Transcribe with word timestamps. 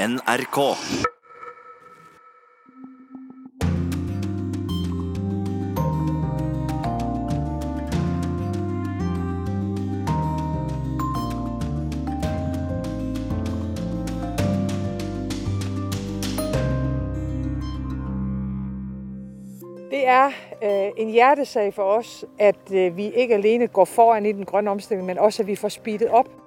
NRK. 0.00 0.56
Det 19.90 20.06
er 20.06 20.26
øh, 20.62 20.90
en 20.96 21.08
hjertesag 21.08 21.74
for 21.74 21.82
oss 21.82 22.24
at 22.38 22.54
øh, 22.72 22.96
vi 22.96 23.10
ikke 23.10 23.34
alene 23.34 23.66
går 23.66 23.84
foran 23.84 24.26
i 24.26 24.32
den 24.32 24.44
grønne 24.44 24.70
omstillingen, 24.70 25.06
men 25.06 25.18
også 25.18 25.42
at 25.42 25.46
vi 25.46 25.56
får 25.56 25.68
speedet 25.68 26.10
opp. 26.10 26.37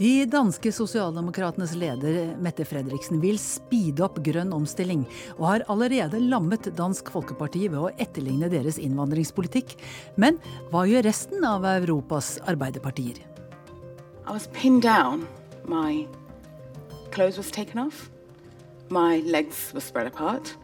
De 0.00 0.24
danske 0.24 0.70
sosialdemokratenes 0.72 1.74
leder 1.76 2.30
Mette 2.40 2.64
Fredriksen 2.64 3.18
vil 3.20 3.36
speede 3.36 4.00
opp 4.06 4.16
grønn 4.24 4.48
omstilling, 4.56 5.02
og 5.36 5.44
har 5.44 5.64
allerede 5.68 6.22
lammet 6.24 6.70
Dansk 6.78 7.10
Folkeparti 7.12 7.66
ved 7.66 7.76
å 7.76 7.90
etterligne 8.00 8.48
deres 8.48 8.78
innvandringspolitikk. 8.80 9.74
Men 10.16 10.38
hva 10.70 10.86
gjør 10.88 11.04
resten 11.04 11.44
av 11.44 11.68
Europas 11.68 12.38
arbeiderpartier? 12.48 13.20
My 15.68 16.06
clothes 17.12 17.36
was 17.36 17.50
taken 17.50 17.84
off. 17.84 18.08
My 18.88 19.20
legs 19.20 19.74
were 19.74 19.84
spread 19.84 20.06
apart. 20.06 20.56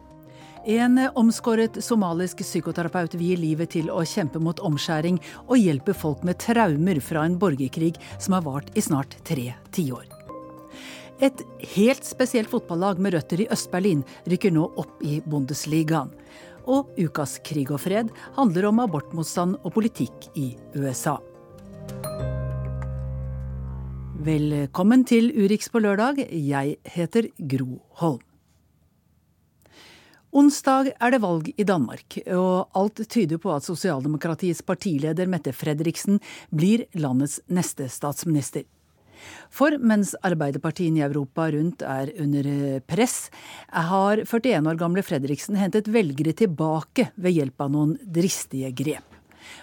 En 0.66 0.98
omskåret 1.14 1.76
somalisk 1.84 2.40
psykoterapeut 2.42 3.12
vier 3.14 3.38
livet 3.38 3.70
til 3.76 3.86
å 3.86 4.00
kjempe 4.02 4.40
mot 4.42 4.58
omskjæring 4.66 5.20
og 5.44 5.60
hjelpe 5.62 5.94
folk 5.94 6.24
med 6.26 6.40
traumer 6.42 6.98
fra 6.98 7.22
en 7.22 7.36
borgerkrig 7.38 7.92
som 8.18 8.34
har 8.34 8.42
vart 8.42 8.72
i 8.74 8.82
snart 8.82 9.14
tre 9.28 9.52
tiår. 9.70 10.10
Et 11.22 11.44
helt 11.76 12.02
spesielt 12.04 12.50
fotballag 12.50 12.98
med 12.98 13.14
røtter 13.14 13.44
i 13.46 13.48
Øst-Berlin 13.54 14.02
rykker 14.26 14.50
nå 14.58 14.66
opp 14.74 15.06
i 15.06 15.20
Bundesligaen. 15.22 16.10
Og 16.66 16.90
ukas 16.98 17.38
Krig 17.46 17.70
og 17.70 17.84
fred 17.86 18.10
handler 18.34 18.66
om 18.66 18.82
abortmotstand 18.82 19.60
og 19.62 19.70
politikk 19.78 20.32
i 20.34 20.50
USA. 20.74 21.20
Velkommen 24.26 25.06
til 25.06 25.30
Urix 25.30 25.70
på 25.70 25.78
lørdag. 25.78 26.26
Jeg 26.26 26.80
heter 26.90 27.30
Gro 27.38 27.84
Holm. 28.02 28.24
Onsdag 30.36 30.90
er 31.00 31.14
det 31.14 31.22
valg 31.22 31.46
i 31.56 31.64
Danmark, 31.64 32.18
og 32.28 32.66
alt 32.76 33.00
tyder 33.08 33.38
på 33.40 33.54
at 33.54 33.64
sosialdemokratiets 33.64 34.60
partileder 34.68 35.30
Mette 35.32 35.54
Fredriksen 35.56 36.18
blir 36.52 36.82
landets 36.92 37.38
neste 37.48 37.86
statsminister. 37.88 38.66
For 39.48 39.78
mens 39.80 40.12
arbeiderpartiene 40.20 41.00
i 41.00 41.06
Europa 41.06 41.46
rundt 41.54 41.86
er 41.88 42.12
under 42.20 42.50
press, 42.84 43.30
har 43.72 44.26
41 44.26 44.68
år 44.68 44.82
gamle 44.84 45.06
Fredriksen 45.06 45.56
hentet 45.56 45.88
velgere 45.88 46.36
tilbake 46.36 47.08
ved 47.16 47.38
hjelp 47.38 47.64
av 47.64 47.72
noen 47.72 47.96
dristige 48.04 48.74
grep. 48.76 49.08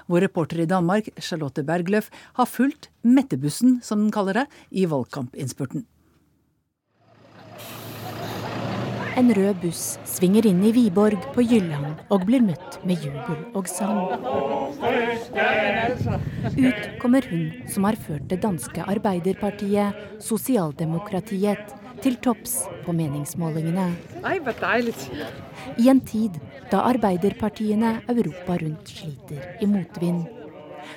Vår 0.09 0.25
reporter 0.25 0.63
i 0.63 0.69
Danmark, 0.73 1.13
Charlotte 1.21 1.61
Bergløf, 1.69 2.09
har 2.39 2.49
fulgt 2.49 2.89
Mettebussen, 3.05 3.77
som 3.85 4.07
den 4.07 4.13
kaller 4.15 4.41
det, 4.41 4.49
i 4.73 4.89
valgkampinnspurten. 4.89 5.85
En 9.13 9.29
rød 9.35 9.59
buss 9.61 9.97
svinger 10.09 10.47
inn 10.49 10.61
i 10.65 10.71
Viborg 10.73 11.21
på 11.35 11.43
Jylland 11.45 11.99
og 12.13 12.23
blir 12.25 12.41
møtt 12.41 12.79
med 12.87 13.03
jubel 13.05 13.43
og 13.53 13.67
sang. 13.69 13.99
Ut 16.57 16.87
kommer 17.01 17.27
hun 17.29 17.43
som 17.69 17.85
har 17.85 17.97
ført 18.07 18.25
det 18.31 18.39
danske 18.41 18.85
arbeiderpartiet, 18.95 19.99
sosialdemokratiet, 20.23 21.75
til 22.03 22.17
topps 22.25 22.55
på 22.83 22.95
meningsmålingene. 22.97 23.85
I 25.77 25.89
en 25.93 26.01
tid 26.03 26.41
da 26.71 26.81
arbeiderpartiene 26.89 27.99
Europa 28.11 28.57
rundt 28.65 28.95
sliter 28.97 29.61
i 29.61 29.69
motvind. 29.69 30.25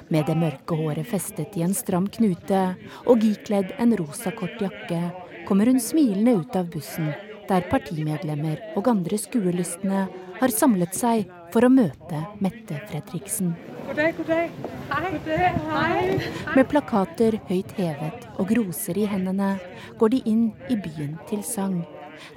Med 0.08 0.26
det 0.26 0.34
mørke 0.40 0.80
håret 0.80 1.06
festet 1.06 1.54
i 1.60 1.62
en 1.68 1.76
stram 1.76 2.08
knute 2.10 2.64
og 3.06 3.22
ikledd 3.22 3.76
en 3.78 3.94
rosa 4.00 4.32
kort 4.34 4.58
jakke, 4.62 5.04
kommer 5.46 5.70
hun 5.70 5.78
smilende 5.78 6.40
ut 6.40 6.58
av 6.58 6.66
bussen 6.72 7.12
der 7.48 7.66
partimedlemmer 7.70 8.60
og 8.76 8.88
andre 8.90 9.18
skuelystne 9.20 10.06
har 10.40 10.52
samlet 10.52 10.94
seg 10.96 11.26
for 11.54 11.66
å 11.66 11.72
møte 11.72 12.22
Mette 12.42 12.80
Fredriksen. 12.90 13.54
God 13.86 13.98
dag, 14.00 14.16
god 14.18 14.30
dag. 14.32 14.56
Hei. 14.90 15.10
God 15.12 15.28
dag, 15.30 15.60
hei. 15.70 16.30
Med 16.56 16.68
plakater 16.72 17.38
høyt 17.48 17.74
hevet 17.78 18.26
og 18.36 18.50
groser 18.50 18.98
i 18.98 19.06
hendene 19.08 19.54
går 20.00 20.16
de 20.16 20.22
inn 20.28 20.48
i 20.72 20.76
byen 20.76 21.14
til 21.30 21.44
sang, 21.46 21.78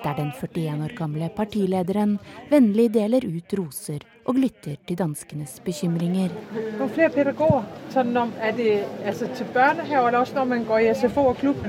der 0.04 0.16
den 0.20 0.30
41 0.38 0.86
år 0.86 0.96
gamle 0.98 1.32
partilederen 1.36 2.18
vennlig 2.52 2.90
deler 2.94 3.26
ut 3.26 3.58
roser 3.58 4.06
og 4.30 4.38
lytter 4.38 4.78
til 4.86 5.00
danskenes 5.00 5.58
bekymringer. 5.66 6.32
Hvor 6.78 6.92
flere 6.94 7.10
pedagoger? 7.16 7.66
Sånn 7.96 8.14
om, 8.20 8.36
er 8.38 8.54
det 8.56 8.70
altså, 9.04 9.32
til 9.34 9.50
børnehave, 9.56 10.12
eller 10.12 10.22
også 10.22 10.38
når 10.38 10.52
man 10.54 10.70
går 10.70 10.86
i 10.86 10.94
SFO 11.02 11.32
og 11.32 11.42
klubb? 11.42 11.66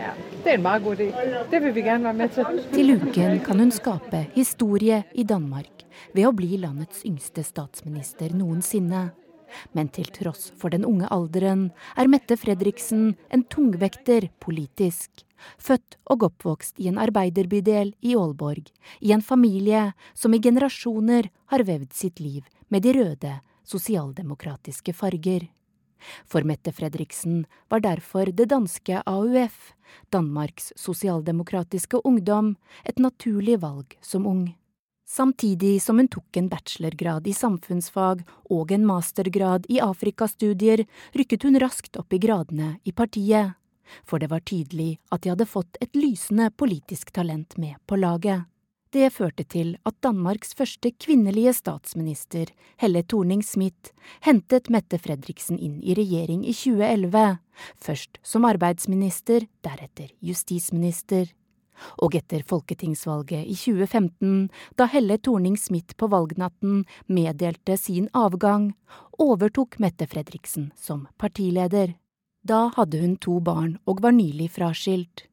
Ja, 0.00 0.14
det 0.46 0.54
er 0.54 0.60
en 0.62 0.86
idé. 0.94 1.12
Det 1.50 1.60
vil 1.60 1.72
vi 1.74 1.82
gjerne 1.82 2.04
være 2.04 2.14
med 2.14 2.30
til. 2.34 2.64
Til 2.72 2.94
uken 2.94 3.38
kan 3.44 3.58
hun 3.58 3.72
skape 3.74 4.26
historie 4.34 5.02
i 5.14 5.24
Danmark 5.24 5.84
ved 6.14 6.26
å 6.28 6.34
bli 6.36 6.56
landets 6.62 7.02
yngste 7.04 7.42
statsminister 7.42 8.34
noensinne. 8.34 9.10
Men 9.72 9.88
til 9.88 10.06
tross 10.14 10.52
for 10.58 10.70
den 10.70 10.84
unge 10.86 11.08
alderen 11.10 11.70
er 11.96 12.10
Mette 12.10 12.36
Fredriksen 12.38 13.16
en 13.30 13.42
tungvekter 13.50 14.28
politisk. 14.42 15.24
Født 15.58 15.98
og 16.10 16.28
oppvokst 16.30 16.78
i 16.80 16.88
en 16.90 16.98
arbeiderbydel 16.98 17.92
i 18.02 18.14
Aalborg, 18.16 18.70
i 19.00 19.12
en 19.12 19.22
familie 19.22 19.92
som 20.14 20.34
i 20.34 20.40
generasjoner 20.42 21.28
har 21.52 21.66
vevd 21.66 21.92
sitt 21.94 22.22
liv 22.22 22.46
med 22.68 22.86
de 22.86 22.94
røde, 22.96 23.34
sosialdemokratiske 23.66 24.94
farger. 24.94 25.50
For 26.26 26.46
Mette 26.46 26.72
Fredriksen 26.72 27.44
var 27.68 27.80
derfor 27.84 28.30
det 28.32 28.50
danske 28.52 29.02
AUF, 29.06 29.72
Danmarks 30.12 30.72
sosialdemokratiske 30.76 32.00
ungdom, 32.04 32.54
et 32.84 32.98
naturlig 32.98 33.60
valg 33.62 33.98
som 34.00 34.26
ung. 34.26 34.46
Samtidig 35.06 35.82
som 35.82 36.00
hun 36.00 36.08
tok 36.10 36.36
en 36.36 36.48
bachelorgrad 36.50 37.28
i 37.30 37.34
samfunnsfag 37.36 38.24
og 38.50 38.72
en 38.74 38.86
mastergrad 38.88 39.68
i 39.70 39.78
Afrikastudier, 39.78 40.82
rykket 41.14 41.46
hun 41.46 41.60
raskt 41.62 41.96
opp 42.00 42.12
i 42.12 42.18
gradene 42.18 42.74
i 42.82 42.92
partiet. 42.92 43.54
For 44.02 44.18
det 44.18 44.32
var 44.32 44.42
tydelig 44.42 44.96
at 45.14 45.22
de 45.22 45.30
hadde 45.30 45.46
fått 45.46 45.78
et 45.80 45.94
lysende 45.94 46.50
politisk 46.58 47.14
talent 47.14 47.54
med 47.56 47.78
på 47.86 48.00
laget. 48.02 48.50
Det 48.96 49.10
førte 49.12 49.44
til 49.44 49.74
at 49.84 49.96
Danmarks 50.00 50.54
første 50.56 50.88
kvinnelige 50.96 51.52
statsminister, 51.52 52.48
Helle 52.80 53.02
Thorning-Smith, 53.04 53.90
hentet 54.24 54.70
Mette 54.72 54.96
Fredriksen 54.96 55.58
inn 55.60 55.82
i 55.84 55.92
regjering 55.98 56.46
i 56.48 56.54
2011, 56.56 57.24
først 57.76 58.16
som 58.24 58.46
arbeidsminister, 58.48 59.44
deretter 59.66 60.14
justisminister. 60.24 61.28
Og 62.00 62.16
etter 62.16 62.40
folketingsvalget 62.48 63.44
i 63.44 63.56
2015, 63.58 64.46
da 64.80 64.86
Helle 64.88 65.18
Thorning-Smith 65.20 65.92
på 66.00 66.08
valgnatten 66.08 66.86
meddelte 67.12 67.76
sin 67.76 68.06
avgang, 68.16 68.70
overtok 69.20 69.76
Mette 69.82 70.08
Fredriksen 70.08 70.70
som 70.72 71.04
partileder. 71.20 71.92
Da 72.48 72.70
hadde 72.78 73.02
hun 73.02 73.18
to 73.20 73.42
barn 73.44 73.76
og 73.84 74.00
var 74.00 74.16
nylig 74.16 74.54
fraskilt. 74.56 75.26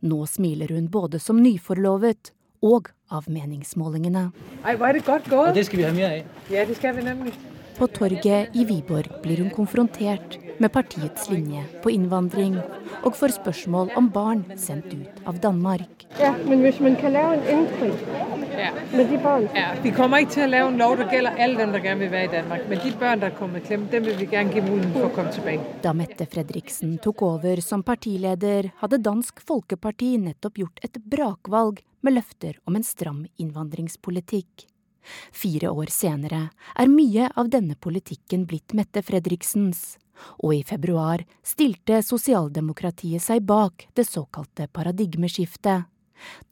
Nå 0.00 0.22
smiler 0.30 0.72
hun 0.72 0.88
både 0.88 1.20
som 1.20 1.42
nyforlovet 1.44 2.32
og 2.64 2.90
av 3.12 3.28
meningsmålingene. 3.28 4.30
Er 4.64 5.00
godt. 5.04 5.28
Og 5.32 5.54
det 5.54 5.66
skal 5.68 5.82
vi 5.82 5.84
ha 5.84 5.92
mer 5.92 6.10
av. 6.10 6.46
Ja, 6.50 6.64
det 6.64 6.78
skal 6.80 6.96
vi 6.96 7.04
nemlig. 7.04 7.34
På 7.74 7.88
torget 7.90 8.54
i 8.54 8.64
Viborg 8.64 9.10
blir 9.22 9.40
hun 9.42 9.50
konfrontert 9.50 10.38
med 10.62 10.70
partiets 10.72 11.26
linje 11.30 11.64
på 11.82 11.90
innvandring, 11.90 12.60
og 13.02 13.16
får 13.18 13.34
spørsmål 13.40 13.90
om 13.98 14.10
barn 14.14 14.44
sendt 14.56 14.94
ut 14.94 15.26
av 15.26 15.40
Danmark. 15.42 16.06
Ja, 16.20 16.34
men 16.46 16.62
hvis 16.62 16.78
man 16.80 16.94
kan 16.96 17.12
lave 17.16 17.40
en 17.40 17.48
endring 17.58 17.96
Ja. 18.58 18.70
med 18.96 19.08
de 19.10 19.18
børn. 19.22 19.48
Ja, 19.54 19.68
vi 19.82 19.90
kommer 19.90 20.22
ikke 20.22 20.32
til 20.32 20.40
at 20.46 20.50
lave 20.50 20.68
en 20.68 20.76
lov, 20.78 20.96
der 20.96 21.08
gælder 21.10 21.30
alle 21.30 21.58
dem, 21.58 21.72
der 21.72 21.78
gerne 21.78 22.00
vil 22.00 22.10
være 22.10 22.24
i 22.24 22.32
Danmark. 22.32 22.68
Men 22.68 22.78
de 22.84 22.92
børn, 22.98 23.20
der 23.20 23.26
er 23.26 23.36
kommet 23.38 23.62
i 23.62 23.66
klemme, 23.66 23.88
dem 23.92 24.04
vil 24.04 24.18
vi 24.20 24.26
gerne 24.26 24.52
give 24.52 24.64
muligheden 24.64 24.92
for 24.92 25.08
at 25.08 25.12
komme 25.12 25.32
tilbage. 25.32 25.60
Da 25.84 25.92
Mette 25.92 26.26
Fredriksen 26.26 26.98
tok 26.98 27.22
over 27.22 27.60
som 27.60 27.82
partileder, 27.82 28.70
hadde 28.82 29.02
Dansk 29.02 29.42
Folkeparti 29.46 30.16
nettopp 30.16 30.60
gjort 30.62 30.84
et 30.84 31.00
brakvalg 31.10 31.82
med 32.00 32.16
løfter 32.18 32.60
om 32.64 32.76
en 32.76 32.86
stram 32.86 33.26
innvandringspolitikk. 33.38 34.68
Fire 35.32 35.70
år 35.70 35.90
senere 35.92 36.48
er 36.78 36.88
mye 36.88 37.28
av 37.36 37.50
denne 37.52 37.76
politikken 37.76 38.46
blitt 38.48 38.72
Mette 38.76 39.02
Fredriksens, 39.04 39.98
og 40.40 40.54
i 40.54 40.62
februar 40.66 41.24
stilte 41.44 42.00
sosialdemokratiet 42.06 43.22
seg 43.22 43.44
bak 43.44 43.88
det 43.96 44.06
såkalte 44.08 44.68
paradigmeskiftet. 44.72 45.90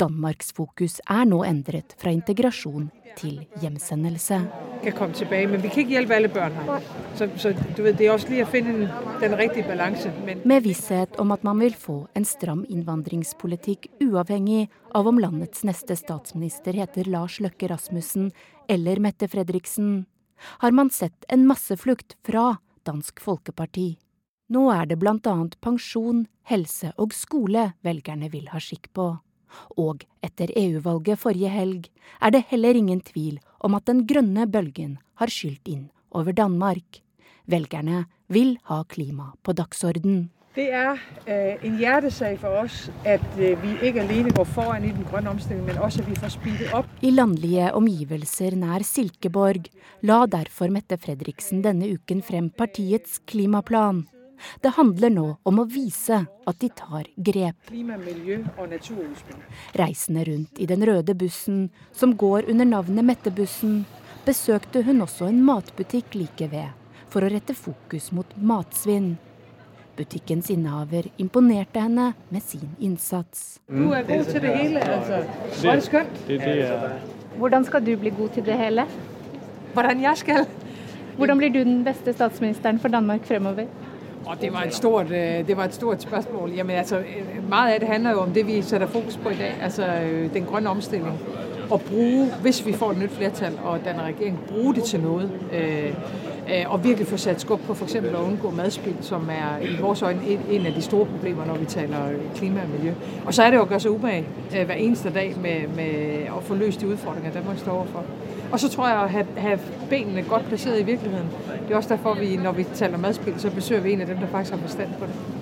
Danmarks 0.00 0.52
fokus 0.56 1.00
er 1.10 1.24
nå 1.28 1.42
endret 1.46 1.94
fra 2.00 2.12
integrasjon 2.14 2.90
til 3.16 3.42
hjemsendelse. 3.60 4.38
Kan 4.82 4.94
komme 4.96 5.14
tilbake, 5.14 5.48
men 5.50 5.62
vi 5.62 5.70
kan 5.70 5.84
ikke 5.84 5.94
hjelpe 5.96 6.16
alle 6.16 6.30
barn 6.32 6.54
her. 6.56 6.86
Så, 7.18 7.28
så 7.36 7.52
du 7.76 7.82
vet, 7.84 7.98
det 7.98 8.06
er 8.06 8.14
også 8.14 8.32
lige 8.32 8.46
å 8.46 8.50
finne 8.50 8.88
den 9.20 9.36
riktige 9.38 9.66
balansen. 9.68 10.14
Men... 10.26 10.42
Med 10.48 10.64
visshet 10.66 11.18
om 11.22 11.34
at 11.34 11.44
man 11.46 11.60
vil 11.62 11.76
få 11.78 11.98
en 12.18 12.26
stram 12.26 12.64
innvandringspolitikk 12.68 13.90
uavhengig 14.02 14.66
av 14.96 15.10
om 15.10 15.20
landets 15.22 15.64
neste 15.68 15.96
statsminister 15.98 16.76
heter 16.78 17.10
Lars 17.12 17.38
Løkke 17.42 17.70
Rasmussen 17.70 18.32
eller 18.70 19.02
Mette 19.02 19.28
Fredriksen, 19.28 20.06
har 20.58 20.72
man 20.74 20.90
sett 20.90 21.24
en 21.28 21.46
masseflukt 21.46 22.16
fra 22.26 22.56
Dansk 22.86 23.20
Folkeparti. 23.22 23.92
Nå 24.52 24.66
er 24.74 24.88
det 24.90 24.98
annet 25.06 25.54
pensjon, 25.60 26.26
helse 26.50 26.92
og 26.98 27.14
skole 27.14 27.72
velgerne 27.86 28.28
vil 28.32 28.48
ha 28.52 28.58
skikk 28.60 28.90
på. 28.92 29.14
Og 29.76 30.04
etter 30.24 30.52
EU-valget 30.56 31.20
forrige 31.20 31.52
helg 31.52 31.88
er 32.20 32.34
det 32.34 32.44
heller 32.50 32.78
ingen 32.78 33.00
tvil 33.00 33.40
om 33.60 33.74
at 33.78 33.86
den 33.86 34.04
grønne 34.06 34.46
bølgen 34.50 34.98
har 35.20 35.32
skylt 35.32 35.68
inn 35.68 35.88
over 36.10 36.32
Danmark. 36.36 37.02
Velgerne 37.46 38.06
vil 38.32 38.56
ha 38.70 38.82
klima 38.88 39.32
på 39.42 39.54
dagsorden. 39.56 40.30
Det 40.52 40.66
er 40.68 40.98
eh, 41.24 41.62
en 41.64 41.78
hjertesak 41.80 42.36
for 42.42 42.58
oss 42.60 42.90
at 43.08 43.22
eh, 43.40 43.56
vi 43.62 43.70
ikke 43.88 44.02
alene 44.02 44.34
går 44.36 44.44
foran 44.52 44.84
i 44.84 44.90
den 44.92 45.06
grønne 45.08 45.32
omstillingen, 45.32 45.70
men 45.70 45.80
også 45.80 46.02
at 46.02 46.10
vi 46.10 46.16
får 46.20 46.34
speedet 46.34 46.74
opp. 46.76 46.90
I 47.00 47.12
landlige 47.14 47.70
omgivelser 47.72 48.58
nær 48.60 48.84
Silkeborg 48.84 49.70
la 50.04 50.26
derfor 50.28 50.68
Mette 50.74 51.00
Fredriksen 51.00 51.64
denne 51.64 51.88
uken 51.94 52.20
frem 52.20 52.50
partiets 52.52 53.22
klimaplan. 53.24 54.04
Det 54.60 54.74
handler 54.76 55.10
nå 55.14 55.26
om 55.48 55.58
å 55.62 55.66
vise 55.68 56.22
at 56.46 56.58
de 56.60 56.68
tar 56.68 57.08
grep. 57.16 57.72
Reisende 59.78 60.24
rundt 60.28 60.62
i 60.62 60.68
den 60.70 60.86
røde 60.86 61.14
bussen, 61.14 61.66
som 61.92 62.16
går 62.16 62.48
under 62.52 62.68
navnet 62.68 63.04
Mettebussen, 63.04 63.82
besøkte 64.26 64.84
hun 64.86 65.02
også 65.02 65.28
en 65.30 65.42
matbutikk 65.44 66.14
like 66.14 66.48
ved, 66.52 66.70
for 67.10 67.24
å 67.24 67.30
rette 67.32 67.54
fokus 67.58 68.10
mot 68.12 68.36
matsvinn. 68.36 69.14
Butikkens 69.96 70.48
innehaver 70.50 71.10
imponerte 71.20 71.80
henne 71.82 72.12
med 72.32 72.42
sin 72.42 72.70
innsats. 72.80 73.60
Du 73.68 73.92
er 73.92 74.06
god 74.08 74.24
til 74.24 74.40
det 74.40 74.54
hele. 74.56 74.80
altså. 74.80 75.18
Var 75.62 75.82
det 75.82 77.38
Hvordan 77.38 77.64
skal 77.64 77.84
du 77.84 77.96
bli 77.96 78.10
god 78.10 78.28
til 78.28 78.44
det 78.46 78.56
hele? 78.56 78.86
Hvordan 79.74 80.00
jeg 80.00 80.16
skal? 80.16 80.46
Hvordan 81.16 81.38
blir 81.38 81.52
du 81.52 81.58
den 81.64 81.84
beste 81.84 82.12
statsministeren 82.12 82.78
for 82.80 82.88
Danmark 82.88 83.24
fremover? 83.28 83.66
Og 84.26 84.40
det 84.40 84.52
var 84.52 84.62
et 84.62 84.74
stort, 84.74 85.10
øh, 85.10 85.46
det 85.46 85.56
var 85.56 85.64
et 85.64 85.74
stort 85.74 86.02
spørsmål. 86.02 86.50
Jamen, 86.50 86.76
altså, 86.76 86.98
øh, 86.98 87.48
meget 87.48 87.72
af 87.72 87.80
det 87.80 87.88
handler 87.88 88.10
jo 88.10 88.20
om 88.20 88.30
det, 88.30 88.46
vi 88.46 88.62
sætter 88.62 88.86
fokus 88.86 89.16
på 89.16 89.28
i 89.28 89.34
dag, 89.34 89.54
altså 89.62 89.86
øh, 89.86 90.34
den 90.34 90.44
grønne 90.44 90.68
omstilling. 90.68 91.18
Og 91.72 91.80
bruge, 91.80 92.30
hvis 92.42 92.66
vi 92.66 92.72
får 92.72 92.90
et 92.90 92.98
nyt 92.98 93.10
flertal 93.10 93.58
og 93.64 93.80
danner 93.84 94.04
regering, 94.04 94.38
bruge 94.48 94.74
det 94.74 94.84
til 94.84 95.00
noget. 95.00 95.30
Øh, 95.52 95.94
øh, 96.48 96.64
og 96.72 96.84
virkelig 96.84 97.06
få 97.06 97.16
sat 97.16 97.40
skub 97.40 97.60
på 97.66 97.74
for 97.74 97.84
eksempel 97.84 98.10
at 98.10 98.20
undgå 98.20 98.50
madspild, 98.50 98.96
som 99.00 99.30
er 99.30 99.66
i 99.66 99.80
vores 99.80 100.02
øjne 100.02 100.20
en, 100.50 100.66
af 100.66 100.72
de 100.72 100.82
store 100.82 101.06
problemer, 101.06 101.44
når 101.44 101.54
vi 101.54 101.64
taler 101.64 101.96
klima 102.34 102.60
og 102.62 102.68
miljø. 102.78 102.92
Og 103.24 103.34
så 103.34 103.42
er 103.42 103.50
det 103.50 103.56
jo 103.56 103.62
at 103.62 103.68
gøre 103.68 103.80
sig 103.80 103.90
umage 103.90 104.26
øh, 104.56 104.66
hver 104.66 104.74
eneste 104.74 105.10
dag 105.10 105.34
med, 105.42 105.68
med 105.76 106.12
at 106.38 106.42
få 106.42 106.54
løst 106.54 106.80
de 106.80 106.88
udfordringer, 106.88 107.30
Danmark 107.30 107.58
står 107.58 107.72
overfor. 107.72 108.04
Og 108.52 108.60
så 108.60 108.68
tror 108.68 108.88
jeg 108.88 108.96
at 109.02 109.42
have, 109.42 109.58
benene 109.90 110.22
godt 110.22 110.44
placeret 110.44 110.80
i 110.80 110.82
virkeligheden. 110.82 111.28
Det 111.66 111.72
er 111.72 111.76
også 111.76 111.88
derfor, 111.88 112.14
vi, 112.14 112.36
når 112.36 112.52
vi 112.52 112.64
taler 112.74 112.98
madspill, 112.98 113.40
så 113.40 113.50
besøger 113.50 113.80
vi 113.80 113.92
en 113.92 114.00
av 114.00 114.06
dem, 114.06 114.16
der 114.16 114.26
faktisk 114.26 114.54
har 114.54 114.60
forstand 114.60 114.88
på 114.98 115.06
det. 115.06 115.41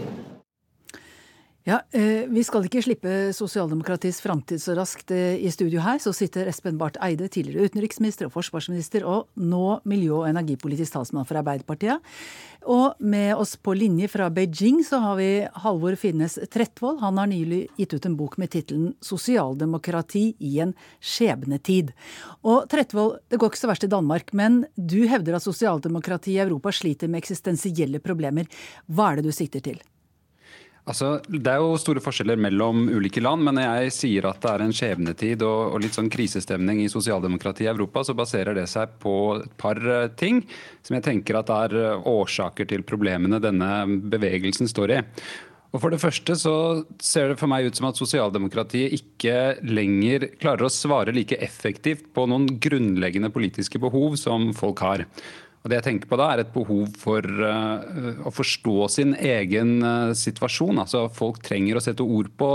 Ja, 1.68 1.82
eh, 1.92 2.24
Vi 2.28 2.40
skal 2.44 2.64
ikke 2.64 2.80
slippe 2.80 3.10
sosialdemokratiets 3.36 4.22
framtid 4.24 4.62
så 4.62 4.72
raskt 4.78 5.10
eh, 5.12 5.36
i 5.44 5.50
studio 5.52 5.82
her. 5.84 5.98
Så 6.00 6.14
sitter 6.16 6.48
Espen 6.48 6.78
Barth 6.80 6.96
Eide, 7.04 7.28
tidligere 7.28 7.68
utenriksminister 7.68 8.30
og 8.30 8.32
forsvarsminister, 8.32 9.04
og 9.04 9.28
nå 9.36 9.80
miljø- 9.84 10.22
og 10.22 10.30
energipolitisk 10.30 10.94
talsmann 10.94 11.28
for 11.28 11.36
Arbeiderpartiet. 11.36 12.00
Og 12.64 12.96
med 13.00 13.34
oss 13.36 13.58
på 13.60 13.74
linje 13.76 14.08
fra 14.08 14.30
Beijing 14.32 14.80
så 14.84 15.02
har 15.04 15.20
vi 15.20 15.28
Halvor 15.60 16.00
Finnes 16.00 16.38
Trettvold. 16.48 17.02
Han 17.04 17.20
har 17.20 17.28
nylig 17.28 17.66
gitt 17.76 17.92
ut 17.92 18.08
en 18.08 18.16
bok 18.16 18.38
med 18.38 18.50
tittelen 18.56 18.94
'Sosialdemokrati 18.96 20.36
i 20.40 20.60
en 20.64 20.74
skjebnetid'. 21.00 21.92
Og 22.42 22.68
Trettvold, 22.72 23.20
det 23.28 23.38
går 23.38 23.52
ikke 23.52 23.64
så 23.64 23.68
verst 23.68 23.84
i 23.84 23.92
Danmark, 23.92 24.32
men 24.32 24.64
du 24.76 25.04
hevder 25.06 25.36
at 25.36 25.44
sosialdemokratiet 25.44 26.40
i 26.40 26.40
Europa 26.40 26.72
sliter 26.72 27.08
med 27.08 27.20
eksistensielle 27.20 28.00
problemer. 28.00 28.48
Hva 28.88 29.12
er 29.12 29.16
det 29.16 29.28
du 29.28 29.32
sikter 29.32 29.60
til? 29.60 29.80
Altså, 30.90 31.20
Det 31.22 31.46
er 31.46 31.60
jo 31.62 31.78
store 31.78 32.02
forskjeller 32.02 32.40
mellom 32.40 32.88
ulike 32.90 33.22
land, 33.22 33.44
men 33.46 33.54
når 33.58 33.66
jeg 33.68 33.92
sier 33.94 34.26
at 34.26 34.40
det 34.42 34.50
er 34.50 34.64
en 34.64 34.74
skjebnetid 34.74 35.44
og, 35.46 35.76
og 35.76 35.84
litt 35.84 35.94
sånn 35.94 36.10
krisestemning 36.10 36.80
i 36.82 36.90
sosialdemokratiet 36.90 37.68
i 37.68 37.70
Europa, 37.70 38.02
så 38.06 38.16
baserer 38.18 38.58
det 38.58 38.66
seg 38.72 38.96
på 39.02 39.14
et 39.36 39.52
par 39.60 39.78
eh, 39.78 40.08
ting 40.18 40.42
som 40.82 40.96
jeg 40.96 41.06
tenker 41.06 41.38
at 41.38 41.52
er 41.54 41.76
eh, 41.78 42.08
årsaker 42.10 42.66
til 42.72 42.82
problemene 42.88 43.38
denne 43.42 43.70
bevegelsen 44.10 44.70
står 44.70 44.96
i. 44.96 45.00
Og 45.70 45.78
For 45.78 45.94
det 45.94 46.00
første 46.02 46.34
så 46.34 46.54
ser 46.98 47.30
det 47.30 47.38
for 47.38 47.50
meg 47.50 47.68
ut 47.68 47.78
som 47.78 47.86
at 47.86 48.00
sosialdemokratiet 48.00 48.96
ikke 48.96 49.36
lenger 49.62 50.26
klarer 50.40 50.66
å 50.66 50.72
svare 50.74 51.14
like 51.14 51.38
effektivt 51.38 52.08
på 52.16 52.26
noen 52.26 52.48
grunnleggende 52.58 53.30
politiske 53.30 53.78
behov 53.78 54.18
som 54.18 54.50
folk 54.58 54.82
har. 54.82 55.06
Og 55.60 55.68
det 55.68 55.76
jeg 55.76 55.84
tenker 55.84 56.08
på 56.08 56.16
da 56.16 56.30
er 56.32 56.40
et 56.40 56.52
behov 56.54 56.86
for 56.96 57.20
uh, 57.24 58.20
å 58.24 58.32
forstå 58.32 58.76
sin 58.92 59.12
egen 59.14 59.74
uh, 59.84 60.12
situasjon. 60.16 60.80
Altså 60.80 61.04
Folk 61.12 61.42
trenger 61.44 61.76
å 61.76 61.82
sette 61.84 62.04
ord 62.04 62.30
på 62.40 62.48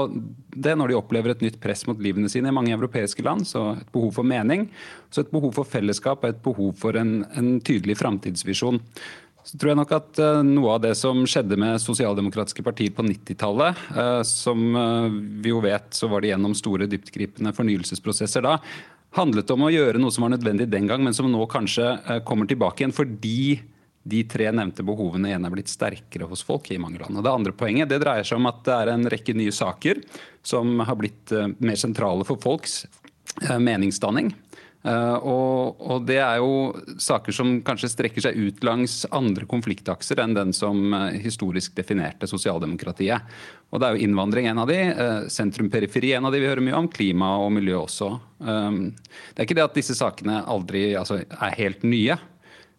det 0.56 0.74
når 0.74 0.90
de 0.90 0.98
opplever 0.98 1.36
et 1.36 1.44
nytt 1.46 1.60
press 1.62 1.86
mot 1.86 2.02
livene 2.02 2.32
sine 2.32 2.50
i 2.50 2.56
mange 2.56 2.74
europeiske 2.74 3.26
land. 3.26 3.46
Så 3.46 3.68
et 3.76 3.92
behov 3.94 4.16
for 4.18 4.26
mening, 4.26 4.72
så 5.14 5.22
et 5.22 5.30
behov 5.34 5.54
for 5.60 5.70
fellesskap 5.70 6.26
og 6.26 6.34
et 6.34 6.42
behov 6.46 6.74
for 6.82 6.98
en, 6.98 7.20
en 7.38 7.60
tydelig 7.62 8.00
framtidsvisjon. 8.02 8.82
Så 9.46 9.60
tror 9.62 9.76
jeg 9.76 9.82
nok 9.84 9.94
at 9.94 10.24
uh, 10.26 10.42
Noe 10.42 10.74
av 10.74 10.82
det 10.88 10.96
som 10.98 11.22
skjedde 11.30 11.62
med 11.62 11.78
sosialdemokratiske 11.84 12.66
partier 12.66 12.90
på 12.98 13.06
90-tallet, 13.06 13.86
som 14.26 14.66
vi 15.46 15.54
jo 15.54 15.62
vet 15.62 15.94
så 15.94 16.10
var 16.10 16.26
det 16.26 16.34
gjennom 16.34 16.58
store 16.58 16.90
dyptgripende 16.90 17.54
fornyelsesprosesser 17.54 18.50
da, 18.50 18.58
handlet 19.16 19.52
om 19.54 19.66
å 19.66 19.72
gjøre 19.72 20.02
noe 20.02 20.14
som 20.14 20.26
var 20.26 20.36
nødvendig 20.36 20.68
den 20.72 20.90
gang, 20.90 21.04
men 21.04 21.16
som 21.16 21.30
nå 21.32 21.48
kanskje 21.52 21.88
eh, 21.98 22.22
kommer 22.28 22.50
tilbake 22.50 22.84
igjen 22.84 22.96
fordi 22.96 23.62
de 24.06 24.22
tre 24.30 24.52
nevnte 24.54 24.86
behovene 24.86 25.32
igjen 25.32 25.48
er 25.48 25.54
blitt 25.54 25.72
sterkere 25.72 26.28
hos 26.30 26.44
folk 26.46 26.70
i 26.70 26.78
mange 26.82 27.00
land. 27.02 27.18
Og 27.18 27.26
Det 27.26 27.32
andre 27.32 27.56
poenget 27.58 27.90
det 27.90 28.04
dreier 28.04 28.28
seg 28.28 28.38
om 28.38 28.52
at 28.52 28.62
det 28.68 28.76
er 28.76 28.92
en 28.94 29.08
rekke 29.10 29.34
nye 29.34 29.54
saker 29.56 30.04
som 30.46 30.78
har 30.86 31.00
blitt 31.00 31.34
eh, 31.34 31.50
mer 31.58 31.80
sentrale 31.82 32.28
for 32.28 32.42
folks 32.42 32.84
eh, 33.42 33.58
meningsdanning. 33.58 34.34
Uh, 34.86 35.18
og, 35.26 35.80
og, 35.82 36.04
det 36.06 36.20
er 36.22 36.38
jo 36.38 36.76
saker 37.02 37.34
som 37.34 37.56
kanskje 37.66 37.90
strekker 37.90 38.22
seg 38.28 38.38
ut 38.38 38.60
langs 38.68 39.00
andre 39.10 39.48
konfliktakser 39.50 40.20
enn 40.22 40.36
den 40.38 40.52
som 40.54 40.94
uh, 40.94 41.08
historisk 41.18 41.74
definerte 41.78 42.30
sosialdemokratiet. 42.30 43.34
Og 43.74 43.82
det 43.82 43.88
er 43.88 43.96
jo 43.96 44.06
innvandring 44.06 44.52
en 44.52 44.62
av 44.62 44.70
de, 44.70 44.78
uh, 44.94 45.26
sentrum-periferi 45.32 46.14
en 46.14 46.30
av 46.30 46.36
de 46.36 46.44
vi 46.44 46.52
hører 46.52 46.62
mye 46.68 46.78
om, 46.84 46.90
klima 46.92 47.32
og 47.42 47.50
miljø 47.58 47.80
også. 47.82 48.12
Det 48.46 49.40
er 49.40 49.46
ikke 49.48 49.58
det 49.58 49.64
at 49.64 49.78
disse 49.78 49.96
sakene 49.98 50.42
aldri 50.44 50.90
altså, 51.00 51.22
er 51.24 51.58
helt 51.58 51.86
nye. 51.88 52.18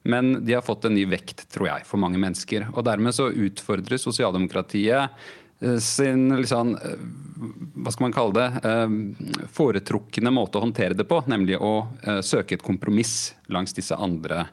Men 0.06 0.44
de 0.46 0.54
har 0.54 0.62
fått 0.62 0.86
en 0.86 0.94
ny 0.94 1.02
vekt, 1.10 1.48
tror 1.50 1.66
jeg, 1.72 1.86
for 1.88 1.98
mange 1.98 2.20
mennesker. 2.22 2.68
Og 2.76 2.84
dermed 2.86 3.16
så 3.16 3.32
utfordrer 3.32 3.98
sosialdemokratiet 3.98 5.10
Eh, 5.10 5.45
sin 5.80 6.28
liksom, 6.36 6.74
hva 6.76 7.92
skal 7.92 8.06
man 8.06 8.14
kalle 8.16 8.36
det, 8.36 8.48
eh, 8.68 9.46
foretrukne 9.56 10.32
måte 10.34 10.58
å 10.58 10.66
håndtere 10.66 10.96
det 10.98 11.06
på, 11.08 11.22
nemlig 11.30 11.56
å 11.60 11.88
søke 12.24 12.58
et 12.58 12.66
kompromiss 12.66 13.34
langs 13.52 13.76
disse 13.76 13.96
andre 13.96 14.46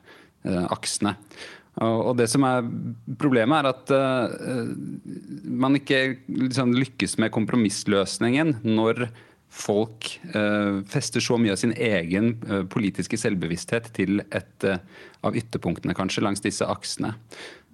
aksene. 0.44 1.16
Og 1.84 2.18
det 2.20 2.28
som 2.30 2.44
er 2.46 2.66
Problemet 3.18 3.64
er 3.64 3.70
at 3.72 3.94
man 5.48 5.78
ikke 5.80 6.20
liksom 6.28 6.76
lykkes 6.76 7.16
med 7.24 7.32
kompromissløsningen 7.34 8.60
når 8.68 9.08
folk 9.54 10.08
fester 10.90 11.22
så 11.22 11.38
mye 11.38 11.54
av 11.54 11.60
sin 11.62 11.76
egen 11.78 12.32
politiske 12.74 13.20
selvbevissthet 13.22 13.92
til 13.94 14.24
et 14.34 14.66
av 15.24 15.38
ytterpunktene 15.38 15.96
kanskje 15.96 16.24
langs 16.26 16.44
disse 16.44 16.66
aksene. 16.68 17.14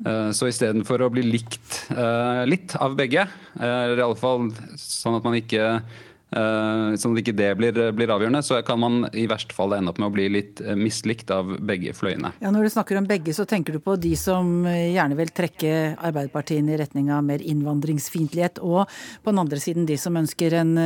Eh, 0.06 0.30
så 0.36 0.48
istedenfor 0.48 1.02
å 1.04 1.10
bli 1.12 1.26
likt 1.26 1.82
eh, 1.92 2.44
litt 2.48 2.76
av 2.80 2.96
begge, 3.00 3.26
eh, 3.60 3.80
eller 3.86 4.00
i 4.00 4.06
alle 4.06 4.20
fall 4.20 4.52
sånn 4.80 5.18
at 5.18 5.26
man 5.26 5.36
ikke 5.40 5.82
sånn 6.30 7.16
at 7.16 7.22
ikke 7.24 7.34
det 7.34 7.50
blir, 7.58 7.80
blir, 7.98 8.12
avgjørende, 8.14 8.44
så 8.46 8.60
kan 8.66 8.78
man 8.82 9.00
i 9.18 9.26
verste 9.30 9.56
fall 9.58 9.74
ende 9.74 9.94
opp 9.94 10.02
med 10.02 10.12
å 10.12 10.14
bli 10.14 10.28
litt 10.30 10.62
mislikt 10.78 11.32
av 11.34 11.56
begge 11.66 11.96
fløyene. 11.98 12.34
Ja, 12.44 12.52
Når 12.54 12.68
du 12.68 12.74
snakker 12.76 13.00
om 13.00 13.08
begge, 13.10 13.34
så 13.34 13.48
tenker 13.50 13.74
du 13.74 13.82
på 13.82 13.98
de 13.98 14.14
som 14.20 14.62
gjerne 14.68 15.18
vil 15.18 15.34
trekke 15.34 15.74
Arbeiderpartiene 15.98 16.76
i 16.76 16.80
retning 16.82 17.10
av 17.14 17.26
mer 17.26 17.42
innvandringsfiendtlighet, 17.42 18.62
og 18.62 18.86
på 19.24 19.34
den 19.34 19.42
andre 19.42 19.62
siden 19.64 19.90
de 19.90 19.98
som 19.98 20.18
ønsker 20.20 20.60
en, 20.62 20.78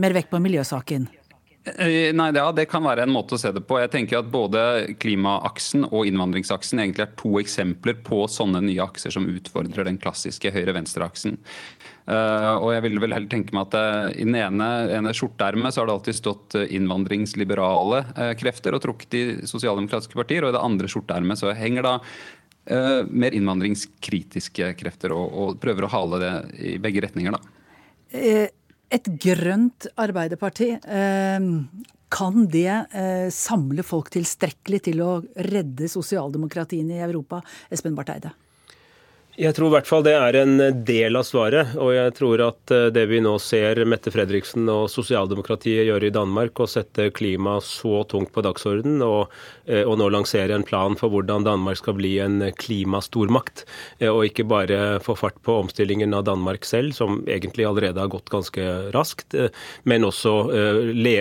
mer 0.00 0.16
vekt 0.16 0.32
på 0.32 0.40
miljøsaken? 0.42 1.08
Eh, 1.66 2.12
nei, 2.14 2.30
ja, 2.34 2.52
Det 2.52 2.68
kan 2.70 2.84
være 2.86 3.02
en 3.02 3.10
måte 3.10 3.34
å 3.34 3.40
se 3.40 3.50
det 3.54 3.64
på. 3.66 3.80
Jeg 3.82 3.90
tenker 3.90 4.20
at 4.20 4.30
Både 4.30 4.60
klimaaksen 5.02 5.88
og 5.88 6.06
innvandringsaksen 6.06 6.78
egentlig 6.82 7.06
er 7.06 7.16
to 7.18 7.32
eksempler 7.40 7.98
på 8.06 8.22
sånne 8.30 8.62
nye 8.68 8.84
akser 8.84 9.14
som 9.14 9.26
utfordrer 9.26 9.88
den 9.88 9.98
klassiske 9.98 10.52
høyre-venstre-aksen. 10.54 11.40
Uh, 12.06 12.62
og 12.62 12.68
jeg 12.70 12.84
vil 12.84 13.00
vel 13.02 13.16
heller 13.16 13.30
tenke 13.30 13.50
meg 13.56 13.64
at 13.66 13.74
uh, 13.74 14.12
I 14.14 14.22
den 14.22 14.36
ene, 14.38 14.66
ene 14.94 15.14
skjorteermet 15.16 15.74
så 15.74 15.82
har 15.82 15.88
det 15.88 15.96
alltid 15.96 16.18
stått 16.20 16.54
innvandringsliberale 16.62 18.02
uh, 18.14 18.30
krefter 18.38 18.76
og 18.76 18.84
trukket 18.84 19.16
i 19.18 19.22
sosialdemokratiske 19.50 20.14
partier, 20.14 20.46
og 20.46 20.52
i 20.52 20.54
det 20.54 20.62
andre 20.68 20.90
skjorteermet 20.92 21.40
så 21.42 21.54
henger 21.56 21.86
da 21.86 21.96
mer 22.66 23.30
innvandringskritiske 23.30 24.72
krefter 24.80 25.12
og, 25.14 25.26
og, 25.38 25.50
prøver 25.62 25.86
å 25.86 25.90
hale 25.92 26.18
det 26.18 26.30
i 26.58 26.72
begge 26.82 27.04
retninger. 27.04 27.36
da. 27.36 28.48
Et 28.94 29.08
grønt 29.22 29.88
arbeiderparti, 29.98 30.70
eh, 30.78 31.46
kan 32.08 32.46
det 32.46 32.74
eh, 32.94 33.28
samle 33.34 33.82
folk 33.82 34.12
tilstrekkelig 34.14 34.82
til 34.86 35.02
å 35.02 35.12
redde 35.48 35.88
sosialdemokratien 35.90 36.90
i 36.94 37.02
Europa? 37.02 37.42
Espen 37.70 37.96
Barth 37.98 38.14
Eide. 38.14 38.34
Jeg 39.36 39.52
tror 39.52 39.68
i 39.68 39.72
hvert 39.74 39.88
fall 39.88 40.04
det 40.06 40.14
er 40.16 40.36
en 40.40 40.60
del 40.88 41.18
av 41.18 41.26
svaret. 41.28 41.74
Og 41.76 41.90
jeg 41.92 42.14
tror 42.16 42.40
at 42.46 42.72
eh, 42.72 42.86
det 42.94 43.04
vi 43.10 43.20
nå 43.24 43.34
ser 43.42 43.82
Mette 43.88 44.12
Fredriksen 44.14 44.64
og 44.72 44.86
sosialdemokratiet 44.92 45.84
gjøre 45.90 46.08
i 46.08 46.14
Danmark, 46.14 46.62
å 46.62 46.70
sette 46.70 47.10
klima 47.16 47.58
så 47.64 48.00
tungt 48.08 48.32
på 48.32 48.44
dagsordenen, 48.46 49.02
og, 49.04 49.34
og, 49.66 49.96
nå 49.98 50.08
lansere 50.12 50.54
en 50.54 50.66
plan 50.66 50.96
for 50.98 51.12
hvordan 51.12 51.46
Danmark 51.46 51.80
skal 51.80 51.96
bli 51.98 52.16
en 52.22 52.44
klimastormakt, 52.58 53.64
eh, 53.98 54.10
og 54.10 54.26
ikke 54.28 54.46
bare 54.48 54.80
få 55.04 55.16
fart 55.18 55.38
på 55.46 55.58
omstillingen 55.64 56.14
av 56.16 56.26
Danmark 56.28 56.66
selv, 56.68 56.94
som 56.96 57.22
egentlig 57.26 57.66
allerede 57.68 58.02
har 58.02 58.12
gått 58.12 58.30
ganske 58.32 58.66
raskt, 58.94 59.34
men 59.84 60.04
også 60.06 60.32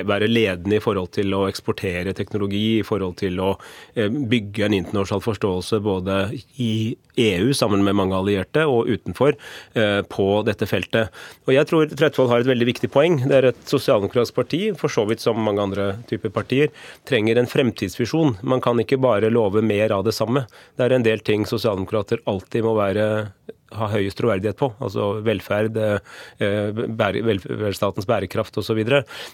være 0.06 0.30
ledende 0.30 0.78
i 0.78 0.84
forhold 0.84 1.12
til 1.16 1.34
å 1.36 1.46
eksportere 1.50 2.14
teknologi, 2.18 2.80
i 2.80 2.86
forhold 2.86 3.18
til 3.22 3.40
å 3.42 3.52
bygge 3.96 4.66
en 4.68 4.76
internasjonal 4.78 5.24
forståelse 5.26 5.80
både 5.86 6.20
i 6.62 6.96
EU 7.18 7.54
sammen 7.54 7.84
med 7.84 7.96
mange 7.96 8.16
allierte 8.18 8.66
og 8.68 8.90
utenfor 8.92 9.36
eh, 9.76 10.02
på 10.10 10.28
dette 10.48 10.68
feltet. 10.70 11.14
Og 11.48 11.54
Jeg 11.56 11.70
tror 11.70 11.88
Tretvold 11.92 12.32
har 12.32 12.44
et 12.44 12.50
veldig 12.50 12.68
viktig 12.70 12.90
poeng. 12.92 13.22
Det 13.30 13.38
er 13.38 13.50
et 13.52 13.62
sosialdemokratisk 13.70 14.36
parti, 14.36 14.62
for 14.78 14.92
så 14.92 15.06
vidt 15.10 15.24
som 15.24 15.40
mange 15.40 15.64
andre 15.64 15.88
typer 16.10 16.34
partier, 16.34 16.74
trenger 17.08 17.40
en 17.40 17.50
fremtidsvisjon. 17.50 18.35
Man 18.42 18.62
kan 18.62 18.80
ikke 18.82 19.00
bare 19.02 19.32
love 19.34 19.62
mer 19.66 19.94
av 19.96 20.06
det 20.08 20.16
samme. 20.18 20.46
Det 20.76 20.88
er 20.88 20.96
en 20.96 21.06
del 21.06 21.24
ting 21.26 21.46
sosialdemokrater 21.50 22.24
alltid 22.30 22.66
må 22.66 22.76
være 22.78 23.08
ha 23.74 23.88
høyest 23.90 24.20
troverdighet 24.20 24.58
på, 24.60 24.70
altså 24.84 25.22
velferd, 25.26 25.78
eh, 25.78 26.82
velferdsstatens 27.26 28.08
bærekraft 28.08 28.58
osv. 28.62 28.82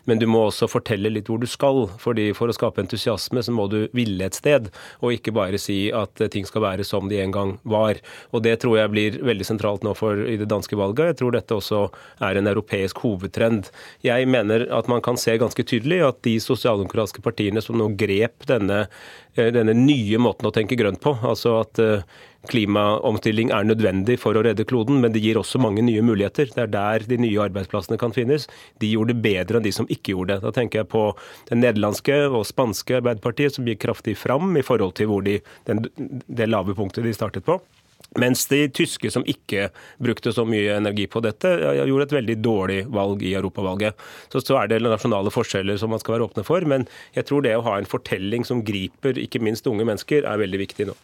Men 0.06 0.22
du 0.22 0.28
må 0.30 0.46
også 0.48 0.70
fortelle 0.72 1.12
litt 1.12 1.28
hvor 1.28 1.42
du 1.42 1.48
skal. 1.48 1.90
fordi 2.00 2.32
For 2.36 2.48
å 2.48 2.56
skape 2.56 2.82
entusiasme 2.82 3.44
så 3.44 3.52
må 3.52 3.68
du 3.70 3.88
ville 3.94 4.26
et 4.26 4.38
sted, 4.38 4.70
og 5.02 5.14
ikke 5.14 5.34
bare 5.36 5.60
si 5.60 5.92
at 5.92 6.16
ting 6.32 6.46
skal 6.46 6.62
være 6.62 6.84
som 6.88 7.10
de 7.10 7.20
en 7.22 7.32
gang 7.32 7.60
var. 7.64 8.00
Og 8.32 8.42
Det 8.42 8.60
tror 8.62 8.78
jeg 8.78 8.92
blir 8.92 9.20
veldig 9.22 9.46
sentralt 9.46 9.84
nå 9.84 9.96
for 9.96 10.18
i 10.28 10.38
det 10.38 10.50
danske 10.50 10.76
valget. 10.76 11.14
Jeg 11.14 11.20
tror 11.22 11.32
dette 11.32 11.56
også 11.56 11.90
er 12.22 12.38
en 12.38 12.48
europeisk 12.48 12.98
hovedtrend. 13.04 13.70
Jeg 14.04 14.28
mener 14.28 14.68
at 14.72 14.88
man 14.88 15.02
kan 15.02 15.18
se 15.18 15.38
ganske 15.38 15.64
tydelig 15.64 16.02
at 16.08 16.22
de 16.24 16.38
sosialdemokratiske 16.40 17.22
partiene 17.22 17.62
som 17.62 17.78
nå 17.78 17.92
grep 17.96 18.48
denne, 18.48 18.88
eh, 19.31 19.31
denne 19.36 19.74
nye 19.78 20.20
måten 20.20 20.50
å 20.50 20.52
tenke 20.52 20.76
grønt 20.80 21.00
på, 21.04 21.14
altså 21.24 21.62
at 21.62 21.80
eh, 21.80 22.04
klimaomstilling 22.52 23.52
er 23.54 23.68
nødvendig 23.68 24.18
for 24.20 24.36
å 24.36 24.44
redde 24.46 24.66
kloden, 24.68 25.00
men 25.04 25.14
det 25.14 25.22
gir 25.24 25.40
også 25.40 25.62
mange 25.62 25.84
nye 25.86 26.04
muligheter. 26.04 26.50
Det 26.52 26.66
er 26.66 26.72
der 26.74 27.06
de 27.08 27.20
nye 27.22 27.44
arbeidsplassene 27.46 28.00
kan 28.02 28.16
finnes. 28.16 28.48
De 28.82 28.90
gjorde 28.92 29.16
det 29.16 29.24
bedre 29.24 29.60
enn 29.60 29.68
de 29.68 29.74
som 29.76 29.90
ikke 29.94 30.16
gjorde 30.16 30.36
det. 30.36 30.46
Da 30.48 30.54
tenker 30.56 30.82
jeg 30.82 30.92
på 30.92 31.06
det 31.50 31.60
nederlandske 31.62 32.18
og 32.32 32.48
spanske 32.50 33.00
Arbeiderpartiet, 33.00 33.56
som 33.56 33.70
gikk 33.70 33.86
kraftig 33.86 34.18
fram 34.20 34.56
i 34.58 34.66
forhold 34.66 34.98
til 35.00 35.14
de, 35.26 35.38
den, 35.70 35.86
det 36.28 36.50
lave 36.50 36.76
punktet 36.78 37.08
de 37.08 37.16
startet 37.16 37.48
på. 37.48 37.60
Mens 38.20 38.44
de 38.52 38.66
tyske 38.76 39.08
som 39.14 39.24
ikke 39.24 39.70
brukte 40.04 40.34
så 40.36 40.44
mye 40.44 40.76
energi 40.76 41.06
på 41.08 41.22
dette, 41.24 41.54
gjorde 41.88 42.10
et 42.10 42.16
veldig 42.18 42.36
dårlig 42.44 42.82
valg 42.92 43.24
i 43.24 43.32
europavalget. 43.40 43.96
Så, 44.34 44.42
så 44.44 44.60
er 44.60 44.68
det 44.68 44.82
nasjonale 44.84 45.32
forskjeller 45.32 45.80
som 45.80 45.94
man 45.96 46.02
skal 46.02 46.18
være 46.18 46.28
åpne 46.28 46.44
for, 46.48 46.66
men 46.68 46.90
jeg 47.16 47.30
tror 47.30 47.46
det 47.46 47.56
å 47.56 47.64
ha 47.70 47.78
en 47.80 47.88
fortelling 47.88 48.44
som 48.48 48.66
griper 48.68 49.20
ikke 49.22 49.40
minst 49.40 49.70
unge 49.72 49.88
mennesker, 49.88 50.28
er 50.28 50.44
veldig 50.44 50.64
viktig 50.66 50.92
nå. 50.92 50.98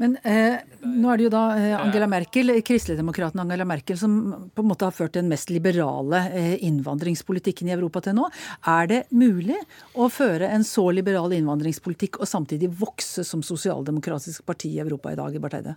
Men 0.00 0.16
eh, 0.24 0.56
nå 0.88 1.10
er 1.12 1.20
det 1.20 1.26
jo 1.26 1.32
da 1.32 1.42
eh, 1.58 1.74
Angela 1.76 2.08
Merkel, 2.10 2.54
kristeligdemokraten 2.64 3.42
Angela 3.42 3.66
Merkel, 3.68 3.98
som 4.00 4.14
på 4.54 4.64
en 4.64 4.70
måte 4.70 4.88
har 4.88 4.96
ført 4.96 5.16
den 5.18 5.28
mest 5.30 5.52
liberale 5.52 6.24
eh, 6.32 6.54
innvandringspolitikken 6.64 7.68
i 7.68 7.74
Europa 7.76 8.02
til 8.06 8.16
nå. 8.18 8.28
Er 8.72 8.88
det 8.90 9.02
mulig 9.12 9.58
å 9.92 10.08
føre 10.12 10.48
en 10.52 10.64
så 10.66 10.88
liberal 10.96 11.34
innvandringspolitikk 11.36 12.22
og 12.22 12.30
samtidig 12.30 12.72
vokse 12.80 13.24
som 13.26 13.44
sosialdemokratisk 13.44 14.46
parti 14.48 14.72
i 14.76 14.82
Europa 14.84 15.12
i 15.12 15.20
dag, 15.20 15.36
i 15.36 15.42
Bartheide? 15.42 15.76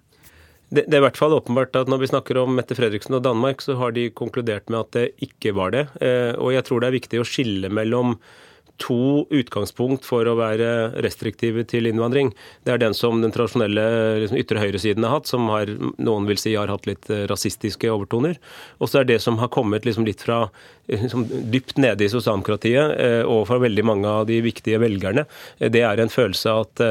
Det, 0.69 0.85
det, 0.87 0.95
er 0.95 1.03
i 1.03 1.05
hvert 1.05 1.19
fall 1.19 1.35
åpenbart 1.35 1.77
at 1.77 1.89
Når 1.91 1.99
vi 2.01 2.09
snakker 2.09 2.39
om 2.41 2.55
Mette 2.57 2.77
Fredriksen 2.77 3.17
og 3.17 3.23
Danmark, 3.25 3.61
så 3.61 3.77
har 3.79 3.93
de 3.95 4.07
konkludert 4.09 4.71
med 4.73 4.81
at 4.81 4.95
det 4.97 5.27
ikke 5.27 5.53
var 5.57 5.75
det. 5.75 5.85
Eh, 6.01 6.33
og 6.41 6.55
jeg 6.55 6.65
tror 6.65 6.81
det 6.81 6.89
er 6.89 6.97
viktig 6.97 7.21
å 7.21 7.27
skille 7.27 7.69
mellom 7.69 8.17
to 8.81 9.25
utgangspunkt 9.33 10.05
for 10.07 10.27
å 10.27 10.35
være 10.39 10.69
restriktive 11.03 11.65
til 11.69 11.87
innvandring. 11.89 12.31
Det 12.67 12.75
er 12.75 12.81
den 12.81 12.95
som 12.97 13.21
den 13.23 13.33
tradisjonelle 13.35 13.85
liksom, 14.23 14.39
ytre 14.41 14.61
høyresiden 14.63 15.07
har 15.07 15.17
hatt, 15.17 15.29
som 15.31 15.47
har, 15.51 15.71
noen 15.95 16.27
vil 16.29 16.39
si 16.41 16.55
har 16.57 16.71
hatt 16.71 16.87
litt 16.89 17.09
eh, 17.13 17.25
rasistiske 17.31 17.91
overtoner. 17.91 18.39
Og 18.79 18.91
så 18.91 19.01
er 19.01 19.09
det 19.09 19.21
som 19.23 19.39
har 19.41 19.53
kommet 19.53 19.87
liksom, 19.87 20.07
litt 20.07 20.25
fra 20.25 20.45
liksom, 20.91 21.27
dypt 21.53 21.79
nede 21.81 22.07
i 22.07 22.11
sosialdemokratiet 22.11 22.97
eh, 22.99 23.21
og 23.23 23.45
fra 23.49 23.61
veldig 23.63 23.87
mange 23.87 24.11
av 24.11 24.27
de 24.29 24.41
viktige 24.45 24.81
velgerne, 24.83 25.27
eh, 25.59 25.71
det 25.71 25.85
er 25.87 26.03
en 26.03 26.11
følelse 26.11 26.51
av 26.51 26.65
at 26.65 26.85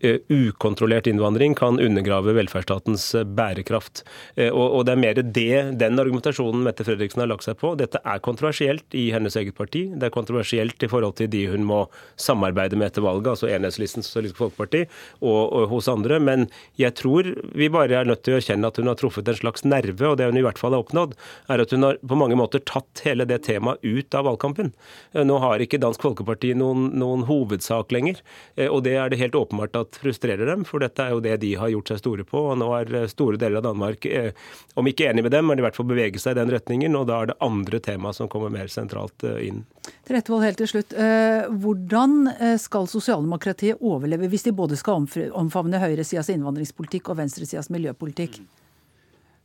Eh, 0.00 0.16
ukontrollert 0.28 1.06
innvandring 1.06 1.54
kan 1.54 1.80
undergrave 1.80 2.34
velferdsstatens 2.36 3.14
eh, 3.14 3.24
bærekraft. 3.24 4.02
Eh, 4.36 4.52
og, 4.52 4.84
det 4.84 4.92
er 4.92 5.00
mer 5.00 5.20
det, 5.22 5.54
den 5.80 6.02
argumentasjonen 6.02 6.66
Mette 6.66 6.84
Fredriksen 6.84 7.24
har 7.24 7.30
lagt 7.30 7.46
seg 7.46 7.56
på. 7.60 7.72
Dette 7.80 8.02
er 8.04 8.20
kontroversielt 8.20 8.96
i 8.96 9.08
hennes 9.14 9.36
eget 9.40 9.56
parti. 9.56 9.86
Det 9.96 10.10
er 10.10 10.14
kontroversielt 10.14 10.84
i 10.84 10.90
forhold 10.90 10.99
til 11.16 11.30
de 11.32 11.46
hun 11.50 11.64
må 11.66 11.80
samarbeide 12.20 12.76
med 12.76 12.90
etter 12.90 13.04
valget, 13.04 13.32
altså 13.32 13.48
Enhetslisten 13.48 14.04
Sosialistisk 14.04 14.40
Folkeparti, 14.42 14.84
og, 15.20 15.40
og, 15.48 15.66
hos 15.72 15.88
andre. 15.88 16.20
Men 16.20 16.48
jeg 16.80 16.94
tror 17.00 17.30
vi 17.56 17.70
bare 17.72 18.02
er 18.02 18.08
nødt 18.08 18.24
til 18.26 18.36
å 18.36 18.40
erkjenne 18.40 18.68
at 18.68 18.80
hun 18.80 18.90
har 18.90 18.98
truffet 19.00 19.28
en 19.28 19.40
slags 19.40 19.64
nerve, 19.64 20.10
og 20.10 20.18
det 20.20 20.28
hun 20.30 20.40
i 20.40 20.44
hvert 20.44 20.60
fall 20.60 20.76
har 20.76 20.84
oppnådd, 20.84 21.16
er 21.50 21.64
at 21.64 21.74
hun 21.74 21.88
har 21.88 22.00
på 22.04 22.18
mange 22.20 22.38
måter 22.38 22.64
tatt 22.68 23.04
hele 23.06 23.26
det 23.28 23.42
temaet 23.48 23.80
ut 23.82 24.14
av 24.16 24.28
valgkampen. 24.28 24.72
Nå 25.16 25.40
har 25.42 25.62
ikke 25.64 25.80
Dansk 25.80 26.04
Folkeparti 26.04 26.52
noen, 26.58 26.90
noen 27.00 27.24
hovedsak 27.28 27.92
lenger, 27.94 28.20
og 28.68 28.84
det 28.86 28.96
er 29.00 29.12
det 29.12 29.20
helt 29.22 29.38
åpenbart 29.38 29.78
at 29.80 30.00
frustrerer 30.02 30.48
dem, 30.48 30.64
for 30.68 30.82
dette 30.82 31.04
er 31.04 31.14
jo 31.14 31.24
det 31.24 31.36
de 31.42 31.54
har 31.58 31.72
gjort 31.72 31.92
seg 31.92 32.00
store 32.02 32.26
på. 32.28 32.42
og 32.52 32.58
Nå 32.60 32.70
er 32.76 32.94
eh, 33.02 33.08
store 33.10 33.40
deler 33.40 33.60
av 33.60 33.68
Danmark, 33.70 34.06
eh, 34.06 34.32
om 34.78 34.88
ikke 34.88 35.10
enig 35.10 35.24
med 35.26 35.34
dem, 35.34 35.48
men 35.50 35.60
i 35.60 35.64
hvert 35.64 35.78
fall 35.78 35.88
bevege 35.90 36.20
seg 36.22 36.36
i 36.36 36.40
den 36.40 36.52
retningen. 36.54 36.96
Og 36.98 37.08
da 37.10 37.20
er 37.20 37.32
det 37.32 37.38
andre 37.44 37.82
tema 37.84 38.14
som 38.16 38.30
kommer 38.32 38.52
mer 38.52 38.70
sentralt 38.72 39.26
eh, 39.26 39.40
inn. 39.48 39.64
Trettevold, 40.08 40.44
helt 40.44 40.60
til 40.60 40.68
slutt. 40.70 40.89
Hvordan 40.92 42.30
skal 42.58 42.88
sosialdemokratiet 42.90 43.78
overleve 43.80 44.28
hvis 44.32 44.48
de 44.48 44.52
både 44.56 44.78
skal 44.80 45.06
omfavne 45.38 45.80
høyresidas 45.82 46.32
innvandringspolitikk 46.34 47.12
og 47.12 47.20
venstresidas 47.22 47.70
miljøpolitikk? 47.70 48.40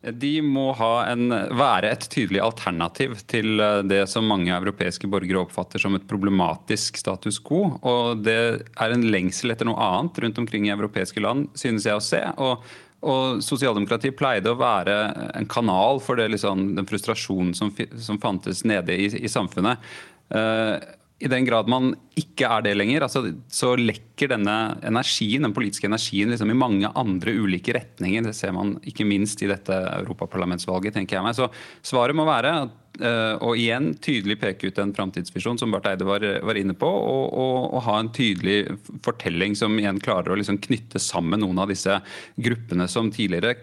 De 0.05 0.37
må 0.45 0.67
en, 1.09 1.31
være 1.57 1.89
et 1.95 2.03
tydelig 2.13 2.41
alternativ 2.43 3.15
til 3.29 3.61
eh, 3.61 3.81
det 3.89 4.03
som 4.11 4.27
mange 4.29 4.53
europeiske 4.53 5.09
borgere 5.09 5.41
oppfatter 5.41 5.81
som 5.81 5.97
et 5.97 6.05
problematisk 6.09 6.99
status 7.01 7.39
quo. 7.41 7.79
Og 7.81 8.21
det 8.25 8.37
er 8.69 8.93
en 8.93 9.05
lengsel 9.09 9.55
etter 9.55 9.65
noe 9.65 9.81
annet 9.81 10.19
rundt 10.21 10.41
omkring 10.43 10.67
i 10.67 10.73
europeiske 10.75 11.23
land, 11.25 11.47
synes 11.57 11.87
jeg 11.89 11.97
å 11.97 12.03
se. 12.05 12.21
Og, 12.37 12.67
og 13.05 13.41
Sosialdemokratiet 13.45 14.17
pleide 14.19 14.53
å 14.53 14.59
være 14.59 14.99
en 15.39 15.49
kanal 15.49 16.03
for 16.05 16.21
det, 16.21 16.29
liksom, 16.35 16.75
den 16.77 16.89
frustrasjonen 16.89 17.55
som, 17.57 17.73
som, 17.97 18.21
fantes 18.21 18.61
nede 18.67 18.93
i, 18.93 19.09
i 19.25 19.31
samfunnet. 19.31 19.81
Uh, 20.29 20.77
i 21.23 21.29
den 21.31 21.45
grad 21.47 21.69
man 21.71 21.93
ikke 22.19 22.47
er 22.49 22.63
det 22.65 22.73
lenger, 22.75 23.05
altså, 23.05 23.21
så 23.47 23.71
lekker 23.79 24.33
denne 24.33 24.55
energien, 24.83 25.45
den 25.47 25.53
politiske 25.55 25.87
energien 25.87 26.31
liksom 26.31 26.51
i 26.51 26.57
mange 26.59 26.89
andre 26.91 27.35
ulike 27.39 27.75
retninger. 27.77 28.27
Det 28.27 28.35
ser 28.35 28.51
man 28.55 28.75
ikke 28.83 29.07
minst 29.07 29.39
i 29.43 29.49
dette 29.49 29.77
europaparlamentsvalget, 30.01 30.97
tenker 30.97 31.19
jeg 31.19 31.25
meg. 31.25 31.37
Så 31.37 31.47
svaret 31.85 32.17
må 32.17 32.27
være 32.27 32.55
at 32.65 32.75
og 32.95 33.57
igjen 33.59 33.91
tydelig 34.03 34.37
peke 34.41 34.69
ut 34.69 34.79
en 34.79 34.93
framtidsvisjon, 34.95 35.59
som 35.59 35.73
Barth 35.73 35.89
Eide 35.91 36.07
var, 36.07 36.23
var, 36.45 36.59
inne 36.59 36.75
på, 36.77 36.87
og, 36.87 37.25
og, 37.33 37.57
og, 37.73 37.81
ha 37.87 37.97
en 37.99 38.11
tydelig 38.15 38.77
fortelling 39.05 39.55
som 39.57 39.75
igjen 39.79 39.99
klarer 40.03 40.31
å 40.31 40.39
liksom 40.39 40.59
knytte 40.63 41.01
sammen 41.01 41.43
noen 41.43 41.59
av 41.61 41.71
disse 41.71 41.99
gruppene 42.35 42.87
som 42.91 43.11
tidligere 43.13 43.55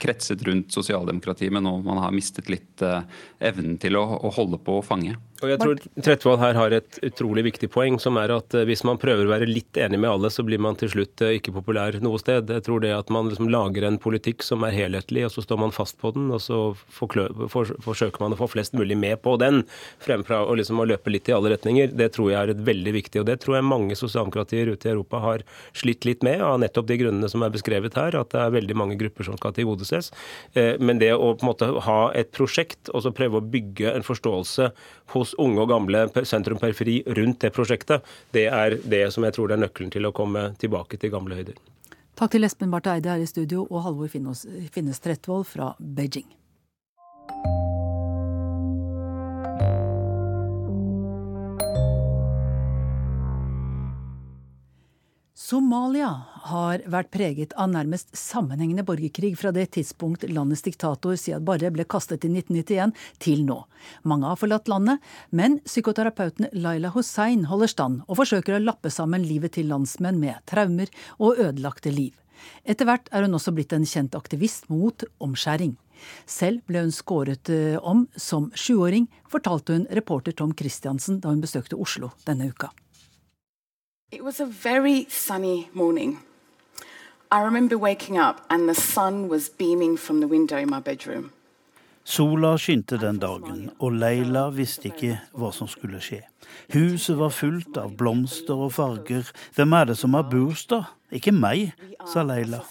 kretset 0.00 0.42
rundt 0.48 0.74
sosialdemokratiet, 0.74 1.52
men 1.54 1.66
nå 1.66 1.78
man 1.86 2.02
har 2.02 2.14
mistet 2.14 2.50
litt 2.50 2.82
uh, 2.84 3.02
evnen 3.38 3.78
til 3.80 3.98
å, 3.98 4.04
å, 4.18 4.32
holde 4.34 4.60
på 4.62 4.78
å 4.78 4.84
fange. 4.84 5.16
Og 5.38 5.52
jeg 5.52 5.60
tror 5.62 5.78
Trettevold 6.02 6.40
her 6.42 6.56
har 6.58 6.74
et 6.74 6.98
utrolig 7.06 7.44
viktig 7.46 7.68
poeng, 7.70 8.00
som 8.02 8.16
er 8.18 8.32
at 8.34 8.54
eh, 8.58 8.64
hvis 8.66 8.82
man 8.86 8.98
prøver 8.98 9.22
å 9.22 9.30
være 9.30 9.46
litt 9.46 9.78
enig 9.78 10.00
med 10.02 10.10
alle, 10.10 10.32
så 10.34 10.42
blir 10.42 10.58
man 10.62 10.74
til 10.78 10.90
slutt 10.90 11.22
ikke 11.28 11.54
populær 11.54 11.94
noe 12.02 12.18
sted. 12.18 12.50
Jeg 12.50 12.64
tror 12.66 12.82
det 12.82 12.90
at 12.96 13.12
man 13.14 13.30
liksom 13.30 13.50
lager 13.52 13.86
en 13.86 14.00
politikk 14.02 14.42
som 14.42 14.66
er 14.66 14.74
helhetlig, 14.74 15.28
og 15.28 15.34
så 15.36 15.44
står 15.46 15.60
man 15.62 15.74
fast 15.74 15.98
på 16.02 16.10
den, 16.16 16.26
og 16.34 16.42
så 16.42 16.58
forsøker 16.90 18.18
man 18.24 18.34
å 18.34 18.40
få 18.40 18.47
flest 18.50 18.76
mulig 18.78 18.96
med 18.98 19.20
på 19.24 19.36
den, 19.40 19.62
fremfra 20.02 20.42
å, 20.46 20.56
liksom, 20.58 20.80
å 20.80 20.88
løpe 20.88 21.12
litt 21.12 21.28
i 21.30 21.34
alle 21.36 21.52
retninger, 21.54 21.92
det 21.98 22.10
tror 22.16 22.32
jeg 22.32 22.40
er 22.40 22.54
et 22.54 22.64
veldig 22.68 22.94
viktig. 22.98 23.22
Og 23.22 23.28
det 23.28 23.38
tror 23.42 23.58
jeg 23.58 23.68
mange 23.68 23.98
sosialdemokratier 23.98 24.72
ute 24.72 24.88
i 24.88 24.92
Europa 24.92 25.22
har 25.24 25.44
slitt 25.76 26.08
litt 26.08 26.26
med, 26.26 26.42
av 26.44 26.58
nettopp 26.62 26.88
de 26.90 26.98
grunnene 27.00 27.30
som 27.30 27.44
er 27.44 27.54
beskrevet 27.54 27.98
her, 27.98 28.18
at 28.18 28.32
det 28.34 28.42
er 28.42 28.54
veldig 28.58 28.78
mange 28.78 28.98
grupper 29.00 29.28
som 29.28 29.38
skal 29.40 29.54
tilgodeses. 29.56 30.12
Eh, 30.54 30.74
men 30.80 31.00
det 31.02 31.12
å 31.14 31.34
på 31.38 31.46
en 31.46 31.50
måte 31.52 31.70
ha 31.88 32.00
et 32.18 32.32
prosjekt 32.34 32.92
og 32.92 33.04
så 33.04 33.14
prøve 33.14 33.40
å 33.40 33.48
bygge 33.54 33.92
en 33.94 34.06
forståelse 34.06 34.70
hos 35.14 35.34
unge 35.40 35.64
og 35.64 35.72
gamle 35.72 36.06
sentrum-periferi 36.16 37.00
rundt 37.18 37.42
det 37.44 37.54
prosjektet, 37.56 38.06
det 38.36 38.48
er 38.52 38.78
det 38.84 39.06
som 39.14 39.26
jeg 39.26 39.36
tror 39.36 39.48
det 39.48 39.58
er 39.58 39.66
nøkkelen 39.66 39.92
til 39.94 40.08
å 40.08 40.14
komme 40.14 40.50
tilbake 40.60 41.00
til 41.00 41.12
gamle 41.14 41.38
høyder. 41.38 41.58
Takk 42.18 42.34
til 42.34 42.46
Espen 42.48 42.72
Barth 42.72 42.90
Eide 42.90 43.12
her 43.12 43.22
i 43.22 43.30
studio 43.30 43.62
og 43.68 43.84
Halvor 43.84 44.10
Finnes 44.10 45.04
Trettvold 45.04 45.46
fra 45.46 45.74
Beijing. 45.78 46.26
Somalia 55.48 56.10
har 56.50 56.82
vært 56.92 57.08
preget 57.14 57.54
av 57.56 57.70
nærmest 57.72 58.10
sammenhengende 58.18 58.82
borgerkrig 58.84 59.30
fra 59.40 59.48
det 59.54 59.70
tidspunkt 59.78 60.26
landets 60.28 60.60
diktator 60.66 61.14
Siad 61.16 61.46
Barre 61.46 61.70
ble 61.72 61.86
kastet 61.88 62.26
i 62.26 62.30
1991 62.34 62.92
til 63.24 63.46
nå. 63.48 63.56
Mange 64.04 64.28
har 64.28 64.36
forlatt 64.36 64.68
landet, 64.68 65.00
men 65.32 65.56
psykoterapeuten 65.64 66.50
Laila 66.52 66.90
Hussein 66.92 67.46
holder 67.48 67.72
stand 67.72 68.02
og 68.04 68.18
forsøker 68.20 68.58
å 68.58 68.60
lappe 68.60 68.92
sammen 68.92 69.24
livet 69.24 69.54
til 69.56 69.70
landsmenn 69.72 70.18
med 70.20 70.36
traumer 70.50 70.92
og 71.16 71.40
ødelagte 71.40 71.94
liv. 71.96 72.12
Etter 72.68 72.84
hvert 72.90 73.08
er 73.08 73.24
hun 73.24 73.38
også 73.38 73.54
blitt 73.56 73.72
en 73.72 73.88
kjent 73.88 74.18
aktivist 74.18 74.68
mot 74.68 75.06
omskjæring. 75.24 75.78
Selv 76.28 76.60
ble 76.68 76.84
hun 76.84 76.92
skåret 76.92 77.48
eh, 77.54 77.80
om 77.80 78.04
som 78.20 78.50
sjuåring, 78.52 79.08
fortalte 79.32 79.78
hun 79.78 79.88
reporter 79.96 80.36
Tom 80.36 80.52
Christiansen 80.52 81.22
da 81.24 81.32
hun 81.32 81.40
besøkte 81.40 81.80
Oslo 81.80 82.12
denne 82.28 82.50
uka. 82.52 82.68
It 84.10 84.24
was 84.24 84.40
a 84.40 84.46
very 84.46 85.06
sunny 85.10 85.68
morning. 85.74 86.18
I 87.30 87.42
remember 87.42 87.76
waking 87.76 88.16
up 88.16 88.40
and 88.48 88.66
the 88.66 88.74
sun 88.74 89.28
was 89.28 89.50
beaming 89.50 89.98
from 89.98 90.20
the 90.20 90.26
window 90.26 90.56
in 90.56 90.70
my 90.70 90.80
bedroom. 90.80 91.30
Sola 92.04 92.56
skinte 92.56 92.96
den 92.98 93.18
dagen, 93.18 93.70
og 93.78 93.92
Leila 93.92 94.48
visste 94.48 94.88
ikke 94.88 95.18
hva 95.36 95.50
som 95.52 95.68
skulle 95.68 96.00
skje. 96.00 96.22
Huset 96.72 97.18
var 97.18 97.34
fullt 97.36 97.76
av 97.76 97.98
blomster 98.00 98.56
og 98.56 98.72
farger. 98.78 99.28
Hvem 99.54 99.76
er 99.76 99.90
det 99.90 99.98
som 100.00 100.16
har 100.16 100.24
bursdag? 100.24 100.88
Ikke 101.12 101.34
meg, 101.36 101.74
sa 102.08 102.24
Leila. 102.24 102.62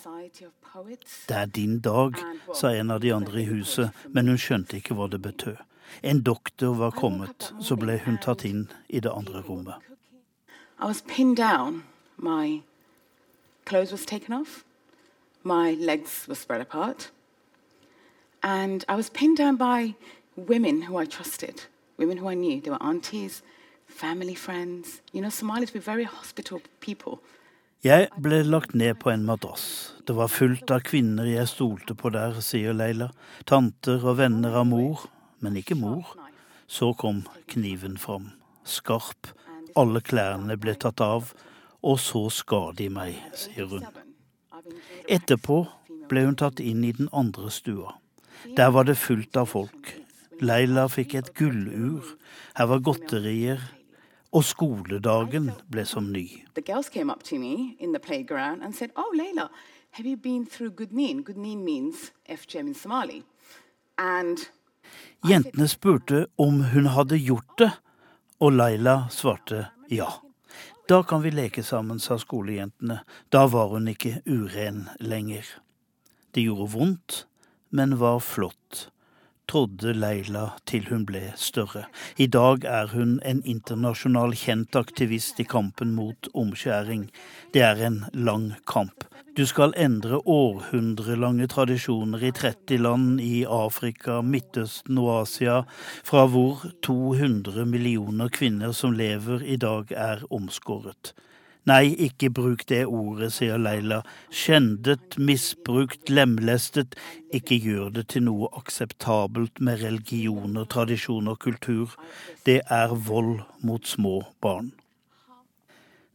Det 1.29 1.37
er 1.37 1.45
din 1.45 1.77
dag, 1.85 2.17
sa 2.49 2.73
en 2.73 2.95
av 2.95 3.03
de 3.05 3.13
andre 3.13 3.43
i 3.43 3.45
huset, 3.51 3.93
men 4.09 4.33
hun 4.33 4.41
skjønte 4.41 4.81
ikke 4.81 4.97
hva 4.97 5.05
det 5.13 5.21
betød. 5.21 5.61
En 6.01 6.23
doktor 6.25 6.73
var 6.81 6.97
kommet, 6.97 7.51
så 7.61 7.77
ble 7.77 7.99
hun 8.07 8.17
tatt 8.17 8.41
inn 8.49 8.65
i 8.89 8.97
det 9.05 9.13
andre 9.13 9.45
rommet. 9.45 9.77
I 10.79 10.85
was 10.85 11.01
pinned 11.01 11.37
down. 11.37 11.83
My 12.17 12.61
clothes 13.65 13.91
was 13.91 14.05
taken 14.05 14.33
off. 14.33 14.63
My 15.43 15.71
legs 15.73 16.25
were 16.27 16.35
spread 16.35 16.61
apart. 16.61 17.11
And 18.43 18.85
I 18.87 18.95
was 18.95 19.09
pinned 19.09 19.37
down 19.37 19.55
by 19.57 19.95
women 20.35 20.83
who 20.83 20.97
I 20.97 21.05
trusted, 21.05 21.63
women 21.97 22.17
who 22.17 22.29
I 22.29 22.35
knew. 22.35 22.61
They 22.61 22.69
were 22.69 22.83
aunties, 22.83 23.41
family 23.87 24.35
friends. 24.35 25.01
You 25.11 25.21
know, 25.21 25.29
Somalis 25.29 25.73
were 25.73 25.79
very 25.79 26.03
hospitable 26.03 26.61
people. 26.79 27.19
Jeg 27.83 28.09
ble 28.17 28.41
lagt 28.43 28.73
ned 28.73 28.97
på 28.99 29.11
en 29.13 29.25
madrass. 29.25 29.93
Det 30.07 30.15
var 30.17 30.27
fullt 30.33 30.71
av 30.73 30.81
kvinner 30.81 31.27
jeg 31.29 31.47
stolte 31.47 31.93
på 31.95 32.09
der, 32.09 32.39
sier 32.41 32.73
Leila. 32.73 33.11
Tanter 33.45 34.01
og 34.01 34.17
venner 34.17 34.57
av 34.57 34.65
mor, 34.65 35.05
men 35.45 35.59
ikke 35.61 35.77
mor. 35.77 36.09
Så 36.67 36.93
kom 36.97 37.21
kniven 37.47 37.99
fram. 38.01 38.31
Skarp, 38.65 39.29
alle 39.77 40.01
klærne 40.01 40.57
ble 40.59 40.73
tatt 40.79 41.01
av, 41.03 41.31
og 41.85 41.99
så 42.01 42.25
skar 42.33 42.73
de 42.77 42.89
meg, 42.91 43.17
sier 43.37 43.69
hun. 43.71 43.85
Etterpå 45.07 45.61
ble 46.09 46.25
hun 46.25 46.37
tatt 46.39 46.59
inn 46.63 46.83
i 46.83 46.93
den 46.97 47.09
andre 47.15 47.51
stua. 47.53 47.95
Der 48.57 48.71
var 48.73 48.87
det 48.87 48.97
fullt 48.99 49.37
av 49.37 49.51
folk. 49.53 49.93
Leila 50.41 50.85
fikk 50.91 51.15
et 51.17 51.33
gullur, 51.37 52.05
her 52.57 52.69
var 52.69 52.83
godterier, 52.85 53.61
og 54.35 54.43
skoledagen 54.45 55.49
ble 55.71 55.85
som 55.87 56.11
ny. 56.13 56.25
Jentene 65.27 65.67
spurte 65.71 66.25
om 66.37 66.61
hun 66.71 66.91
hadde 66.93 67.17
gjort 67.17 67.57
det, 67.57 67.71
og 68.39 68.51
Laila 68.51 69.07
svarte 69.11 69.67
ja. 69.89 70.09
Da 70.87 71.03
kan 71.03 71.21
vi 71.21 71.31
leke 71.31 71.63
sammen, 71.63 71.99
sa 71.99 72.15
skolejentene. 72.19 73.01
Da 73.29 73.47
var 73.51 73.73
hun 73.73 73.89
ikke 73.91 74.21
uren 74.25 74.85
lenger. 74.99 75.45
Det 76.31 76.45
gjorde 76.45 76.71
vondt, 76.71 77.17
men 77.69 77.97
var 77.99 78.21
flott, 78.23 78.87
trodde 79.47 79.93
Leila 79.95 80.49
til 80.67 80.87
hun 80.91 81.05
ble 81.07 81.31
større. 81.39 81.85
I 82.17 82.27
dag 82.27 82.65
er 82.67 82.91
hun 82.91 83.17
en 83.25 83.41
internasjonal 83.45 84.35
kjent 84.35 84.75
aktivist 84.75 85.39
i 85.39 85.47
kampen 85.47 85.93
mot 85.95 86.29
omskjæring. 86.33 87.07
Det 87.53 87.63
er 87.63 87.79
en 87.87 88.03
lang 88.13 88.51
kamp. 88.67 89.07
Du 89.37 89.45
skal 89.45 89.75
endre 89.77 90.17
århundrelange 90.25 91.45
tradisjoner 91.51 92.23
i 92.25 92.31
30 92.33 92.79
land 92.81 93.21
i 93.21 93.43
Afrika, 93.45 94.21
Midtøsten 94.25 94.97
og 94.97 95.11
Asia, 95.21 95.59
fra 96.03 96.25
hvor 96.25 96.65
200 96.81 97.67
millioner 97.69 98.33
kvinner 98.33 98.73
som 98.73 98.97
lever 98.97 99.45
i 99.45 99.59
dag, 99.61 99.93
er 99.93 100.25
omskåret. 100.33 101.13
Nei, 101.67 101.91
ikke 101.99 102.29
bruk 102.31 102.61
det 102.69 102.85
ordet, 102.87 103.33
sier 103.35 103.59
Leila. 103.59 103.99
Skjendet, 104.31 105.17
misbrukt, 105.19 106.07
lemlestet. 106.07 106.95
Ikke 107.35 107.57
gjør 107.59 107.89
det 107.97 108.05
til 108.13 108.23
noe 108.29 108.47
akseptabelt 108.55 109.59
med 109.59 109.81
religioner, 109.83 110.63
tradisjon 110.71 111.27
og 111.27 111.41
kultur. 111.43 111.97
Det 112.47 112.61
er 112.71 112.95
vold 113.09 113.41
mot 113.67 113.83
små 113.83 114.21
barn. 114.39 114.71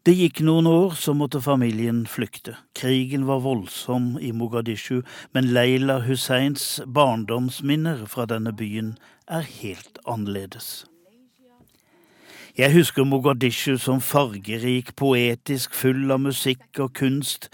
Det 0.02 0.14
gikk 0.18 0.40
noen 0.42 0.66
år, 0.66 0.96
så 0.98 1.12
måtte 1.14 1.42
familien 1.44 2.00
flykte. 2.10 2.56
Krigen 2.74 3.28
var 3.28 3.44
voldsom 3.44 4.16
i 4.18 4.32
Mogadishu, 4.34 5.04
men 5.36 5.52
Leila 5.52 6.00
Husseins 6.08 6.80
barndomsminner 6.86 8.02
fra 8.10 8.26
denne 8.26 8.56
byen 8.56 8.96
er 9.28 9.44
helt 9.60 10.00
annerledes. 10.08 10.72
Jeg 12.52 12.74
husker 12.74 13.06
Mogadishu 13.08 13.78
som 13.80 14.00
fargerik, 14.04 14.90
poetisk, 15.00 15.72
full 15.72 16.12
av 16.12 16.18
musikk 16.20 16.82
og 16.84 16.90
kunst. 16.98 17.46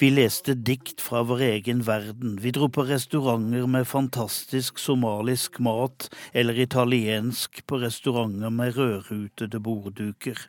Vi 0.00 0.08
leste 0.08 0.54
dikt 0.56 1.04
fra 1.04 1.20
vår 1.28 1.42
egen 1.44 1.82
verden. 1.84 2.38
Vi 2.40 2.54
dro 2.56 2.70
på 2.72 2.86
restauranter 2.88 3.66
med 3.68 3.84
fantastisk 3.84 4.80
somalisk 4.80 5.60
mat, 5.60 6.08
eller 6.32 6.56
italiensk 6.56 7.60
på 7.68 7.82
restauranter 7.84 8.48
med 8.48 8.80
rødrutede 8.80 9.60
bordduker. 9.60 10.40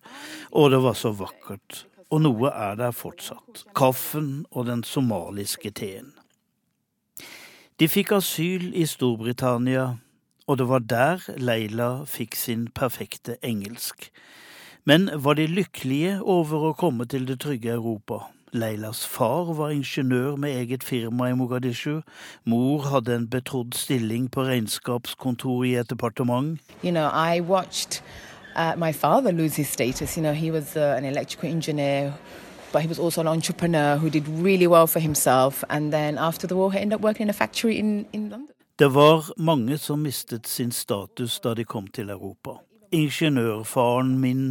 Og 0.56 0.72
det 0.72 0.82
var 0.88 0.96
så 0.96 1.12
vakkert. 1.12 1.84
Og 2.08 2.24
noe 2.24 2.56
er 2.56 2.80
der 2.80 2.96
fortsatt. 2.96 3.66
Kaffen 3.76 4.46
og 4.52 4.72
den 4.72 4.88
somaliske 4.88 5.76
teen. 5.76 6.14
De 7.76 7.92
fikk 7.92 8.16
asyl 8.16 8.72
i 8.72 8.88
Storbritannia 8.88 9.98
og 10.48 10.58
det 10.58 10.70
var 10.70 10.80
der 10.80 11.28
Leila 11.38 12.06
fikk 12.08 12.36
sin 12.36 12.68
perfekte 12.76 13.36
engelsk. 13.44 14.10
Men 14.86 15.10
var 15.14 15.34
de 15.34 15.48
lykkelige 15.48 16.22
over 16.24 16.70
å 16.70 16.74
komme 16.74 17.06
til 17.06 17.28
det 17.28 17.42
trygge 17.44 17.74
Europa? 17.76 18.30
Leilas 18.56 19.06
far 19.06 19.54
var 19.54 19.74
ingeniør 19.76 20.38
med 20.40 20.56
eget 20.56 20.84
firma 20.84 21.28
i 21.28 21.36
Mogadishu. 21.36 22.02
Mor 22.46 22.88
hadde 22.88 23.16
en 23.16 23.28
betrodd 23.28 23.76
stilling 23.76 24.32
på 24.32 24.46
regnskapskontoret 24.48 25.68
i 25.68 25.76
et 25.76 25.90
departement. 25.90 26.60
You 26.84 26.92
know, 26.92 27.12
I 27.12 27.42
watched 27.42 28.02
uh, 28.56 28.74
my 28.78 28.94
father 28.94 29.32
lose 29.32 29.58
his 29.58 29.68
status. 29.68 30.16
You 30.16 30.24
know, 30.24 30.34
he 30.34 30.52
was 30.52 30.78
uh, 30.78 30.96
an 30.98 31.04
electrical 31.04 31.50
engineer, 31.50 32.14
but 32.72 32.82
he 32.82 32.88
was 32.88 33.00
also 33.00 33.22
an 33.22 33.28
entrepreneur 33.28 33.98
who 33.98 34.10
did 34.10 34.28
really 34.28 34.68
well 34.68 34.88
for 34.88 35.02
himself. 35.02 35.64
And 35.70 35.92
then 35.92 36.18
after 36.18 36.48
the 36.48 36.56
war, 36.56 36.72
he 36.72 36.80
ended 36.80 36.96
up 36.96 37.02
working 37.02 37.24
in 37.24 37.30
a 37.30 37.34
factory 37.34 37.78
in, 37.78 38.06
in 38.14 38.30
London. 38.30 38.57
Det 38.80 38.88
var 38.88 39.26
mange 39.38 39.78
som 39.78 40.04
mistet 40.04 40.46
sin 40.46 40.72
status 40.72 41.40
da 41.42 41.56
de 41.58 41.64
kom 41.66 41.88
til 41.88 42.12
Europa. 42.14 42.60
Ingeniørfaren 42.94 44.12
min 44.22 44.44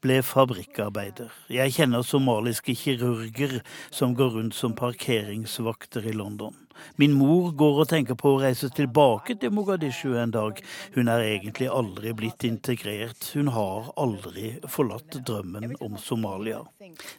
ble 0.00 0.22
fabrikkarbeider. 0.24 1.28
Jeg 1.52 1.74
kjenner 1.76 2.00
somaliske 2.00 2.72
kirurger 2.80 3.58
som 3.92 4.16
går 4.16 4.32
rundt 4.38 4.56
som 4.56 4.72
parkeringsvakter 4.72 6.08
i 6.08 6.16
London. 6.16 6.56
Min 6.96 7.12
mor 7.12 7.52
går 7.52 7.84
og 7.84 7.90
tenker 7.92 8.16
på 8.16 8.32
å 8.32 8.42
reise 8.46 8.72
tilbake 8.72 9.36
til 9.36 9.52
Mogadishu 9.52 10.16
en 10.16 10.32
dag. 10.32 10.64
Hun 10.96 11.12
er 11.12 11.28
egentlig 11.28 11.68
aldri 11.68 12.16
blitt 12.16 12.48
integrert. 12.48 13.34
Hun 13.36 13.52
har 13.52 13.92
aldri 14.00 14.54
forlatt 14.64 15.20
drømmen 15.28 15.76
om 15.84 16.00
Somalia. 16.00 16.64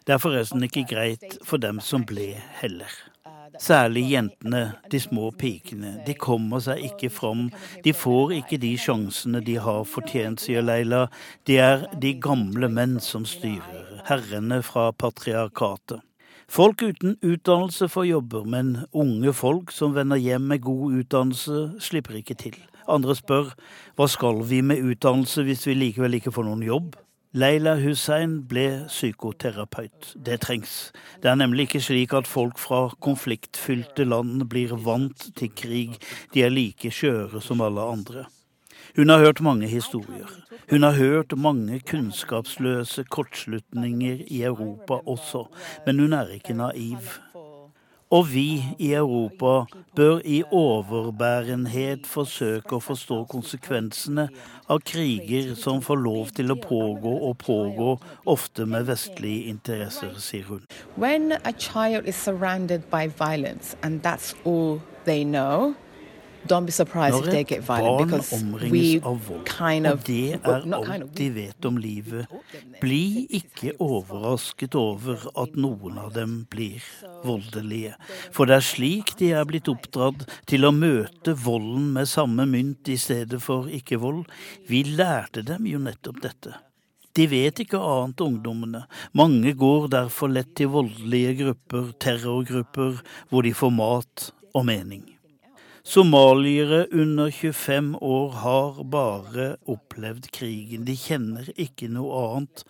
Det 0.02 0.18
er 0.18 0.18
forresten 0.18 0.66
ikke 0.66 0.88
greit 0.90 1.44
for 1.46 1.62
dem 1.62 1.78
som 1.78 2.02
ble, 2.10 2.32
heller. 2.58 2.90
Særlig 3.62 4.10
jentene, 4.10 4.62
de 4.90 5.00
små 5.00 5.30
pikene. 5.38 5.94
De 6.06 6.14
kommer 6.14 6.60
seg 6.60 6.82
ikke 6.90 7.10
fram. 7.12 7.46
De 7.84 7.94
får 7.96 8.34
ikke 8.40 8.58
de 8.60 8.74
sjansene 8.80 9.40
de 9.44 9.56
har 9.62 9.86
fortjent, 9.88 10.42
sier 10.42 10.64
Leila. 10.64 11.06
Det 11.48 11.58
er 11.62 11.86
de 12.02 12.12
gamle 12.20 12.68
menn 12.68 12.98
som 13.00 13.24
styrer, 13.28 14.02
herrene 14.10 14.60
fra 14.66 14.90
patriarkatet. 14.92 16.02
Folk 16.46 16.82
uten 16.82 17.16
utdannelse 17.26 17.88
får 17.90 18.06
jobber, 18.06 18.44
men 18.46 18.76
unge 18.94 19.32
folk 19.34 19.72
som 19.74 19.96
vender 19.96 20.20
hjem 20.20 20.46
med 20.52 20.62
god 20.62 21.00
utdannelse, 21.00 21.64
slipper 21.82 22.20
ikke 22.20 22.36
til. 22.38 22.54
Andre 22.86 23.16
spør 23.18 23.50
hva 23.98 24.06
skal 24.06 24.44
vi 24.46 24.60
med 24.62 24.84
utdannelse 24.84 25.42
hvis 25.42 25.66
vi 25.66 25.74
likevel 25.74 26.20
ikke 26.20 26.34
får 26.34 26.46
noen 26.46 26.62
jobb? 26.62 26.94
Leila 27.36 27.74
Hussein 27.76 28.38
ble 28.48 28.86
psykoterapeut. 28.88 30.14
Det 30.16 30.38
trengs. 30.40 30.90
Det 31.20 31.28
er 31.28 31.36
nemlig 31.36 31.66
ikke 31.66 31.82
slik 31.84 32.14
at 32.16 32.24
folk 32.24 32.56
fra 32.56 32.86
konfliktfylte 33.04 34.06
land 34.08 34.46
blir 34.48 34.72
vant 34.86 35.26
til 35.36 35.50
krig. 35.52 35.98
De 36.32 36.46
er 36.46 36.54
like 36.54 36.88
skjøre 36.88 37.42
som 37.44 37.60
alle 37.60 37.84
andre. 37.84 38.24
Hun 38.96 39.12
har 39.12 39.20
hørt 39.20 39.42
mange 39.44 39.68
historier. 39.68 40.32
Hun 40.70 40.82
har 40.82 40.96
hørt 40.96 41.36
mange 41.36 41.82
kunnskapsløse 41.84 43.04
kortslutninger 43.04 44.24
i 44.32 44.42
Europa 44.48 45.02
også, 45.04 45.44
men 45.86 46.00
hun 46.00 46.16
er 46.16 46.32
ikke 46.38 46.56
naiv. 46.56 47.20
Og 48.10 48.28
vi 48.30 48.64
i 48.78 48.92
Europa 48.92 49.64
bør 49.96 50.20
i 50.24 50.42
overbærenhet 50.54 52.06
forsøke 52.06 52.76
å 52.76 52.82
forstå 52.84 53.24
konsekvensene 53.32 54.28
av 54.70 54.84
kriger 54.86 55.56
som 55.58 55.80
får 55.82 55.98
lov 56.04 56.30
til 56.36 56.54
å 56.54 56.58
pågå 56.62 57.14
og 57.26 57.34
pågå, 57.42 57.96
ofte 58.30 58.66
med 58.66 58.86
vestlige 58.86 59.50
interesser, 59.50 60.14
sier 60.22 60.46
hun. 60.46 60.62
When 60.94 61.34
a 61.42 61.50
child 61.50 62.06
is 62.06 62.14
surrounded 62.14 62.86
by 62.94 63.08
violence 63.08 63.74
and 63.82 64.02
that's 64.02 64.36
all 64.44 64.78
they 65.04 65.24
know, 65.24 65.74
Don't 66.48 66.66
be 66.66 66.72
surprised 66.72 67.16
Når 67.16 67.26
if 67.26 67.32
they 67.32 67.44
get 67.44 67.58
et 67.58 67.68
violent 67.68 68.10
barn 68.10 68.24
omringes 68.38 69.06
av 69.06 69.20
vold, 69.28 69.44
kind 69.48 69.88
og 69.90 70.02
det 70.06 70.36
er 70.36 70.66
alt 70.76 71.14
de 71.18 71.28
vet 71.34 71.68
om 71.68 71.80
livet, 71.80 72.32
bli 72.80 73.26
ikke 73.40 73.74
overrasket 73.82 74.76
over 74.78 75.26
at 75.42 75.56
noen 75.56 75.98
av 76.02 76.12
dem 76.14 76.36
blir 76.50 76.84
voldelige. 77.26 77.96
For 78.34 78.48
det 78.48 78.60
er 78.60 78.68
slik 78.68 79.16
de 79.20 79.32
er 79.36 79.48
blitt 79.48 79.70
oppdratt 79.72 80.26
til 80.46 80.68
å 80.68 80.74
møte 80.74 81.34
volden 81.46 81.90
med 81.96 82.10
samme 82.10 82.46
mynt 82.50 82.88
i 82.92 82.98
stedet 83.00 83.42
for 83.42 83.70
ikke-vold. 83.72 84.24
Vi 84.70 84.84
lærte 84.96 85.44
dem 85.46 85.66
jo 85.70 85.82
nettopp 85.82 86.22
dette. 86.24 86.56
De 87.16 87.24
vet 87.30 87.62
ikke 87.64 87.80
annet, 87.80 88.20
ungdommene. 88.20 88.84
Mange 89.16 89.54
går 89.56 89.88
derfor 89.94 90.28
lett 90.28 90.52
til 90.58 90.68
voldelige 90.74 91.32
grupper, 91.40 91.92
terrorgrupper, 92.02 93.00
hvor 93.30 93.46
de 93.46 93.54
får 93.56 93.72
mat 93.72 94.30
og 94.52 94.66
mening. 94.68 95.15
Somaliere 95.86 96.86
under 96.90 97.30
25 97.30 97.96
år 98.00 98.30
har 98.30 98.84
bare 98.84 99.56
opplevd 99.64 100.30
krigen. 100.30 100.82
De 100.84 100.96
kjenner 100.98 101.46
ikke 101.54 101.86
noe 101.94 102.10
annet. 102.34 102.64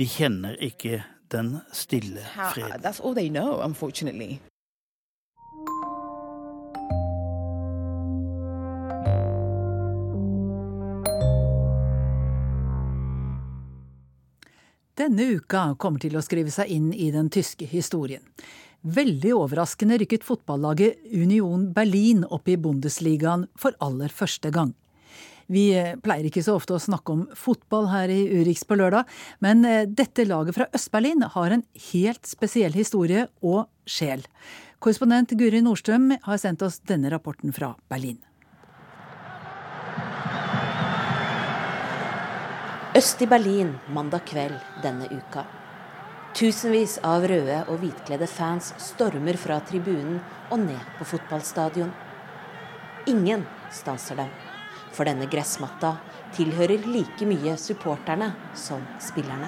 De 0.00 0.06
kjenner 0.08 0.56
ikke 0.64 1.02
den 1.28 1.58
stille 1.76 2.24
freden. 2.54 2.80
that's 2.80 3.04
all 3.04 3.12
they 3.12 3.28
know, 3.28 3.60
unfortunately. 3.60 4.40
Denne 14.96 15.22
uka 15.36 15.74
kommer 15.76 16.00
til 16.00 16.16
å 16.16 16.24
skrive 16.24 16.48
seg 16.48 16.72
inn 16.72 16.92
i 16.96 17.12
den 17.12 17.28
tyske 17.28 17.68
historien. 17.68 18.24
Veldig 18.84 19.30
overraskende 19.32 19.96
rykket 20.02 20.24
fotballaget 20.28 21.06
Union 21.16 21.70
Berlin 21.72 22.20
opp 22.28 22.50
i 22.52 22.58
Bundesligaen 22.60 23.46
for 23.56 23.72
aller 23.80 24.12
første 24.12 24.50
gang. 24.52 24.74
Vi 25.48 25.70
eh, 25.76 25.94
pleier 26.04 26.28
ikke 26.28 26.42
så 26.44 26.58
ofte 26.58 26.76
å 26.76 26.80
snakke 26.80 27.14
om 27.14 27.22
fotball 27.36 27.88
her 27.88 28.12
i 28.12 28.20
Urix 28.42 28.64
på 28.68 28.76
lørdag, 28.76 29.08
men 29.44 29.64
eh, 29.64 29.86
dette 29.88 30.28
laget 30.28 30.58
fra 30.58 30.68
Øst-Berlin 30.76 31.24
har 31.32 31.56
en 31.56 31.64
helt 31.92 32.28
spesiell 32.28 32.76
historie 32.76 33.24
og 33.40 33.64
sjel. 33.88 34.24
Korrespondent 34.84 35.32
Guri 35.32 35.64
Nordstrøm 35.64 36.10
har 36.28 36.40
sendt 36.40 36.64
oss 36.64 36.80
denne 36.84 37.12
rapporten 37.12 37.56
fra 37.56 37.72
Berlin. 37.88 38.20
Øst 42.94 43.24
i 43.24 43.26
Berlin 43.26 43.72
mandag 43.96 44.28
kveld 44.28 44.60
denne 44.84 45.08
uka. 45.08 45.48
Tusenvis 46.34 46.96
av 47.06 47.22
røde 47.30 47.60
og 47.70 47.76
hvitkledde 47.78 48.26
fans 48.26 48.72
stormer 48.82 49.36
fra 49.38 49.60
tribunen 49.62 50.16
og 50.50 50.64
ned 50.64 50.80
på 50.98 51.06
fotballstadion. 51.12 51.92
Ingen 53.06 53.44
stanser 53.70 54.18
dem, 54.18 54.32
for 54.90 55.06
denne 55.06 55.28
gressmatta 55.30 55.92
tilhører 56.34 56.88
like 56.90 57.28
mye 57.30 57.54
supporterne 57.54 58.32
som 58.58 58.82
spillerne. 58.98 59.46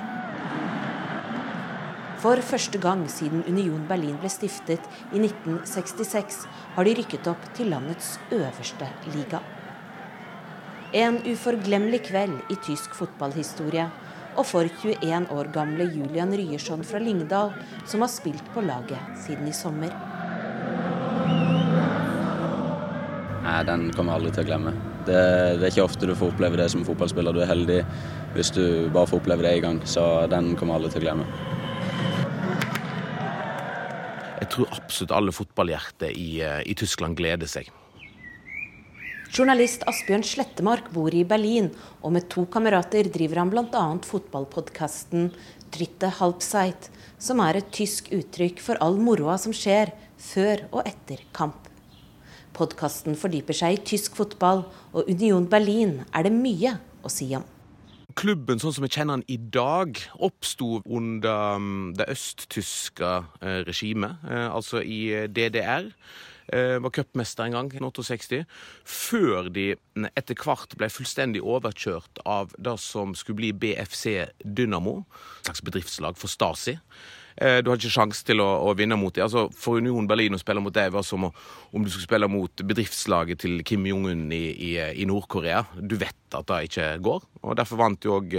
For 2.23 2.39
første 2.39 2.79
gang 2.79 3.03
siden 3.11 3.43
Union 3.51 3.83
Berlin 3.91 4.23
ble 4.23 4.31
stiftet 4.31 4.87
i 5.11 5.19
1966, 5.19 6.45
har 6.79 6.87
de 6.87 6.95
rykket 7.01 7.27
opp 7.35 7.51
til 7.59 7.75
landets 7.75 8.15
øverste 8.31 8.95
liga. 9.11 9.43
En 10.95 11.19
uforglemmelig 11.27 12.05
kveld 12.13 12.47
i 12.47 12.63
tysk 12.63 12.95
fotballhistorie. 12.95 13.91
Og 14.37 14.45
for 14.45 14.69
21 14.69 15.31
år 15.33 15.49
gamle 15.55 15.87
Julian 15.89 16.35
Ryerson 16.37 16.85
fra 16.85 17.01
Lyngdal, 17.01 17.55
som 17.89 18.05
har 18.05 18.13
spilt 18.13 18.45
på 18.53 18.65
laget 18.65 19.01
siden 19.25 19.49
i 19.49 19.55
sommer. 19.57 19.95
Nei, 23.47 23.61
den 23.65 23.89
kommer 23.95 24.13
jeg 24.13 24.21
aldri 24.21 24.33
til 24.35 24.45
å 24.45 24.49
glemme. 24.51 24.73
Det, 25.07 25.21
det 25.61 25.65
er 25.65 25.71
ikke 25.71 25.87
ofte 25.87 26.09
du 26.09 26.17
får 26.19 26.35
oppleve 26.35 26.59
det 26.61 26.67
som 26.73 26.85
fotballspiller. 26.85 27.33
Du 27.33 27.41
er 27.45 27.49
heldig 27.53 27.81
hvis 28.35 28.53
du 28.53 28.65
bare 28.93 29.09
får 29.09 29.23
oppleve 29.23 29.47
det 29.47 29.55
én 29.57 29.65
gang, 29.65 29.81
så 29.89 30.27
den 30.29 30.53
kommer 30.59 30.75
jeg 30.75 30.83
aldri 30.83 30.93
til 30.93 31.05
å 31.05 31.07
glemme. 31.07 31.27
Jeg 34.37 34.53
tror 34.53 34.77
absolutt 34.77 35.15
alle 35.17 35.33
fotballhjerter 35.33 36.13
i, 36.13 36.29
eh, 36.45 36.61
i 36.69 36.75
Tyskland 36.77 37.17
gleder 37.17 37.49
seg. 37.49 37.71
Journalist 39.27 39.83
Asbjørn 39.91 40.23
Slettemark 40.23 40.93
bor 40.95 41.15
i 41.15 41.25
Berlin, 41.27 41.73
og 42.01 42.15
med 42.15 42.29
to 42.31 42.45
kamerater 42.51 43.09
driver 43.11 43.43
han 43.43 43.51
bl.a. 43.51 43.85
fotballpodkasten 44.07 45.33
Dritte 45.75 46.13
Halbseit, 46.21 46.91
som 47.19 47.43
er 47.43 47.59
et 47.59 47.73
tysk 47.75 48.13
uttrykk 48.15 48.63
for 48.63 48.79
all 48.85 49.01
moroa 49.03 49.35
som 49.41 49.55
skjer 49.57 49.91
før 50.23 50.69
og 50.71 50.87
etter 50.87 51.25
kamp. 51.37 51.67
Podkasten 52.57 53.19
fordyper 53.19 53.57
seg 53.57 53.75
i 53.75 53.83
tysk 53.91 54.15
fotball, 54.17 54.63
og 54.95 55.11
Union 55.11 55.49
Berlin 55.51 55.99
er 56.15 56.29
det 56.29 56.33
mye 56.33 56.77
å 57.05 57.13
si 57.13 57.29
om. 57.37 57.45
Klubben 58.17 58.63
sånn 58.63 58.73
som 58.73 58.87
vi 58.87 58.93
kjenner 58.95 59.19
den 59.19 59.27
i 59.29 59.37
dag, 59.53 59.99
oppsto 60.25 60.79
under 60.87 61.59
mm, 61.61 61.91
det 61.99 62.07
østtyske 62.15 63.11
eh, 63.43 63.61
regimet, 63.67 64.23
eh, 64.25 64.47
altså 64.49 64.81
i 64.81 65.03
eh, 65.13 65.27
DDR. 65.29 65.91
Eh, 66.53 66.79
var 66.79 66.91
cupmester 66.91 67.45
en 67.45 67.57
gang, 67.57 67.73
i 67.75 67.81
68, 67.83 68.45
før 68.85 69.51
de 69.51 69.73
etter 70.15 70.39
hvert 70.39 70.77
ble 70.79 70.89
fullstendig 70.93 71.43
overkjørt 71.43 72.23
av 72.25 72.55
det 72.59 72.77
som 72.79 73.15
skulle 73.19 73.41
bli 73.41 73.53
BFC 73.53 74.29
Dynamo, 74.45 75.01
et 75.41 75.51
slags 75.51 75.65
bedriftslag 75.67 76.19
for 76.21 76.31
Stasi. 76.31 76.77
Eh, 77.37 77.59
Du 77.63 77.71
hadde 77.71 77.83
ikke 77.83 77.97
sjanse 77.99 78.25
til 78.25 78.41
å, 78.41 78.49
å 78.71 78.75
vinne 78.79 78.97
mot 78.97 79.13
dem. 79.13 79.27
Altså, 79.27 79.49
for 79.53 79.83
Union 79.83 80.07
Berlin 80.07 80.39
å 80.39 80.41
spille 80.41 80.63
mot 80.63 80.73
dem 80.75 80.95
var 80.95 81.05
som 81.05 81.27
å, 81.29 81.33
om 81.75 81.83
du 81.85 81.91
skulle 81.91 82.07
spille 82.07 82.31
mot 82.31 82.63
bedriftslaget 82.63 83.43
til 83.43 83.63
Kim 83.67 83.85
Jong-un 83.85 84.31
i, 84.33 84.45
i, 84.71 84.73
i 85.03 85.09
Nord-Korea. 85.09 85.65
Du 85.83 85.99
vet 86.01 86.15
at 86.33 86.47
det 86.47 86.63
ikke 86.71 86.93
går. 87.05 87.27
og 87.43 87.57
Derfor 87.59 87.83
vant 87.83 88.07
jo 88.07 88.21
òg 88.21 88.39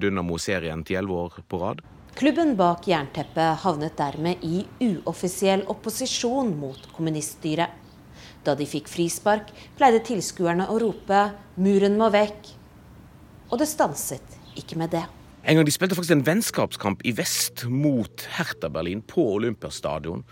Dynamo 0.00 0.40
serien 0.40 0.82
til 0.88 1.02
elleve 1.02 1.28
år 1.28 1.44
på 1.46 1.60
rad. 1.62 1.84
Klubben 2.12 2.56
bak 2.58 2.84
jernteppet 2.86 3.62
havnet 3.62 3.96
dermed 3.96 4.42
i 4.44 4.66
uoffisiell 4.84 5.62
opposisjon 5.72 6.52
mot 6.60 6.84
kommuniststyret. 6.92 7.72
Da 8.44 8.52
de 8.58 8.66
fikk 8.68 8.90
frispark, 8.90 9.48
pleide 9.78 10.02
tilskuerne 10.04 10.66
å 10.68 10.76
rope 10.82 11.22
'muren 11.56 11.96
må 11.96 12.10
vekk'. 12.12 12.52
Og 13.50 13.58
det 13.58 13.68
stanset 13.68 14.36
ikke 14.56 14.76
med 14.76 14.90
det. 14.90 15.04
En 15.44 15.56
gang 15.56 15.64
De 15.64 15.72
spilte 15.72 15.94
faktisk 15.94 16.12
en 16.12 16.24
vennskapskamp 16.24 17.00
i 17.04 17.12
vest 17.12 17.64
mot 17.64 18.26
Hertha 18.36 18.68
Berlin 18.68 19.02
på 19.02 19.32
Olympiastadion. 19.34 20.22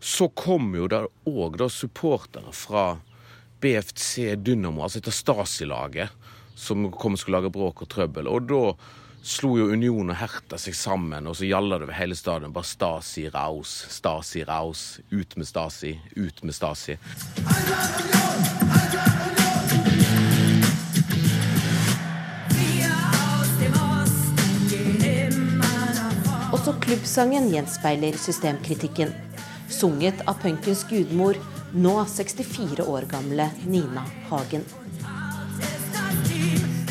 Så 0.00 0.28
kom 0.34 0.74
jo 0.74 0.88
der 0.88 1.06
òg 1.26 1.70
supportere 1.70 2.52
fra 2.52 2.98
BFC 3.60 4.36
Dynamo, 4.36 4.82
altså 4.82 5.00
dette 5.00 5.12
Stasi-laget, 5.12 6.10
som 6.54 6.90
kom 6.90 7.12
og 7.12 7.18
skulle 7.18 7.40
lage 7.40 7.52
bråk 7.52 7.82
og 7.82 7.88
trøbbel. 7.88 8.28
Og 8.28 8.48
da 8.48 8.74
slo 9.26 9.56
jo 9.58 9.66
Union 9.74 10.12
og 10.12 10.18
Herta 10.20 10.58
seg 10.60 10.76
sammen, 10.78 11.26
og 11.26 11.34
så 11.38 11.48
gjalla 11.48 11.80
det 11.80 11.88
over 11.88 11.98
hele 11.98 12.14
stadion. 12.14 12.52
Bare 12.54 12.68
Stasi 12.68 13.26
raus, 13.34 13.72
Stasi 13.90 14.44
raus. 14.46 15.00
Ut 15.10 15.36
med 15.36 15.48
Stasi, 15.48 15.96
ut 16.14 16.42
med 16.46 16.54
Stasi. 16.54 16.94
Også 26.54 26.76
klubbsangen 26.80 27.50
gjenspeiler 27.50 28.16
systemkritikken. 28.18 29.12
sunget 29.68 30.20
av 30.30 30.38
punkens 30.38 30.84
gudmor, 30.88 31.34
nå 31.74 32.04
64 32.06 32.84
år 32.86 33.02
gamle 33.10 33.50
Nina 33.66 34.04
Hagen. 34.30 34.62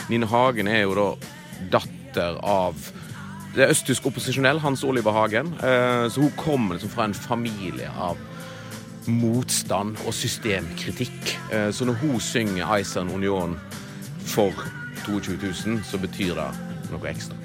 Nina 0.10 0.28
Hagen 0.28 0.68
er 0.68 0.84
jo 0.84 0.94
da 1.00 1.08
datter 1.72 2.40
av 2.44 2.76
det 3.56 3.70
østtysk 3.72 4.10
opposisjonell, 4.10 4.60
Hans 4.60 4.84
Oliver 4.84 5.16
Hagen. 5.16 5.54
Eh, 5.64 6.08
så 6.12 6.22
hun 6.22 6.34
kommer 6.38 6.76
liksom 6.76 6.92
fra 6.92 7.06
en 7.08 7.14
familie 7.14 7.90
av 7.90 8.20
motstand 9.08 9.98
og 10.06 10.14
systemkritikk. 10.14 11.36
Eh, 11.52 11.72
så 11.72 11.86
når 11.86 11.94
hun 12.02 12.20
synger 12.20 12.66
'Eisern 12.66 13.10
Union' 13.10 13.60
for 14.26 14.52
22 15.06 15.38
000, 15.66 15.84
så 15.84 15.98
betyr 15.98 16.34
det 16.36 16.50
noe 16.92 17.10
ekstra. 17.10 17.36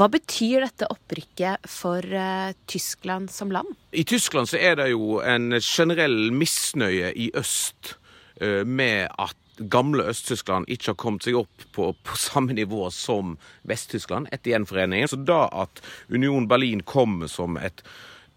Hva 0.00 0.06
betyr 0.08 0.62
dette 0.64 0.86
opprykket 0.88 1.66
for 1.68 2.00
uh, 2.00 2.54
Tyskland 2.64 3.28
som 3.28 3.50
land? 3.52 3.68
I 3.92 4.04
Tyskland 4.08 4.48
så 4.48 4.56
er 4.56 4.78
det 4.80 4.86
jo 4.94 5.18
en 5.20 5.58
generell 5.60 6.30
misnøye 6.32 7.10
i 7.12 7.26
øst 7.36 7.98
uh, 8.40 8.64
med 8.64 9.10
at 9.20 9.36
gamle 9.60 10.06
Øst-Tyskland 10.08 10.70
ikke 10.72 10.94
har 10.94 10.96
kommet 10.96 11.26
seg 11.26 11.36
opp 11.42 11.66
på, 11.76 11.90
på 11.92 12.16
samme 12.16 12.56
nivå 12.56 12.86
som 12.96 13.34
Vest-Tyskland 13.68 14.30
etter 14.32 14.54
gjenforeningen. 14.54 15.12
Så 15.12 15.20
da 15.20 15.42
at 15.52 15.82
Union 16.08 16.48
Berlin 16.48 16.80
kommer 16.80 17.28
som 17.28 17.60
et 17.60 17.84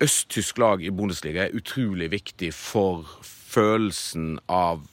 østtysk 0.04 0.60
lag 0.60 0.84
i 0.84 0.92
Bundesliga, 0.92 1.48
er 1.48 1.56
utrolig 1.56 2.12
viktig 2.12 2.52
for 2.58 3.08
følelsen 3.24 4.36
av 4.52 4.84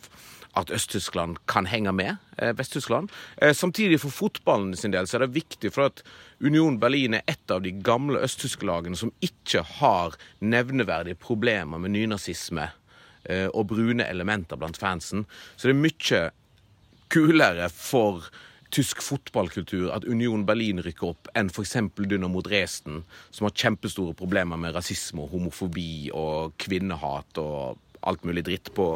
at 0.59 0.71
Øst-Tyskland 0.71 1.37
kan 1.49 1.67
henge 1.67 1.93
med 1.93 2.17
eh, 2.39 2.53
Vest-Tyskland. 2.59 3.11
Eh, 3.43 3.55
samtidig 3.55 4.01
for 4.01 4.11
fotballen 4.11 4.77
sin 4.77 4.93
del 4.93 5.07
så 5.07 5.19
er 5.19 5.27
det 5.27 5.35
viktig 5.35 5.73
for 5.73 5.91
at 5.91 6.03
Union 6.41 6.81
Berlin 6.81 7.15
er 7.15 7.27
et 7.29 7.51
av 7.51 7.63
de 7.63 7.73
gamle 7.73 8.23
østtyske 8.25 8.67
lagene 8.67 8.99
som 8.99 9.13
ikke 9.23 9.63
har 9.79 10.19
nevneverdige 10.41 11.21
problemer 11.21 11.79
med 11.79 11.95
nynazisme 11.95 12.71
eh, 13.25 13.49
og 13.55 13.69
brune 13.73 14.07
elementer 14.09 14.59
blant 14.59 14.81
fansen. 14.81 15.27
Så 15.57 15.69
det 15.69 15.77
er 15.77 15.85
mye 15.87 16.23
kulere 17.11 17.69
for 17.75 18.31
tysk 18.71 19.03
fotballkultur 19.03 19.91
at 19.95 20.07
Union 20.07 20.45
Berlin 20.47 20.79
rykker 20.83 21.11
opp, 21.11 21.31
enn 21.35 21.51
f.eks. 21.51 21.77
Dynamo 21.99 22.43
Dresden, 22.47 23.03
som 23.35 23.49
har 23.49 23.55
kjempestore 23.59 24.15
problemer 24.19 24.59
med 24.61 24.77
rasisme 24.77 25.25
og 25.25 25.35
homofobi 25.35 26.11
og 26.15 26.55
kvinnehat 26.63 27.41
og 27.43 27.81
alt 28.01 28.25
mulig 28.25 28.45
dritt 28.47 28.71
på, 28.75 28.87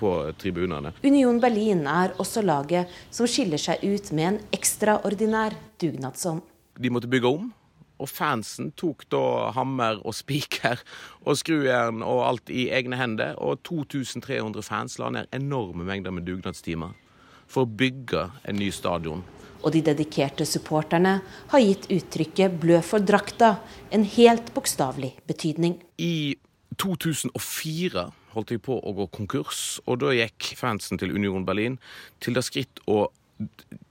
på 0.00 0.14
tribunene. 0.40 0.92
Union 1.02 1.40
Berlin 1.40 1.86
er 1.86 2.14
også 2.18 2.42
laget 2.42 2.90
som 3.10 3.28
skiller 3.30 3.60
seg 3.60 3.84
ut 3.84 4.10
med 4.12 4.32
en 4.32 4.40
ekstraordinær 4.56 5.56
dugnadsånd. 5.80 6.42
De 6.78 6.90
måtte 6.90 7.10
bygge 7.10 7.30
om. 7.30 7.52
Og 7.98 8.06
fansen 8.06 8.70
tok 8.78 9.08
da 9.10 9.50
hammer 9.56 9.98
og 10.06 10.14
spiker 10.14 10.78
og 11.24 11.38
skrujern 11.40 12.04
og 12.06 12.22
alt 12.28 12.52
i 12.54 12.68
egne 12.74 12.98
hender. 12.98 13.34
Og 13.42 13.58
2300 13.66 14.62
fans 14.62 14.98
la 15.02 15.10
ned 15.14 15.34
enorme 15.34 15.86
mengder 15.86 16.14
med 16.14 16.28
dugnadstimer 16.28 16.94
for 17.48 17.64
å 17.64 17.72
bygge 17.80 18.28
en 18.46 18.60
ny 18.60 18.70
stadion. 18.74 19.24
Og 19.58 19.72
de 19.74 19.82
dedikerte 19.82 20.46
supporterne 20.46 21.16
har 21.50 21.64
gitt 21.64 21.88
uttrykket 21.90 22.60
'blø 22.60 22.78
for 22.82 23.02
drakta' 23.02 23.56
en 23.90 24.04
helt 24.04 24.54
bokstavelig 24.54 25.16
betydning. 25.26 25.80
I 25.98 26.36
2004 26.78 28.04
holdt 28.38 28.54
de 28.54 28.60
på 28.62 28.78
å 28.78 28.94
gå 28.96 29.08
konkurs, 29.14 29.78
og 29.86 30.00
da 30.02 30.14
gikk 30.16 30.52
fansen 30.58 31.00
til 31.00 31.14
Union 31.14 31.46
Berlin 31.48 31.78
til 32.24 32.38
det 32.38 32.46
skritt 32.46 32.82
å 32.88 33.08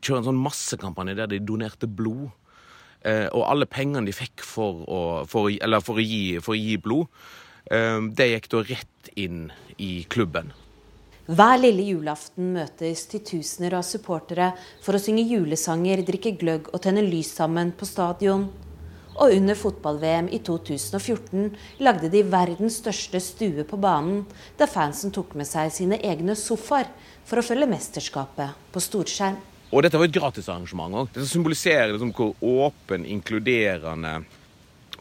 kjøre 0.03 0.21
en 0.21 0.29
sånn 0.31 0.43
massekampanje 0.43 1.15
der 1.19 1.31
de 1.31 1.41
donerte 1.43 1.87
blod. 1.87 2.29
Eh, 3.05 3.27
og 3.31 3.45
alle 3.47 3.67
pengene 3.69 4.07
de 4.07 4.15
fikk 4.15 4.43
for 4.43 4.83
å, 4.83 5.01
for, 5.29 5.51
for 5.85 5.99
å, 5.99 6.03
gi, 6.03 6.39
for 6.43 6.55
å 6.55 6.59
gi, 6.59 6.77
blod, 6.81 7.11
eh, 7.71 7.99
det 8.17 8.31
gikk 8.33 8.49
da 8.53 8.63
rett 8.73 9.11
inn 9.15 9.45
i 9.77 9.91
klubben. 10.09 10.51
Hver 11.27 11.57
lille 11.59 11.83
julaften 11.83 12.53
møtes 12.55 13.03
titusener 13.11 13.75
av 13.75 13.83
supportere 13.83 14.53
for 14.83 14.95
å 14.95 15.01
synge 15.01 15.25
julesanger, 15.27 16.05
drikke 16.07 16.37
gløgg 16.39 16.69
og 16.71 16.79
tenne 16.85 17.03
lys 17.03 17.33
sammen 17.35 17.73
på 17.75 17.87
stadion. 17.87 18.47
Og 19.17 19.33
under 19.33 19.57
fotball-VM 19.57 20.27
i 20.29 20.39
2014 20.45 21.47
lagde 21.81 22.09
de 22.13 22.21
verdens 22.29 22.77
største 22.83 23.21
stue 23.23 23.65
på 23.65 23.79
banen, 23.81 24.25
der 24.59 24.69
fansen 24.69 25.13
tok 25.15 25.33
med 25.39 25.49
seg 25.49 25.71
sine 25.73 25.97
egne 26.05 26.35
sofaer 26.37 26.91
for 27.25 27.41
å 27.41 27.45
følge 27.45 27.69
mesterskapet 27.71 28.67
på 28.73 28.83
storskjerm. 28.83 29.39
Og 29.73 29.83
dette 29.83 29.99
var 29.99 30.07
et 30.07 30.15
gratisarrangement 30.15 31.01
òg. 31.01 31.09
Dette 31.15 31.27
symboliserer 31.27 31.91
liksom 31.91 32.13
hvor 32.15 32.37
åpen, 32.39 33.03
inkluderende 33.09 34.19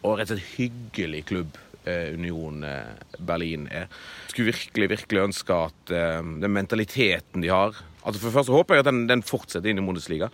og 0.02 0.16
rett 0.18 0.32
og 0.32 0.38
slett 0.38 0.56
hyggelig 0.56 1.22
klubb 1.28 1.58
eh, 1.84 2.14
Union 2.16 2.64
eh, 2.66 2.96
Berlin 3.18 3.68
er. 3.68 3.86
Skulle 4.30 4.54
virkelig 4.54 4.88
virkelig 4.96 5.22
ønske 5.28 5.60
at 5.68 5.92
eh, 5.94 6.22
den 6.42 6.56
mentaliteten 6.56 7.44
de 7.44 7.52
har 7.52 7.76
altså 8.06 8.20
For 8.20 8.30
det 8.30 8.36
første 8.36 8.54
håper 8.54 8.76
jeg 8.76 8.84
at 8.84 8.86
den, 8.86 9.06
den 9.10 9.22
fortsetter 9.26 9.66
inn 9.66 9.80
i 9.80 9.82
Bundesliga, 9.82 10.28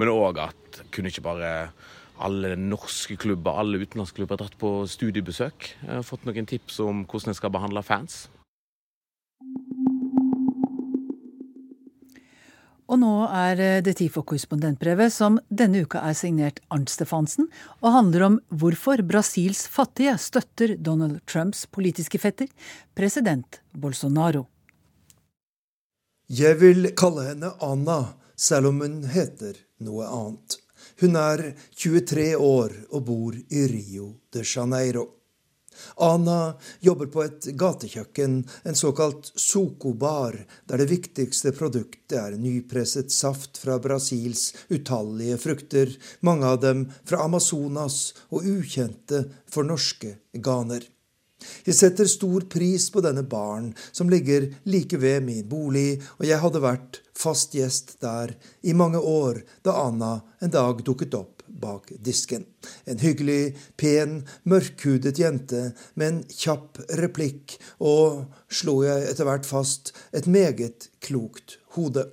men 0.00 0.08
òg 0.08 0.38
at 0.46 0.78
kunne 0.94 1.10
ikke 1.12 1.26
bare 1.26 1.50
alle 2.18 2.54
norske 2.58 3.16
klubber, 3.20 3.58
alle 3.60 3.80
utenlandske 3.82 4.20
klubber 4.20 4.36
har 4.36 4.46
dratt 4.46 4.58
på 4.60 4.72
studiebesøk. 4.90 5.70
Jeg 5.84 5.94
har 6.00 6.06
fått 6.06 6.26
noen 6.28 6.48
tips 6.48 6.80
om 6.84 7.04
hvordan 7.06 7.32
jeg 7.32 7.40
skal 7.40 7.54
behandle 7.54 7.84
fans. 7.86 8.26
Og 12.88 12.96
nå 13.02 13.12
er 13.28 13.82
det 13.84 13.98
tid 13.98 14.08
for 14.14 14.24
korrespondentbrevet, 14.24 15.12
som 15.12 15.36
denne 15.52 15.82
uka 15.84 16.00
er 16.08 16.16
signert 16.16 16.62
Arnt 16.72 16.88
Stefansen, 16.88 17.50
og 17.84 17.92
handler 17.92 18.24
om 18.24 18.38
hvorfor 18.48 19.02
Brasils 19.04 19.66
fattige 19.68 20.14
støtter 20.16 20.72
Donald 20.80 21.20
Trumps 21.28 21.66
politiske 21.68 22.20
fetter, 22.22 22.48
president 22.96 23.60
Bolsonaro. 23.76 24.46
Jeg 26.32 26.56
vil 26.60 26.90
kalle 26.96 27.28
henne 27.30 27.52
Anna, 27.64 27.98
selv 28.36 28.72
om 28.72 28.80
hun 28.84 29.02
heter 29.12 29.60
noe 29.84 30.08
annet. 30.08 30.58
Hun 31.00 31.14
er 31.16 31.52
23 31.78 32.32
år 32.42 32.72
og 32.90 33.04
bor 33.06 33.36
i 33.38 33.66
Rio 33.70 34.08
de 34.34 34.42
Janeiro. 34.42 35.04
Ana 36.02 36.56
jobber 36.82 37.06
på 37.06 37.22
et 37.22 37.46
gatekjøkken, 37.54 38.40
en 38.66 38.78
såkalt 38.78 39.30
Soco-bar, 39.38 40.34
der 40.66 40.82
det 40.82 40.88
viktigste 40.90 41.52
produktet 41.54 42.18
er 42.18 42.34
nypresset 42.34 43.14
saft 43.14 43.60
fra 43.62 43.78
Brasils 43.78 44.50
utallige 44.74 45.38
frukter, 45.38 45.94
mange 46.26 46.50
av 46.50 46.58
dem 46.66 46.88
fra 47.06 47.22
Amazonas 47.28 48.00
og 48.32 48.50
ukjente 48.58 49.22
for 49.46 49.70
norske 49.70 50.16
ganer. 50.34 50.82
Jeg 51.66 51.78
setter 51.78 52.10
stor 52.10 52.46
pris 52.50 52.88
på 52.92 53.02
denne 53.04 53.24
baren, 53.28 53.72
som 53.92 54.10
ligger 54.10 54.50
like 54.68 55.00
ved 55.00 55.24
min 55.26 55.46
bolig, 55.48 56.00
og 56.18 56.26
jeg 56.28 56.42
hadde 56.42 56.64
vært 56.64 57.02
fast 57.18 57.56
gjest 57.58 57.96
der 58.04 58.36
i 58.62 58.76
mange 58.76 59.00
år 59.00 59.42
da 59.66 59.74
Anna 59.86 60.12
en 60.42 60.54
dag 60.54 60.84
dukket 60.86 61.16
opp 61.18 61.38
bak 61.48 61.90
disken. 62.04 62.44
En 62.84 62.98
hyggelig, 62.98 63.56
pen, 63.76 64.22
mørkhudet 64.42 65.18
jente 65.18 65.72
med 65.94 66.08
en 66.08 66.20
kjapp 66.28 66.78
replikk, 67.00 67.56
og, 67.80 68.28
slo 68.48 68.82
jeg 68.86 69.08
etter 69.10 69.28
hvert 69.28 69.48
fast, 69.48 69.92
et 70.12 70.28
meget 70.30 70.90
klokt 71.04 71.58
hode. 71.76 72.06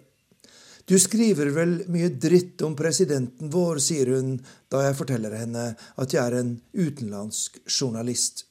Du 0.85 0.97
skriver 1.01 1.49
vel 1.53 1.79
mye 1.89 2.11
dritt 2.21 2.61
om 2.65 2.75
presidenten 2.77 3.49
vår, 3.53 3.81
sier 3.81 4.11
hun 4.13 4.35
da 4.69 4.83
jeg 4.85 4.97
forteller 4.99 5.33
henne 5.33 5.71
at 5.73 6.13
jeg 6.13 6.21
er 6.21 6.37
en 6.41 6.51
utenlandsk 6.77 7.57
journalist. 7.65 8.45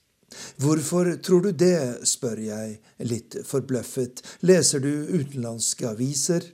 Hvorfor 0.62 1.14
tror 1.22 1.46
du 1.46 1.52
det, 1.52 2.06
spør 2.08 2.40
jeg, 2.42 2.78
litt 3.06 3.36
forbløffet. 3.46 4.22
Leser 4.46 4.82
du 4.82 4.92
utenlandske 5.14 5.88
aviser? 5.90 6.46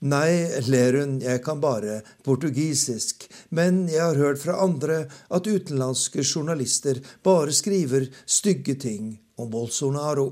Nei, 0.00 0.48
ler 0.64 0.96
hun, 0.96 1.18
jeg 1.20 1.42
kan 1.44 1.60
bare 1.60 1.98
portugisisk, 2.24 3.26
men 3.52 3.82
jeg 3.90 4.00
har 4.00 4.16
hørt 4.16 4.40
fra 4.40 4.56
andre 4.64 5.02
at 5.28 5.48
utenlandske 5.50 6.24
journalister 6.24 7.02
bare 7.26 7.52
skriver 7.52 8.08
stygge 8.24 8.78
ting 8.80 9.10
om 9.36 9.50
Bolsonaro. 9.52 10.30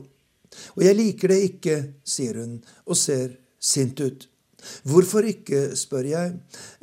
Og 0.76 0.82
jeg 0.86 0.96
liker 0.96 1.34
det 1.34 1.38
ikke, 1.50 1.76
sier 2.00 2.40
hun 2.40 2.56
og 2.86 2.96
ser 2.96 3.36
sint 3.60 4.00
ut. 4.00 4.24
Hvorfor 4.88 5.26
ikke, 5.28 5.76
spør 5.76 6.08
jeg. 6.08 6.32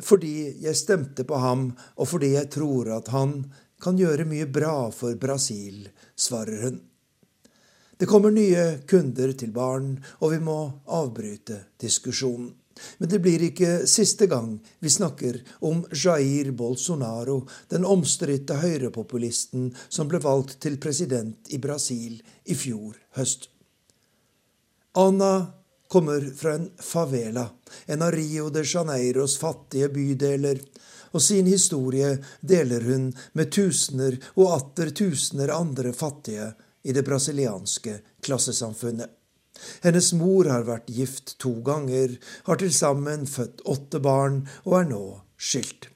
Fordi 0.05 0.35
jeg 0.63 0.77
stemte 0.77 1.25
på 1.27 1.41
ham, 1.41 1.71
og 1.97 2.07
fordi 2.07 2.35
jeg 2.35 2.51
tror 2.53 2.93
at 2.99 3.09
han 3.11 3.39
kan 3.81 3.97
gjøre 3.99 4.27
mye 4.27 4.47
bra 4.47 4.91
for 4.95 5.15
Brasil, 5.19 5.87
svarer 6.15 6.67
hun. 6.67 6.81
Det 7.97 8.09
kommer 8.11 8.31
nye 8.31 8.83
kunder 8.87 9.31
til 9.39 9.53
baren, 9.55 9.95
og 10.19 10.33
vi 10.35 10.39
må 10.43 10.59
avbryte 10.91 11.61
diskusjonen. 11.79 12.51
Men 12.99 13.09
det 13.09 13.21
blir 13.23 13.39
ikke 13.45 13.85
siste 13.87 14.27
gang 14.27 14.57
vi 14.83 14.91
snakker 14.91 15.37
om 15.63 15.85
Jair 15.95 16.51
Bolsonaro, 16.51 17.45
den 17.71 17.87
omstridte 17.87 18.57
høyrepopulisten 18.59 19.69
som 19.87 20.09
ble 20.11 20.19
valgt 20.23 20.57
til 20.65 20.75
president 20.83 21.53
i 21.55 21.59
Brasil 21.63 22.19
i 22.51 22.57
fjor 22.59 22.97
høst. 23.15 23.47
Anna 24.99 25.31
kommer 25.91 26.23
fra 26.35 26.57
en 26.59 26.67
favela, 26.83 27.47
en 27.87 28.03
av 28.03 28.11
Rio 28.15 28.49
de 28.51 28.63
Janeiros 28.67 29.37
fattige 29.39 29.89
bydeler, 29.95 30.59
og 31.15 31.23
sin 31.23 31.47
historie 31.47 32.17
deler 32.43 32.83
hun 32.83 33.09
med 33.33 33.51
tusener 33.55 34.17
og 34.35 34.51
atter 34.57 34.91
tusener 34.91 35.53
andre 35.55 35.93
fattige 35.95 36.51
i 36.83 36.93
det 36.93 37.05
brasilianske 37.07 37.99
klassesamfunnet. 38.25 39.07
Hennes 39.85 40.11
mor 40.19 40.49
har 40.51 40.65
vært 40.67 40.91
gift 40.91 41.37
to 41.39 41.53
ganger, 41.65 42.17
har 42.43 42.59
til 42.59 42.73
sammen 42.75 43.23
født 43.29 43.63
åtte 43.71 44.01
barn 44.03 44.41
og 44.65 44.79
er 44.81 44.89
nå 44.91 45.03
skilt. 45.39 45.87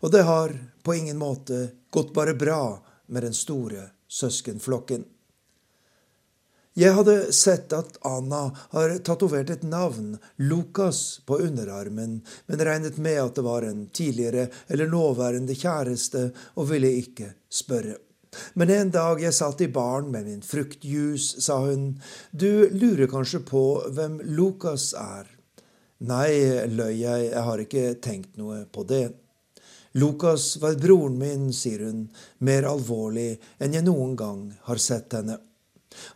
Og 0.00 0.14
det 0.14 0.24
har 0.26 0.54
på 0.82 0.96
ingen 0.96 1.20
måte 1.20 1.66
gått 1.92 2.14
bare 2.16 2.34
bra 2.34 2.80
med 3.12 3.28
den 3.28 3.36
store 3.36 3.90
søskenflokken. 4.08 5.04
Jeg 6.72 6.94
hadde 6.96 7.16
sett 7.36 7.72
at 7.76 7.98
Anna 8.08 8.46
har 8.72 8.94
tatovert 9.04 9.50
et 9.52 9.64
navn, 9.68 10.14
Lukas, 10.40 11.20
på 11.28 11.36
underarmen, 11.44 12.22
men 12.48 12.64
regnet 12.64 12.96
med 12.96 13.18
at 13.20 13.36
det 13.36 13.44
var 13.44 13.66
en 13.68 13.82
tidligere 13.92 14.46
eller 14.72 14.88
nåværende 14.88 15.52
kjæreste, 15.52 16.30
og 16.56 16.70
ville 16.70 16.94
ikke 17.02 17.34
spørre. 17.52 17.98
Men 18.56 18.72
en 18.72 18.94
dag 18.94 19.20
jeg 19.20 19.36
satt 19.36 19.60
i 19.60 19.68
baren 19.68 20.08
med 20.14 20.24
min 20.24 20.40
fruktjus, 20.40 21.34
sa 21.44 21.58
hun, 21.66 21.90
du 22.32 22.70
lurer 22.72 23.10
kanskje 23.12 23.42
på 23.44 23.64
hvem 23.92 24.22
Lukas 24.32 24.94
er? 24.96 25.28
Nei, 26.08 26.32
løy 26.72 26.96
jeg, 27.02 27.28
jeg 27.34 27.46
har 27.50 27.66
ikke 27.68 27.86
tenkt 28.00 28.40
noe 28.40 28.64
på 28.72 28.88
det. 28.88 29.10
Lukas 30.00 30.54
var 30.56 30.80
broren 30.80 31.20
min, 31.20 31.50
sier 31.52 31.84
hun, 31.84 32.06
mer 32.40 32.64
alvorlig 32.64 33.34
enn 33.60 33.76
jeg 33.76 33.84
noen 33.84 34.16
gang 34.16 34.46
har 34.72 34.80
sett 34.80 35.12
henne. 35.20 35.36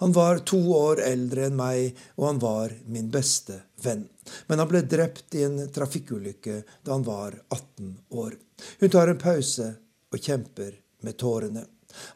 Han 0.01 0.13
var 0.17 0.43
to 0.49 0.59
år 0.77 1.01
eldre 1.05 1.47
enn 1.49 1.57
meg, 1.59 1.97
og 2.17 2.27
han 2.31 2.43
var 2.43 2.75
min 2.87 3.11
beste 3.13 3.61
venn. 3.83 4.07
Men 4.47 4.63
han 4.63 4.71
ble 4.71 4.83
drept 4.89 5.35
i 5.39 5.45
en 5.47 5.61
trafikkulykke 5.73 6.61
da 6.83 6.93
han 6.97 7.07
var 7.07 7.39
18 7.49 7.95
år. 8.11 8.37
Hun 8.81 8.93
tar 8.93 9.13
en 9.13 9.23
pause 9.23 9.71
og 10.13 10.21
kjemper 10.21 10.77
med 11.07 11.19
tårene. 11.21 11.65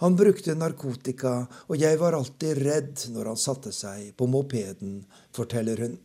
Han 0.02 0.16
brukte 0.16 0.54
narkotika, 0.54 1.46
og 1.68 1.76
jeg 1.80 1.98
var 2.00 2.16
alltid 2.16 2.62
redd 2.64 3.06
når 3.14 3.32
han 3.32 3.40
satte 3.40 3.72
seg 3.72 4.12
på 4.16 4.28
mopeden, 4.28 5.04
forteller 5.36 5.86
hun. 5.86 5.98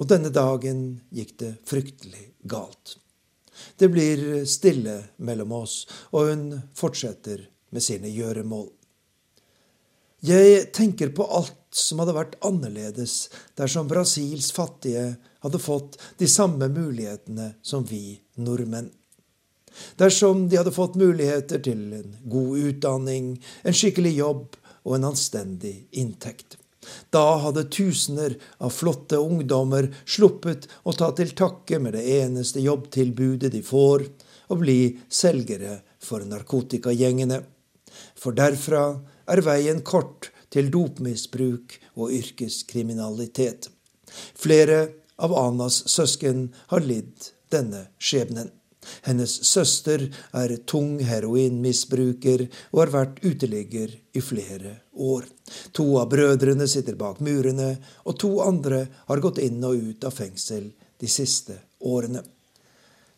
Og 0.00 0.08
denne 0.08 0.32
dagen 0.32 1.00
gikk 1.12 1.36
det 1.42 1.54
fryktelig 1.68 2.32
galt. 2.48 2.96
Det 3.76 3.88
blir 3.92 4.44
stille 4.48 4.96
mellom 5.16 5.52
oss, 5.52 5.82
og 6.12 6.30
hun 6.30 6.46
fortsetter 6.76 7.44
med 7.72 7.84
sine 7.84 8.10
gjøremål. 8.12 8.70
Jeg 10.22 10.68
tenker 10.70 11.10
på 11.10 11.24
alt 11.34 11.58
som 11.74 11.98
hadde 11.98 12.14
vært 12.14 12.36
annerledes 12.46 13.26
dersom 13.58 13.88
Brasils 13.90 14.52
fattige 14.54 15.16
hadde 15.42 15.58
fått 15.58 15.96
de 16.20 16.28
samme 16.30 16.68
mulighetene 16.70 17.56
som 17.66 17.82
vi 17.88 18.20
nordmenn. 18.38 18.92
Dersom 19.98 20.44
de 20.48 20.60
hadde 20.60 20.74
fått 20.76 20.98
muligheter 21.00 21.58
til 21.64 21.80
en 21.96 22.16
god 22.30 22.68
utdanning, 22.70 23.32
en 23.66 23.74
skikkelig 23.74 24.12
jobb 24.20 24.58
og 24.84 24.94
en 24.94 25.08
anstendig 25.10 25.88
inntekt. 25.98 26.58
Da 27.10 27.38
hadde 27.42 27.68
tusener 27.74 28.36
av 28.62 28.70
flotte 28.74 29.18
ungdommer 29.18 29.88
sluppet 30.04 30.68
å 30.86 30.94
ta 30.98 31.10
til 31.18 31.34
takke 31.38 31.80
med 31.82 31.96
det 31.98 32.04
eneste 32.20 32.62
jobbtilbudet 32.62 33.50
de 33.54 33.62
får, 33.66 34.06
å 34.52 34.58
bli 34.60 35.00
selgere 35.10 35.80
for 36.02 36.22
narkotikagjengene. 36.30 37.40
For 38.18 38.34
derfra 38.36 38.84
er 39.26 39.42
veien 39.46 39.82
kort 39.86 40.30
til 40.52 40.70
dopmisbruk 40.72 41.78
og 41.96 42.12
yrkeskriminalitet. 42.12 43.68
Flere 44.36 44.88
av 45.22 45.34
Anas 45.36 45.82
søsken 45.88 46.50
har 46.72 46.84
lidd 46.84 47.30
denne 47.52 47.86
skjebnen. 48.02 48.50
Hennes 49.06 49.34
søster 49.46 50.08
er 50.34 50.54
tung 50.66 50.96
heroinmisbruker 51.06 52.48
og 52.72 52.80
har 52.80 52.92
vært 52.96 53.20
uteligger 53.22 53.94
i 54.12 54.22
flere 54.24 54.74
år. 54.92 55.28
To 55.78 55.86
av 56.00 56.10
brødrene 56.10 56.66
sitter 56.68 56.98
bak 56.98 57.20
murene, 57.22 57.76
og 58.02 58.18
to 58.18 58.34
andre 58.42 58.86
har 59.06 59.22
gått 59.22 59.38
inn 59.44 59.62
og 59.64 59.78
ut 59.78 60.08
av 60.08 60.16
fengsel 60.18 60.72
de 60.98 61.10
siste 61.10 61.60
årene. 61.78 62.24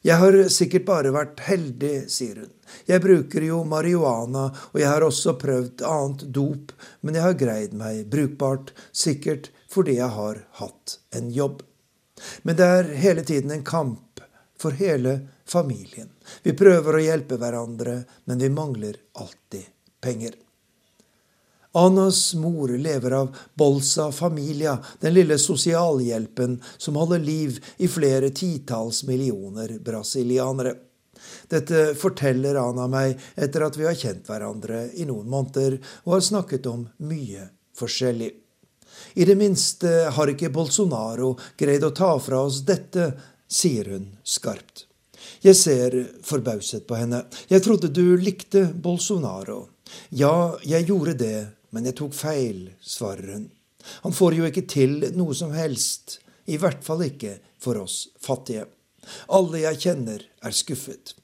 Jeg 0.05 0.21
har 0.21 0.37
sikkert 0.53 0.85
bare 0.85 1.11
vært 1.15 1.39
heldig, 1.47 2.11
sier 2.13 2.43
hun. 2.43 2.51
Jeg 2.85 3.01
bruker 3.01 3.47
jo 3.47 3.63
marihuana, 3.65 4.51
og 4.53 4.77
jeg 4.77 4.91
har 4.91 5.07
også 5.07 5.33
prøvd 5.41 5.85
annet 5.89 6.27
dop, 6.37 6.75
men 7.01 7.17
jeg 7.17 7.25
har 7.25 7.39
greid 7.41 7.77
meg 7.81 8.03
brukbart, 8.13 8.75
sikkert 8.93 9.49
fordi 9.73 9.97
jeg 9.97 10.13
har 10.13 10.43
hatt 10.61 10.99
en 11.17 11.33
jobb. 11.33 11.65
Men 12.45 12.61
det 12.61 12.69
er 12.77 12.93
hele 13.01 13.25
tiden 13.25 13.57
en 13.57 13.65
kamp 13.65 14.21
for 14.61 14.77
hele 14.77 15.17
familien. 15.49 16.13
Vi 16.45 16.53
prøver 16.53 16.99
å 16.99 17.05
hjelpe 17.07 17.41
hverandre, 17.41 18.03
men 18.29 18.45
vi 18.45 18.53
mangler 18.53 19.01
alltid 19.25 19.73
penger. 20.05 20.37
Anas 21.77 22.35
mor 22.35 22.69
lever 22.69 23.11
av 23.11 23.37
Bolsa 23.55 24.13
Familia, 24.13 24.79
den 25.01 25.15
lille 25.15 25.39
sosialhjelpen 25.39 26.63
som 26.77 26.97
holder 26.97 27.19
liv 27.19 27.59
i 27.77 27.89
flere 27.89 28.31
titalls 28.31 29.03
millioner 29.05 29.79
brasilianere. 29.83 30.75
Dette 31.51 31.97
forteller 31.99 32.55
Ana 32.61 32.87
meg 32.87 33.19
etter 33.35 33.67
at 33.67 33.79
vi 33.79 33.89
har 33.89 33.99
kjent 33.99 34.31
hverandre 34.31 34.85
i 34.95 35.07
noen 35.09 35.27
måneder 35.27 35.81
og 36.05 36.15
har 36.17 36.25
snakket 36.29 36.71
om 36.71 36.87
mye 37.11 37.49
forskjellig. 37.75 38.31
I 39.19 39.27
det 39.27 39.35
minste 39.35 39.91
har 40.15 40.31
ikke 40.31 40.53
Bolsonaro 40.55 41.33
greid 41.59 41.83
å 41.83 41.91
ta 41.91 42.13
fra 42.23 42.45
oss 42.47 42.63
dette, 42.63 43.11
sier 43.51 43.91
hun 43.91 44.13
skarpt. 44.23 44.87
Jeg 45.43 45.59
ser 45.59 45.99
forbauset 46.23 46.87
på 46.87 47.03
henne. 47.03 47.25
Jeg 47.51 47.67
trodde 47.67 47.91
du 47.91 48.15
likte 48.15 48.69
Bolsonaro. 48.71 49.65
Ja, 50.15 50.55
jeg 50.63 50.87
gjorde 50.89 51.19
det, 51.19 51.37
men 51.75 51.89
jeg 51.91 51.99
tok 51.99 52.15
feil, 52.15 52.69
svarer 52.81 53.35
hun. 53.35 53.49
Han 54.07 54.15
får 54.17 54.39
jo 54.39 54.47
ikke 54.49 54.65
til 54.71 55.03
noe 55.19 55.35
som 55.37 55.53
helst, 55.57 56.21
i 56.47 56.57
hvert 56.61 56.85
fall 56.87 57.03
ikke 57.05 57.37
for 57.61 57.83
oss 57.83 58.07
fattige. 58.23 58.69
Alle 59.35 59.65
jeg 59.65 59.81
kjenner, 59.83 60.25
er 60.41 60.57
skuffet. 60.57 61.17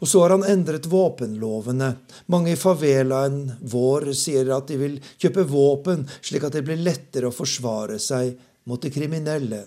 Og 0.00 0.08
så 0.08 0.22
har 0.22 0.34
han 0.34 0.46
endret 0.48 0.86
våpenlovene. 0.90 1.90
Mange 2.32 2.54
i 2.54 2.58
favelaen 2.58 3.40
vår 3.60 4.12
sier 4.16 4.48
at 4.54 4.70
de 4.70 4.78
vil 4.80 4.98
kjøpe 5.20 5.46
våpen, 5.50 6.06
slik 6.24 6.46
at 6.46 6.56
det 6.56 6.64
blir 6.66 6.80
lettere 6.80 7.30
å 7.30 7.34
forsvare 7.34 7.98
seg 8.02 8.36
mot 8.70 8.80
de 8.80 8.92
kriminelle. 8.94 9.64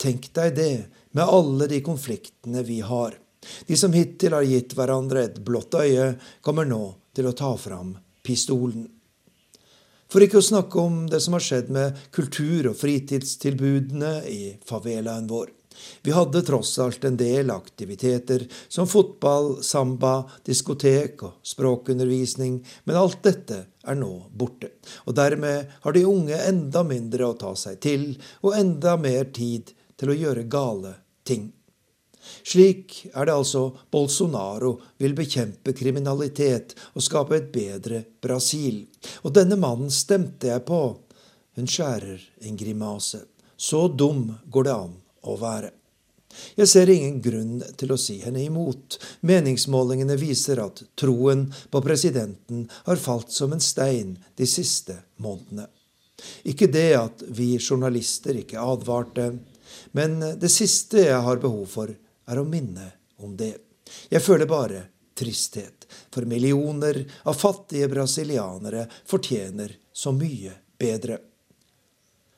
Tenk 0.00 0.32
deg 0.34 0.56
det, 0.56 0.72
med 1.14 1.30
alle 1.30 1.68
de 1.70 1.78
konfliktene 1.86 2.64
vi 2.66 2.80
har. 2.82 3.14
De 3.68 3.76
som 3.78 3.92
hittil 3.94 4.34
har 4.34 4.46
gitt 4.48 4.74
hverandre 4.74 5.28
et 5.28 5.38
blått 5.44 5.76
øye, 5.78 6.14
kommer 6.42 6.66
nå 6.66 6.82
til 7.14 7.28
å 7.30 7.36
ta 7.36 7.52
fram 7.60 7.94
pistolen. 8.26 8.88
For 10.14 10.22
ikke 10.22 10.38
å 10.38 10.46
snakke 10.46 10.78
om 10.78 10.98
det 11.10 11.18
som 11.24 11.34
har 11.34 11.42
skjedd 11.42 11.70
med 11.74 11.96
kultur- 12.14 12.68
og 12.70 12.76
fritidstilbudene 12.78 14.12
i 14.30 14.42
favelaen 14.62 15.26
vår. 15.26 15.48
Vi 16.06 16.12
hadde 16.14 16.44
tross 16.46 16.76
alt 16.78 17.02
en 17.08 17.16
del 17.18 17.50
aktiviteter 17.50 18.44
som 18.68 18.86
fotball, 18.86 19.56
samba, 19.66 20.20
diskotek 20.46 21.24
og 21.26 21.40
språkundervisning, 21.42 22.60
men 22.86 23.00
alt 23.00 23.24
dette 23.26 23.58
er 23.82 23.98
nå 23.98 24.12
borte. 24.30 24.70
Og 25.10 25.18
dermed 25.18 25.74
har 25.82 25.98
de 25.98 26.06
unge 26.06 26.38
enda 26.46 26.84
mindre 26.86 27.32
å 27.32 27.38
ta 27.42 27.50
seg 27.58 27.82
til, 27.82 28.06
og 28.46 28.54
enda 28.54 28.94
mer 28.94 29.32
tid 29.34 29.74
til 29.98 30.14
å 30.14 30.18
gjøre 30.20 30.46
gale 30.46 30.94
ting. 31.26 31.50
Slik 32.44 32.96
er 33.12 33.28
det 33.28 33.34
altså 33.34 33.66
Bolsonaro 33.92 34.74
vil 35.02 35.16
bekjempe 35.16 35.74
kriminalitet 35.76 36.74
og 36.94 37.04
skape 37.04 37.38
et 37.38 37.52
bedre 37.54 38.02
Brasil. 38.24 38.84
Og 39.22 39.34
denne 39.36 39.58
mannen 39.60 39.92
stemte 39.92 40.50
jeg 40.52 40.64
på. 40.68 40.82
Hun 41.54 41.70
skjærer 41.70 42.20
en 42.48 42.58
grimase. 42.58 43.24
Så 43.56 43.86
dum 43.88 44.28
går 44.50 44.68
det 44.68 44.76
an 44.76 44.94
å 45.24 45.38
være. 45.40 45.70
Jeg 46.58 46.66
ser 46.70 46.90
ingen 46.90 47.20
grunn 47.22 47.62
til 47.78 47.94
å 47.94 47.98
si 48.00 48.18
henne 48.24 48.42
imot. 48.42 48.98
Meningsmålingene 49.26 50.16
viser 50.18 50.60
at 50.64 50.82
troen 50.98 51.46
på 51.70 51.82
presidenten 51.84 52.66
har 52.88 53.00
falt 53.00 53.30
som 53.34 53.54
en 53.54 53.62
stein 53.62 54.16
de 54.38 54.48
siste 54.50 54.98
månedene. 55.22 55.68
Ikke 56.48 56.70
det 56.70 56.90
at 56.98 57.24
vi 57.36 57.54
journalister 57.58 58.36
ikke 58.38 58.62
advarte, 58.62 59.32
men 59.92 60.18
det 60.40 60.50
siste 60.52 61.06
jeg 61.06 61.20
har 61.26 61.42
behov 61.42 61.66
for, 61.70 61.90
er 62.26 62.40
å 62.40 62.48
minne 62.48 62.90
om 63.22 63.36
det. 63.36 63.54
Jeg 64.10 64.24
føler 64.24 64.48
bare 64.48 64.82
tristhet, 65.14 65.86
for 66.10 66.26
millioner 66.26 67.04
av 67.28 67.38
fattige 67.38 67.88
brasilianere 67.92 68.86
fortjener 69.06 69.76
så 69.92 70.12
mye 70.12 70.52
bedre. 70.78 71.20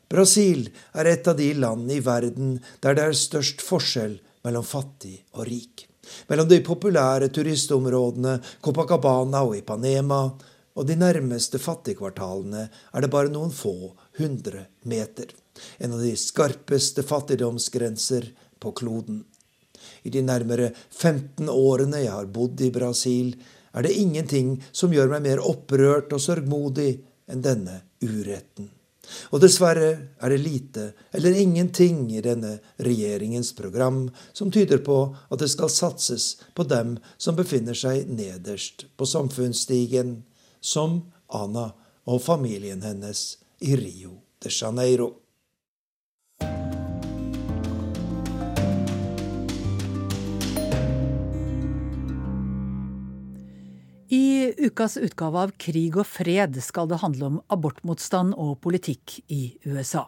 Brasil 0.09 0.69
er 0.95 1.11
et 1.11 1.29
av 1.29 1.37
de 1.39 1.49
land 1.59 1.91
i 1.91 1.99
verden 2.05 2.59
der 2.85 2.95
det 2.95 3.07
er 3.09 3.19
størst 3.19 3.65
forskjell 3.65 4.19
mellom 4.47 4.67
fattig 4.67 5.17
og 5.35 5.47
rik. 5.49 5.87
Mellom 6.31 6.47
de 6.47 6.61
populære 6.63 7.33
turistområdene 7.35 8.37
Copacabana 8.63 9.43
og 9.49 9.57
Ipanema, 9.59 10.21
og 10.77 10.85
de 10.87 10.95
nærmeste 11.01 11.59
fattigkvartalene 11.59 12.67
er 12.69 13.03
det 13.03 13.11
bare 13.11 13.33
noen 13.33 13.51
få 13.51 13.95
hundre 14.21 14.67
meter. 14.85 15.33
En 15.81 15.97
av 15.97 16.05
de 16.05 16.13
skarpeste 16.21 17.03
fattigdomsgrenser 17.07 18.29
på 18.61 18.75
kloden. 18.77 19.25
I 20.07 20.13
de 20.15 20.23
nærmere 20.23 20.71
15 20.95 21.51
årene 21.51 22.05
jeg 22.05 22.15
har 22.15 22.31
bodd 22.31 22.63
i 22.63 22.71
Brasil, 22.75 23.35
er 23.77 23.85
det 23.85 23.99
ingenting 23.99 24.57
som 24.73 24.95
gjør 24.95 25.11
meg 25.13 25.27
mer 25.27 25.43
opprørt 25.45 26.15
og 26.17 26.23
sørgmodig 26.23 26.95
enn 27.29 27.43
denne 27.45 27.83
uretten. 28.05 28.71
Og 29.31 29.43
dessverre 29.43 29.91
er 30.19 30.33
det 30.33 30.39
lite 30.43 30.87
eller 31.15 31.37
ingenting 31.39 32.09
i 32.15 32.23
denne 32.25 32.57
regjeringens 32.83 33.53
program 33.59 34.07
som 34.35 34.51
tyder 34.51 34.83
på 34.87 34.99
at 35.31 35.43
det 35.43 35.51
skal 35.53 35.71
satses 35.71 36.33
på 36.57 36.67
dem 36.67 36.97
som 37.19 37.39
befinner 37.39 37.77
seg 37.77 38.11
nederst 38.11 38.89
på 38.97 39.07
samfunnsstigen, 39.07 40.25
som 40.61 41.05
Ana 41.29 41.69
og 42.07 42.23
familien 42.23 42.83
hennes 42.83 43.37
i 43.63 43.77
Rio 43.79 44.19
de 44.43 44.51
Janeiro. 44.51 45.13
Ukas 54.59 54.97
utgave 54.97 55.47
av 55.47 55.55
Krig 55.61 55.97
og 56.01 56.07
fred 56.09 56.59
skal 56.65 56.89
det 56.91 57.01
handle 57.03 57.31
om 57.31 57.41
abortmotstand 57.53 58.37
og 58.37 58.59
politikk 58.65 59.19
i 59.33 59.57
USA. 59.67 60.07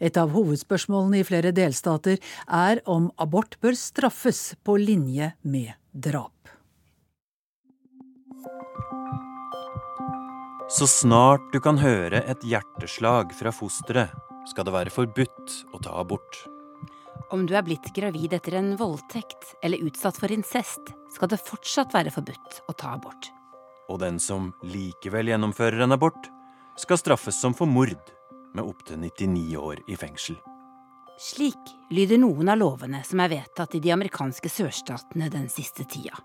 Et 0.00 0.16
av 0.18 0.32
hovedspørsmålene 0.34 1.20
i 1.20 1.26
flere 1.26 1.52
delstater 1.54 2.18
er 2.46 2.80
om 2.90 3.10
abort 3.20 3.58
bør 3.62 3.76
straffes 3.78 4.54
på 4.64 4.78
linje 4.80 5.32
med 5.42 5.74
drap. 5.92 6.34
Så 10.70 10.86
snart 10.86 11.48
du 11.52 11.58
kan 11.62 11.80
høre 11.82 12.22
et 12.30 12.44
hjerteslag 12.46 13.32
fra 13.34 13.50
fosteret, 13.50 14.14
skal 14.48 14.66
det 14.66 14.74
være 14.74 14.92
forbudt 14.94 15.56
å 15.74 15.80
ta 15.82 15.96
abort. 15.98 16.38
Om 17.34 17.44
du 17.46 17.56
er 17.58 17.66
blitt 17.66 17.90
gravid 17.94 18.32
etter 18.34 18.56
en 18.58 18.72
voldtekt 18.78 19.52
eller 19.66 19.82
utsatt 19.86 20.18
for 20.18 20.30
incest, 20.34 20.94
skal 21.14 21.30
det 21.30 21.42
fortsatt 21.42 21.94
være 21.94 22.14
forbudt 22.14 22.62
å 22.70 22.74
ta 22.78 22.94
abort. 22.94 23.32
Og 23.90 23.98
den 23.98 24.20
som 24.22 24.52
likevel 24.62 25.32
gjennomfører 25.32 25.82
en 25.84 25.96
abort, 25.96 26.30
skal 26.78 27.00
straffes 27.00 27.40
som 27.42 27.56
for 27.56 27.68
mord, 27.68 27.98
med 28.54 28.66
opptil 28.66 28.98
99 29.02 29.58
år 29.58 29.82
i 29.90 29.98
fengsel. 29.98 30.38
Slik 31.20 31.74
lyder 31.92 32.18
noen 32.18 32.48
av 32.48 32.58
lovene 32.58 33.02
som 33.04 33.20
er 33.20 33.30
vedtatt 33.34 33.76
i 33.76 33.82
de 33.84 33.92
amerikanske 33.92 34.48
sørstatene 34.50 35.28
den 35.30 35.50
siste 35.52 35.84
tida. 35.84 36.16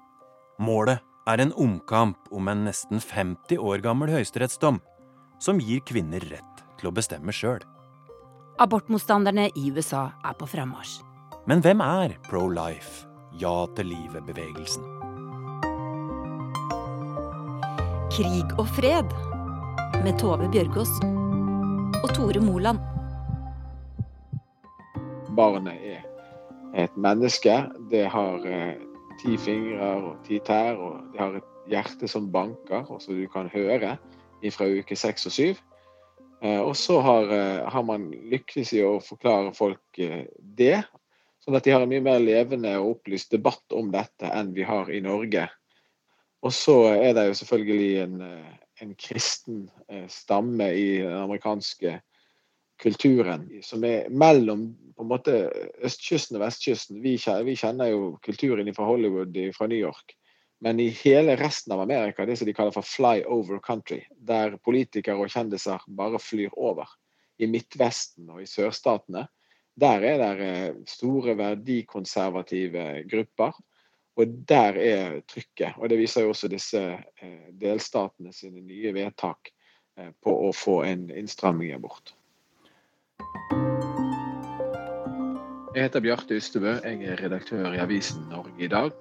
Målet 0.64 1.04
er 1.28 1.42
en 1.44 1.54
omkamp 1.60 2.30
om 2.32 2.48
en 2.48 2.64
nesten 2.70 3.02
50 3.04 3.60
år 3.60 3.84
gammel 3.84 4.14
høyesterettsdom, 4.14 4.80
som 5.42 5.60
gir 5.60 5.84
kvinner 5.86 6.24
rett 6.32 6.64
til 6.80 6.90
å 6.90 6.96
bestemme 6.96 7.34
sjøl. 7.36 7.60
Abortmotstanderne 8.62 9.50
i 9.60 9.72
USA 9.76 10.08
er 10.24 10.38
på 10.40 10.48
frammarsj. 10.48 11.02
Men 11.46 11.60
hvem 11.66 11.84
er 11.84 12.16
pro-life, 12.30 13.04
ja 13.38 13.66
til 13.76 13.92
livet-bevegelsen? 13.92 15.05
Krig 18.16 18.54
og 18.56 18.70
fred 18.72 19.10
med 20.06 20.14
Tove 20.22 20.46
Bjørgaas 20.48 20.92
og 22.00 22.14
Tore 22.16 22.40
Moland. 22.40 22.78
Barnet 25.36 25.82
er 25.84 26.06
et 26.80 26.96
menneske. 26.96 27.58
Det 27.92 28.06
har 28.14 28.46
eh, 28.48 28.80
ti 29.20 29.36
fingre 29.36 29.90
og 29.98 30.14
ti 30.24 30.40
tær, 30.48 30.80
og 30.80 31.10
det 31.12 31.20
har 31.20 31.36
et 31.42 31.50
hjerte 31.74 32.08
som 32.08 32.30
banker, 32.32 32.88
og 32.88 33.04
som 33.04 33.20
du 33.20 33.26
kan 33.34 33.52
høre 33.52 33.98
fra 34.56 34.70
uke 34.72 34.96
seks 34.96 35.28
og 35.28 35.36
syv. 35.36 35.60
Eh, 36.40 36.62
og 36.62 36.72
så 36.80 37.02
har, 37.04 37.28
eh, 37.36 37.68
har, 37.68 37.84
man 37.84 38.08
lykkes 38.32 38.78
i 38.80 38.84
å 38.88 38.94
forklare 39.04 39.52
folk 39.60 40.00
det, 40.40 40.78
sånn 41.44 41.60
at 41.60 41.68
de 41.68 41.76
har 41.76 41.84
en 41.84 41.92
mye 41.92 42.08
mer 42.08 42.24
levende 42.24 42.78
og 42.80 42.96
opplyst 42.96 43.36
debatt 43.36 43.76
om 43.76 43.92
dette 43.92 44.32
enn 44.32 44.56
vi 44.56 44.64
har 44.64 44.88
i 44.88 45.04
Norge. 45.04 45.50
Og 46.46 46.54
så 46.54 46.76
er 46.94 47.16
det 47.18 47.28
jo 47.30 47.38
selvfølgelig 47.40 48.04
en, 48.04 48.20
en 48.82 48.92
kristen 49.02 49.64
stamme 50.12 50.68
i 50.78 50.90
den 51.02 51.16
amerikanske 51.18 51.96
kulturen 52.82 53.48
som 53.64 53.86
er 53.88 54.12
mellom 54.12 54.68
på 54.96 55.04
en 55.04 55.10
måte 55.10 55.40
østkysten 55.84 56.38
og 56.38 56.46
vestkysten. 56.46 57.02
Vi 57.04 57.18
kjenner 57.18 57.90
jo 57.90 58.16
kulturen 58.24 58.70
fra 58.76 58.88
Hollywood, 58.88 59.36
fra 59.58 59.68
New 59.72 59.80
York. 59.80 60.16
Men 60.64 60.80
i 60.80 60.88
hele 61.04 61.36
resten 61.40 61.74
av 61.76 61.82
Amerika, 61.84 62.26
det 62.26 62.38
som 62.40 62.48
de 62.48 62.54
kaller 62.56 62.76
for 62.76 62.88
fly 62.88 63.20
over 63.28 63.60
country, 63.64 64.04
der 64.16 64.56
politikere 64.64 65.20
og 65.20 65.34
kjendiser 65.34 65.84
bare 65.98 66.22
flyr 66.22 66.54
over, 66.56 66.88
i 67.38 67.50
Midtvesten 67.52 68.30
og 68.32 68.40
i 68.42 68.48
sørstatene, 68.48 69.26
der 69.76 70.06
er 70.08 70.22
det 70.22 70.46
eh, 70.46 70.76
store 70.88 71.36
verdikonservative 71.36 73.04
grupper. 73.12 73.58
Og 74.16 74.36
der 74.48 74.78
er 74.80 75.18
trykket. 75.28 75.76
Og 75.78 75.90
det 75.92 76.00
viser 76.00 76.24
jo 76.24 76.32
også 76.32 76.48
disse 76.52 76.82
eh, 76.96 77.48
delstatene 77.60 78.32
sine 78.34 78.64
nye 78.64 78.94
vedtak 78.96 79.52
eh, 80.00 80.12
på 80.24 80.36
å 80.48 80.54
få 80.56 80.82
en 80.88 81.10
innstramming 81.12 81.74
i 81.74 81.76
abort. 81.76 82.16
Jeg 85.76 85.90
heter 85.90 86.00
Bjarte 86.00 86.38
Ystebø. 86.40 86.78
Jeg 86.86 87.04
er 87.04 87.20
redaktør 87.20 87.74
i 87.76 87.82
avisen 87.84 88.24
Norge 88.32 88.56
i 88.64 88.72
dag. 88.72 88.96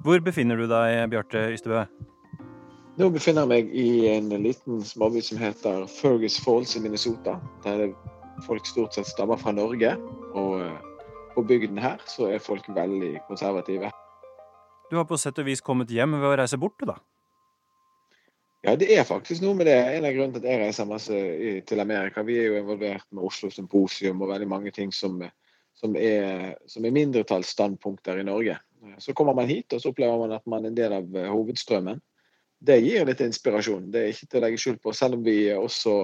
Hvor 0.00 0.22
befinner 0.24 0.56
du 0.56 0.64
deg, 0.64 1.02
Bjarte 1.12 1.50
Ystebø? 1.52 1.84
Nå 2.96 3.10
befinner 3.12 3.44
jeg 3.44 3.50
meg 3.52 3.74
i 3.76 4.08
en 4.08 4.32
liten 4.40 4.80
småby 4.84 5.20
som 5.24 5.40
heter 5.40 5.84
Fergus 6.00 6.40
Falls 6.40 6.72
i 6.76 6.80
Minnesota. 6.80 7.36
Der 7.66 7.90
folk 8.46 8.64
stort 8.64 8.96
sett 8.96 9.12
stammer 9.12 9.36
fra 9.36 9.52
Norge. 9.52 9.92
Og 10.32 10.62
eh, 10.64 10.78
på 11.36 11.44
bygden 11.44 11.76
her 11.80 12.00
så 12.08 12.32
er 12.32 12.40
folk 12.40 12.64
veldig 12.72 13.18
konservative. 13.28 13.92
Du 14.90 14.98
har 14.98 15.06
på 15.06 15.18
sett 15.18 15.38
og 15.38 15.46
vis 15.46 15.62
kommet 15.62 15.90
hjem 15.94 16.18
ved 16.18 16.28
å 16.32 16.36
reise 16.40 16.58
bort, 16.58 16.82
da? 16.82 16.96
Ja, 18.66 18.74
det 18.76 18.90
er 18.92 19.06
faktisk 19.08 19.40
noe 19.44 19.56
med 19.56 19.70
det. 19.70 19.78
En 19.78 20.04
av 20.04 20.12
grunnene 20.12 20.36
til 20.36 20.42
at 20.42 20.50
jeg 20.50 20.60
reiser 20.60 20.88
masse 20.88 21.20
til 21.70 21.80
Amerika. 21.80 22.24
Vi 22.26 22.36
er 22.36 22.50
jo 22.50 22.58
involvert 22.58 23.06
med 23.14 23.24
Oslo 23.24 23.48
Symposium 23.54 24.20
og 24.20 24.32
veldig 24.34 24.48
mange 24.50 24.72
ting 24.76 24.92
som, 24.92 25.22
som 25.78 25.94
er, 25.96 26.58
som 26.68 26.84
er 26.84 26.96
mindretallsstandpunkter 26.98 28.20
i 28.20 28.26
Norge. 28.28 28.58
Så 29.00 29.14
kommer 29.16 29.36
man 29.36 29.48
hit, 29.48 29.72
og 29.72 29.80
så 29.80 29.94
opplever 29.94 30.20
man 30.20 30.34
at 30.36 30.44
man 30.50 30.66
er 30.66 30.72
en 30.72 30.76
del 30.76 30.96
av 30.96 31.16
eh, 31.16 31.30
hovedstrømmen. 31.30 32.00
Det 32.60 32.76
gir 32.82 33.06
litt 33.08 33.22
inspirasjon. 33.24 33.88
Det 33.92 34.02
er 34.02 34.12
ikke 34.12 34.26
til 34.26 34.40
å 34.40 34.44
legge 34.44 34.60
skjul 34.60 34.78
på, 34.82 34.92
selv 34.96 35.16
om 35.16 35.24
vi 35.24 35.38
også 35.54 35.94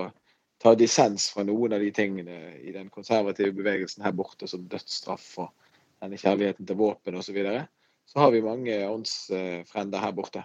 tar 0.62 0.76
dissens 0.80 1.28
fra 1.34 1.44
noen 1.44 1.76
av 1.76 1.84
de 1.84 1.90
tingene 1.92 2.56
i 2.64 2.72
den 2.72 2.88
konservative 2.92 3.52
bevegelsen 3.56 4.04
her 4.06 4.14
borte, 4.16 4.48
som 4.48 4.64
dødsstraff 4.70 5.26
og 5.44 5.50
denne 6.00 6.20
kjærligheten 6.20 6.68
til 6.68 6.78
våpen 6.80 7.18
osv., 7.18 7.28
så, 7.28 7.36
videre, 7.36 7.66
så 8.06 8.22
har 8.22 8.32
vi 8.34 8.44
mange 8.44 8.76
åndsfrender 8.88 10.02
her 10.02 10.14
borte. 10.16 10.44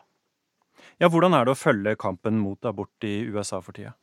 Ja, 1.02 1.10
Hvordan 1.10 1.34
er 1.38 1.46
det 1.46 1.56
å 1.56 1.60
følge 1.60 1.98
kampen 2.00 2.40
mot 2.42 2.66
abort 2.66 3.06
i 3.06 3.22
USA 3.30 3.62
for 3.62 3.78
tida? 3.78 3.94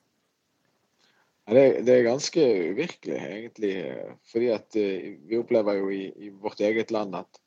Det, 1.48 1.80
det, 1.86 1.92
er 1.94 2.04
ganske 2.04 2.42
uvirkelig, 2.74 3.18
egentlig. 3.24 3.74
Fordi 4.28 4.48
at 4.52 4.76
eh, 4.76 5.14
vi 5.24 5.38
opplever 5.40 5.78
jo 5.78 5.88
i, 5.94 6.02
i 6.26 6.28
vårt 6.28 6.61
eget 6.61 6.92
land 6.92 7.16
at 7.16 7.40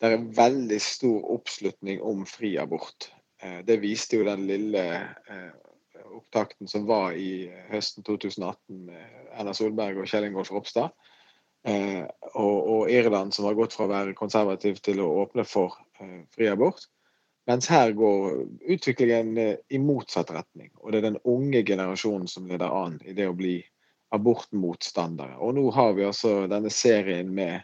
det 0.00 0.12
er 0.12 0.24
veldig 0.38 0.78
stor 0.80 1.28
oppslutning 1.36 2.00
om 2.04 2.24
fri 2.28 2.54
abort. 2.60 3.10
Eh, 3.42 3.60
det 3.68 3.80
viste 3.82 4.16
jo 4.20 4.28
den 4.28 4.46
lille 4.48 4.84
eh, 4.96 5.50
opptakten 6.16 6.68
som 6.70 6.86
var 6.88 7.16
i 7.16 7.50
høsten 7.68 8.06
2018 8.06 8.86
med 8.88 9.20
Erna 9.36 9.52
Solberg 9.56 10.00
og 10.00 10.08
Kjell 10.08 10.30
Ingolf 10.30 10.52
Ropstad. 10.54 10.94
Eh, 11.66 12.04
og, 12.32 12.56
og, 12.70 12.82
Irland, 12.92 13.34
som 13.34 13.48
har 13.48 13.56
gått 13.58 13.74
fra 13.74 13.88
å 13.88 13.92
være 13.92 14.16
konservativ 14.18 14.78
til 14.84 15.00
å 15.02 15.12
åpne 15.24 15.46
for 15.48 15.74
fri 16.34 16.50
abort. 16.50 16.84
Mens 17.46 17.68
her 17.70 17.92
går 17.94 18.42
utviklingen 18.74 19.38
i 19.38 19.78
motsatt 19.78 20.32
retning. 20.34 20.72
Og 20.82 20.92
det 20.92 21.00
er 21.00 21.08
den 21.10 21.22
unge 21.24 21.62
generasjonen 21.66 22.26
som 22.30 22.46
leder 22.50 22.70
an 22.74 22.98
i 23.06 23.14
det 23.14 23.28
å 23.30 23.36
bli 23.38 23.60
abortmotstandere. 24.14 25.38
Og 25.42 25.54
nå 25.58 25.68
har 25.74 25.94
vi 25.94 26.06
altså 26.06 26.40
denne 26.50 26.72
serien 26.74 27.30
med 27.34 27.62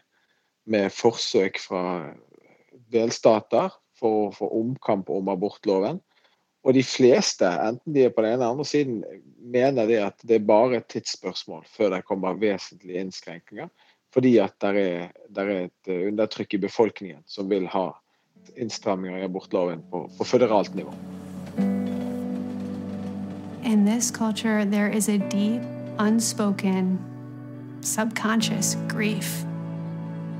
med 0.64 0.92
forsøk 0.94 1.58
fra 1.62 1.84
delstater 2.92 3.72
for 3.98 4.28
å 4.28 4.32
få 4.34 4.48
omkamp 4.60 5.10
om 5.12 5.30
abortloven. 5.32 6.00
Og 6.62 6.76
de 6.76 6.82
fleste, 6.86 7.46
enten 7.46 7.94
de 7.94 8.04
er 8.06 8.12
på 8.14 8.22
den 8.22 8.36
ene 8.36 8.44
eller 8.44 8.54
andre 8.54 8.66
siden, 8.68 9.00
mener 9.52 9.88
det 9.90 9.98
at 10.04 10.20
det 10.22 10.38
er 10.38 10.46
bare 10.46 10.78
et 10.78 10.90
tidsspørsmål 10.92 11.64
før 11.70 11.96
det 11.96 12.04
kommer 12.06 12.38
vesentlige 12.38 13.02
innskrenkninger. 13.02 13.70
Fordi 14.12 14.36
at 14.38 14.54
er, 14.62 15.08
er 15.36 15.50
et 15.56 15.88
eh, 15.88 16.06
undertrykk 16.08 16.54
i 16.54 16.62
befolkningen 16.66 17.22
som 17.26 17.48
vil 17.50 17.66
ha 17.72 17.88
innstramminger 18.56 19.22
i 19.22 19.24
abortloven 19.24 19.84
på, 19.90 20.04
på 20.18 20.24
føderalt 20.24 20.74
nivå. 20.74 20.92
In 23.64 23.86
this 23.86 24.10
culture, 24.10 24.64
there 24.64 24.90
is 24.90 25.08
a 25.08 25.16
deep, 25.16 25.62
unspoken, 25.98 26.98
subconscious 27.80 28.76
grief 28.88 29.46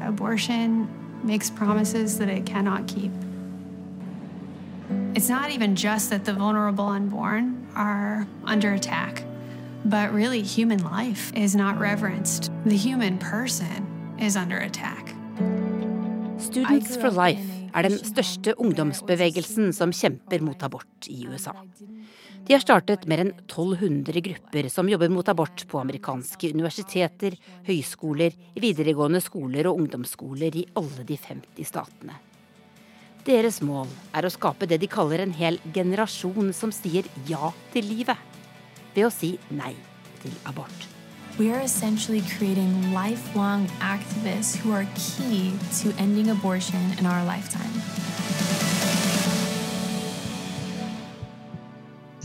Abortion 0.04 0.88
makes 1.22 1.50
promises 1.50 2.18
that 2.18 2.28
it 2.28 2.44
cannot 2.44 2.86
keep. 2.88 3.12
It's 5.14 5.28
not 5.28 5.50
even 5.50 5.76
just 5.76 6.10
that 6.10 6.24
the 6.24 6.32
vulnerable 6.32 6.86
unborn 6.86 7.66
are 7.76 8.26
under 8.44 8.72
attack, 8.72 9.24
but 9.84 10.12
really 10.12 10.42
human 10.42 10.82
life 10.82 11.32
is 11.34 11.54
not 11.54 11.78
reverenced. 11.78 12.50
The 12.64 12.76
human 12.76 13.18
person 13.18 13.86
is 14.18 14.36
under 14.36 14.58
attack. 14.58 15.14
Students 16.38 16.96
for 16.96 17.10
Life 17.10 17.62
er 17.72 17.86
den 17.86 17.98
største 18.04 18.54
ungdomsbevegelsen 18.60 19.72
som 19.72 19.92
kjemper 19.94 20.42
mot 20.44 20.62
abort 20.62 21.08
i 21.08 21.24
USA. 21.26 21.54
De 22.42 22.56
har 22.56 22.60
startet 22.60 23.06
mer 23.08 23.22
enn 23.22 23.30
1200 23.46 24.20
grupper 24.26 24.66
som 24.72 24.90
jobber 24.90 25.12
mot 25.14 25.28
abort 25.30 25.62
på 25.70 25.78
amerikanske 25.78 26.50
universiteter, 26.52 27.36
høyskoler, 27.68 28.34
videregående 28.58 29.22
skoler 29.22 29.70
og 29.70 29.78
ungdomsskoler 29.84 30.58
i 30.58 30.66
alle 30.78 31.06
de 31.06 31.16
50 31.16 31.70
statene. 31.70 32.18
Deres 33.22 33.60
mål 33.62 33.86
er 34.18 34.26
å 34.26 34.32
skape 34.34 34.66
det 34.66 34.80
de 34.82 34.90
kaller 34.90 35.22
en 35.22 35.34
hel 35.36 35.60
generasjon 35.72 36.50
som 36.56 36.74
sier 36.74 37.06
ja 37.28 37.52
til 37.70 37.86
livet, 37.86 38.18
ved 38.94 39.06
å 39.06 39.10
si 39.10 39.38
nei 39.50 39.74
til 40.22 40.34
abort. 40.46 40.88
We 41.38 41.50
are 41.50 41.60
essentially 41.60 42.20
creating 42.36 42.92
lifelong 42.92 43.66
activists 43.80 44.54
who 44.54 44.72
are 44.72 44.86
key 44.94 45.54
to 45.80 45.94
ending 45.98 46.28
abortion 46.28 46.92
in 46.98 47.06
our 47.06 47.24
lifetime. 47.24 47.72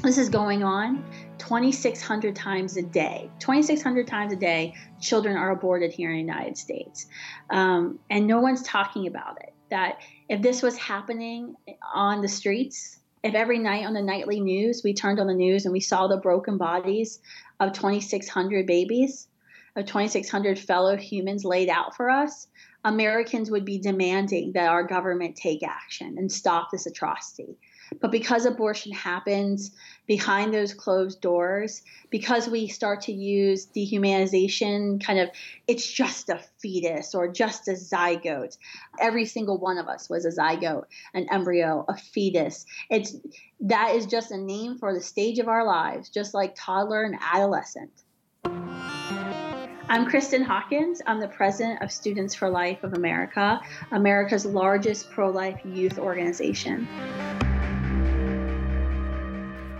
This 0.04 0.18
is 0.18 0.30
going 0.30 0.64
on 0.64 1.04
2,600 1.38 2.36
times 2.36 2.76
a 2.78 2.82
day. 2.82 3.30
2,600 3.40 4.06
times 4.06 4.34
a 4.34 4.36
day, 4.36 4.74
children 5.00 5.38
are 5.38 5.52
aborted 5.52 5.92
here 5.92 6.10
in 6.12 6.16
the 6.16 6.22
United 6.22 6.58
States. 6.58 7.08
Um, 7.50 8.00
and 8.10 8.28
no 8.28 8.40
one's 8.40 8.62
talking 8.64 9.08
about 9.08 9.42
it. 9.42 9.54
That 9.70 10.00
if 10.30 10.42
this 10.42 10.62
was 10.62 10.78
happening 10.78 11.56
on 11.94 12.22
the 12.22 12.28
streets, 12.28 12.97
if 13.28 13.36
every 13.36 13.60
night 13.60 13.86
on 13.86 13.94
the 13.94 14.02
nightly 14.02 14.40
news 14.40 14.82
we 14.84 14.94
turned 14.94 15.20
on 15.20 15.28
the 15.28 15.34
news 15.34 15.66
and 15.66 15.74
we 15.74 15.82
saw 15.82 16.08
the 16.08 16.18
broken 16.18 16.58
bodies 16.58 17.20
of 17.60 17.74
2,600 17.74 18.66
babies, 18.66 19.28
of 19.76 19.86
2,600 19.86 20.58
fellow 20.58 20.96
humans 20.96 21.44
laid 21.44 21.70
out 21.70 21.96
for 21.96 22.10
us, 22.10 22.48
Americans 22.86 23.52
would 23.52 23.66
be 23.66 23.80
demanding 23.80 24.54
that 24.54 24.70
our 24.70 24.84
government 24.84 25.36
take 25.36 25.62
action 25.62 26.16
and 26.18 26.32
stop 26.32 26.70
this 26.72 26.86
atrocity. 26.86 27.58
But 28.00 28.12
because 28.12 28.46
abortion 28.46 28.94
happens 28.94 29.72
behind 30.08 30.54
those 30.54 30.74
closed 30.74 31.22
doors, 31.22 31.82
because 32.10 32.48
we 32.48 32.68
start 32.68 33.02
to 33.02 33.12
use 33.12 33.68
dehumanization, 33.68 35.04
kind 35.04 35.20
of, 35.20 35.30
it's 35.68 35.86
just 35.92 36.30
a 36.30 36.40
fetus 36.60 37.14
or 37.14 37.28
just 37.28 37.68
a 37.68 37.72
zygote. 37.72 38.58
Every 39.00 39.26
single 39.26 39.58
one 39.58 39.78
of 39.78 39.88
us 39.88 40.10
was 40.10 40.26
a 40.26 40.30
zygote, 40.30 40.86
an 41.14 41.28
embryo, 41.30 41.86
a 41.88 41.98
fetus. 41.98 42.66
It's 42.90 43.16
that 43.60 43.96
is 43.96 44.06
just 44.06 44.32
a 44.32 44.38
name 44.38 44.78
for 44.78 44.94
the 44.94 45.02
stage 45.02 45.40
of 45.40 45.48
our 45.48 45.66
lives, 45.66 46.10
just 46.10 46.34
like 46.34 46.56
toddler 46.56 47.04
and 47.04 47.18
adolescent. 47.22 47.92
I'm 49.90 50.06
Kristen 50.06 50.44
Hawkins. 50.44 51.02
I'm 51.06 51.20
the 51.20 51.30
president 51.30 51.82
of 51.82 51.92
Students 51.92 52.36
for 52.36 52.50
Life 52.50 52.84
of 52.84 52.94
America, 52.94 53.62
America's 53.92 54.46
largest 54.46 55.10
pro 55.12 55.30
life 55.30 55.60
youth 55.64 55.98
organization. 55.98 56.88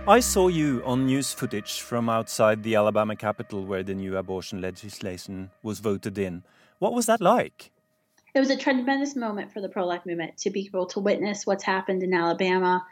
I 0.08 0.20
saw 0.20 0.48
you 0.48 0.82
on 0.86 1.04
news 1.04 1.34
footage 1.34 1.82
from 1.82 2.08
outside 2.08 2.62
the 2.62 2.76
Alabama 2.76 3.14
Capitol 3.14 3.66
where 3.66 3.82
the 3.82 3.94
new 3.94 4.16
abortion 4.16 4.58
legislation 4.58 5.50
was 5.62 5.80
voted 5.80 6.16
in. 6.16 6.44
What 6.78 6.94
was 6.94 7.04
that 7.04 7.20
like? 7.20 7.70
It 8.34 8.40
was 8.40 8.48
a 8.48 8.56
tremendous 8.56 9.14
moment 9.14 9.52
for 9.52 9.60
the 9.60 9.68
pro 9.68 9.84
life 9.84 10.06
movement 10.06 10.38
to 10.38 10.50
be 10.50 10.64
able 10.64 10.86
to 10.86 11.00
witness 11.00 11.46
what's 11.46 11.62
happened 11.62 12.02
in 12.02 12.14
Alabama, 12.14 12.86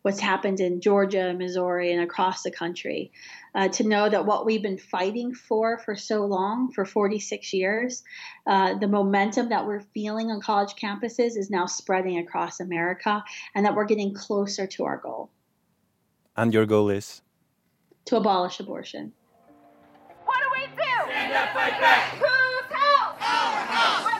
what's 0.00 0.18
happened 0.18 0.60
in 0.60 0.80
Georgia, 0.80 1.34
Missouri, 1.36 1.92
and 1.92 2.02
across 2.02 2.42
the 2.42 2.50
country. 2.50 3.12
Uh, 3.54 3.68
to 3.68 3.86
know 3.86 4.08
that 4.08 4.24
what 4.24 4.46
we've 4.46 4.62
been 4.62 4.78
fighting 4.78 5.34
for 5.34 5.76
for 5.76 5.94
so 5.94 6.24
long, 6.24 6.72
for 6.72 6.86
46 6.86 7.52
years, 7.52 8.02
uh, 8.46 8.78
the 8.78 8.88
momentum 8.88 9.50
that 9.50 9.66
we're 9.66 9.84
feeling 9.92 10.30
on 10.30 10.40
college 10.40 10.72
campuses 10.82 11.36
is 11.36 11.50
now 11.50 11.66
spreading 11.66 12.16
across 12.16 12.60
America, 12.60 13.22
and 13.54 13.66
that 13.66 13.74
we're 13.74 13.84
getting 13.84 14.14
closer 14.14 14.66
to 14.68 14.84
our 14.86 14.96
goal. 14.96 15.28
And 16.36 16.54
your 16.54 16.66
goal 16.66 16.88
is? 16.90 17.22
To 18.06 18.16
abolish 18.16 18.60
abortion. 18.60 19.12
What 20.24 20.38
do 20.40 20.48
we 20.56 20.66
do? 20.66 20.94
Stand 21.10 21.32
up, 21.32 21.52
fight 21.52 21.76
back. 21.80 22.02
Whose 22.16 22.72
house? 22.72 23.16
Our 23.20 23.60
house. 23.76 24.12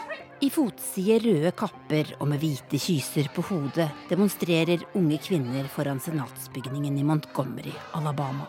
I 0.43 0.51
fotside 0.51 1.19
røde 1.25 1.53
kapper 1.57 2.13
og 2.21 2.29
med 2.29 2.43
hvite 2.43 2.77
kyser 2.77 3.31
på 3.33 3.45
hodet 3.49 3.89
demonstrerer 4.11 4.85
unge 4.99 5.19
kvinner 5.25 5.69
foran 5.73 6.01
senatsbygningen 6.05 6.99
i 6.99 7.07
Montgomery, 7.07 7.73
Alabama. 7.95 8.49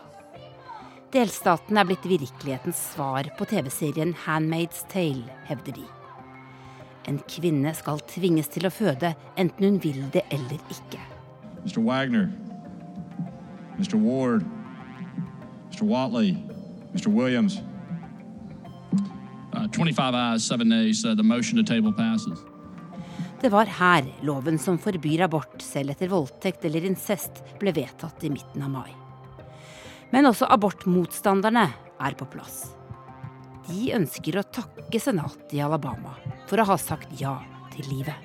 Delstaten 1.14 1.78
er 1.78 1.86
blitt 1.88 2.04
virkelighetens 2.10 2.80
svar 2.92 3.30
på 3.38 3.46
TV-serien 3.46 4.12
Handmaid's 4.26 4.82
Tale, 4.90 5.30
hevder 5.48 5.78
de. 5.78 5.84
En 7.08 7.20
kvinne 7.30 7.72
skal 7.78 8.02
tvinges 8.10 8.50
til 8.50 8.66
å 8.66 8.72
føde, 8.74 9.14
enten 9.38 9.68
hun 9.68 9.78
vil 9.80 10.02
det 10.12 10.26
eller 10.34 10.58
ikke. 10.74 11.00
Mr. 11.62 11.78
Wagner, 11.86 12.26
Mr. 13.78 13.94
Ward, 13.94 14.44
Mr. 15.70 15.82
Watley, 15.82 16.36
Mr. 16.94 17.08
Williams. 17.08 17.60
Uh, 19.52 19.68
25 19.68 20.14
ayes, 20.14 20.44
7 20.44 20.64
nays. 20.64 21.04
Uh, 21.04 21.14
the 21.14 21.22
motion 21.22 21.56
to 21.56 21.62
table 21.62 21.92
passes. 21.92 22.38
Det 23.40 23.50
var 23.50 23.66
her 23.66 24.04
loven 24.22 24.58
som 24.58 24.78
forbyr 24.78 25.26
abort 25.26 25.62
selv 25.62 25.92
etter 25.92 26.08
voldtekt 26.08 26.64
eller 26.64 26.86
incest, 26.88 27.42
ble 27.60 27.74
vedtatt 27.76 28.24
i 28.24 28.30
midten 28.32 28.62
av 28.64 28.70
mai. 28.72 28.94
Men 30.14 30.30
også 30.30 30.48
abortmotstanderne 30.48 31.66
er 32.00 32.16
på 32.16 32.28
plass. 32.32 32.62
De 33.68 33.90
ønsker 33.96 34.38
å 34.40 34.46
takke 34.48 35.00
senatet 35.00 35.52
i 35.56 35.60
Alabama 35.64 36.14
for 36.48 36.60
å 36.60 36.66
ha 36.70 36.78
sagt 36.80 37.12
ja 37.20 37.34
til 37.74 37.84
livet. 37.90 38.16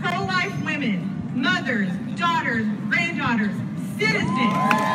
Pro-life 0.00 0.56
women, 0.64 1.04
mothers, 1.34 1.92
daughters, 2.16 2.68
granddaughters, 2.88 3.58
citizens. 4.02 4.92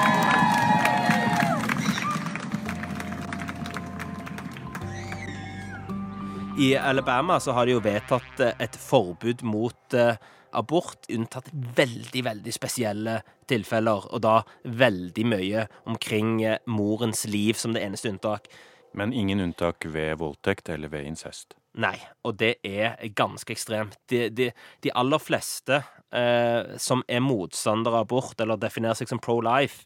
I 6.57 6.75
Alabama 6.75 7.39
så 7.39 7.51
har 7.51 7.67
de 7.67 7.75
jo 7.75 7.81
vedtatt 7.85 8.39
eh, 8.41 8.55
et 8.65 8.75
forbud 8.81 9.43
mot 9.45 9.93
eh, 9.93 10.15
abort, 10.57 11.05
unntatt 11.13 11.51
veldig, 11.53 12.23
veldig 12.25 12.53
spesielle 12.55 13.19
tilfeller, 13.47 14.07
og 14.09 14.23
da 14.25 14.39
veldig 14.65 15.25
mye 15.29 15.67
omkring 15.85 16.41
eh, 16.41 16.57
morens 16.65 17.27
liv 17.29 17.59
som 17.61 17.77
det 17.77 17.85
eneste 17.85 18.09
unntak. 18.09 18.49
Men 18.97 19.13
ingen 19.13 19.43
unntak 19.43 19.85
ved 19.85 20.17
voldtekt 20.17 20.69
eller 20.73 20.89
ved 20.89 21.05
incest? 21.05 21.53
Nei, 21.77 21.95
og 22.25 22.39
det 22.41 22.55
er 22.65 22.97
ganske 23.13 23.53
ekstremt. 23.53 23.99
De, 24.09 24.25
de, 24.33 24.49
de 24.81 24.93
aller 24.97 25.21
fleste 25.21 25.83
eh, 26.09 26.77
som 26.81 27.03
er 27.05 27.21
motstandere 27.21 27.99
av 27.99 28.07
abort, 28.07 28.39
eller 28.41 28.57
definerer 28.57 28.97
seg 28.97 29.11
som 29.11 29.21
pro-life, 29.21 29.85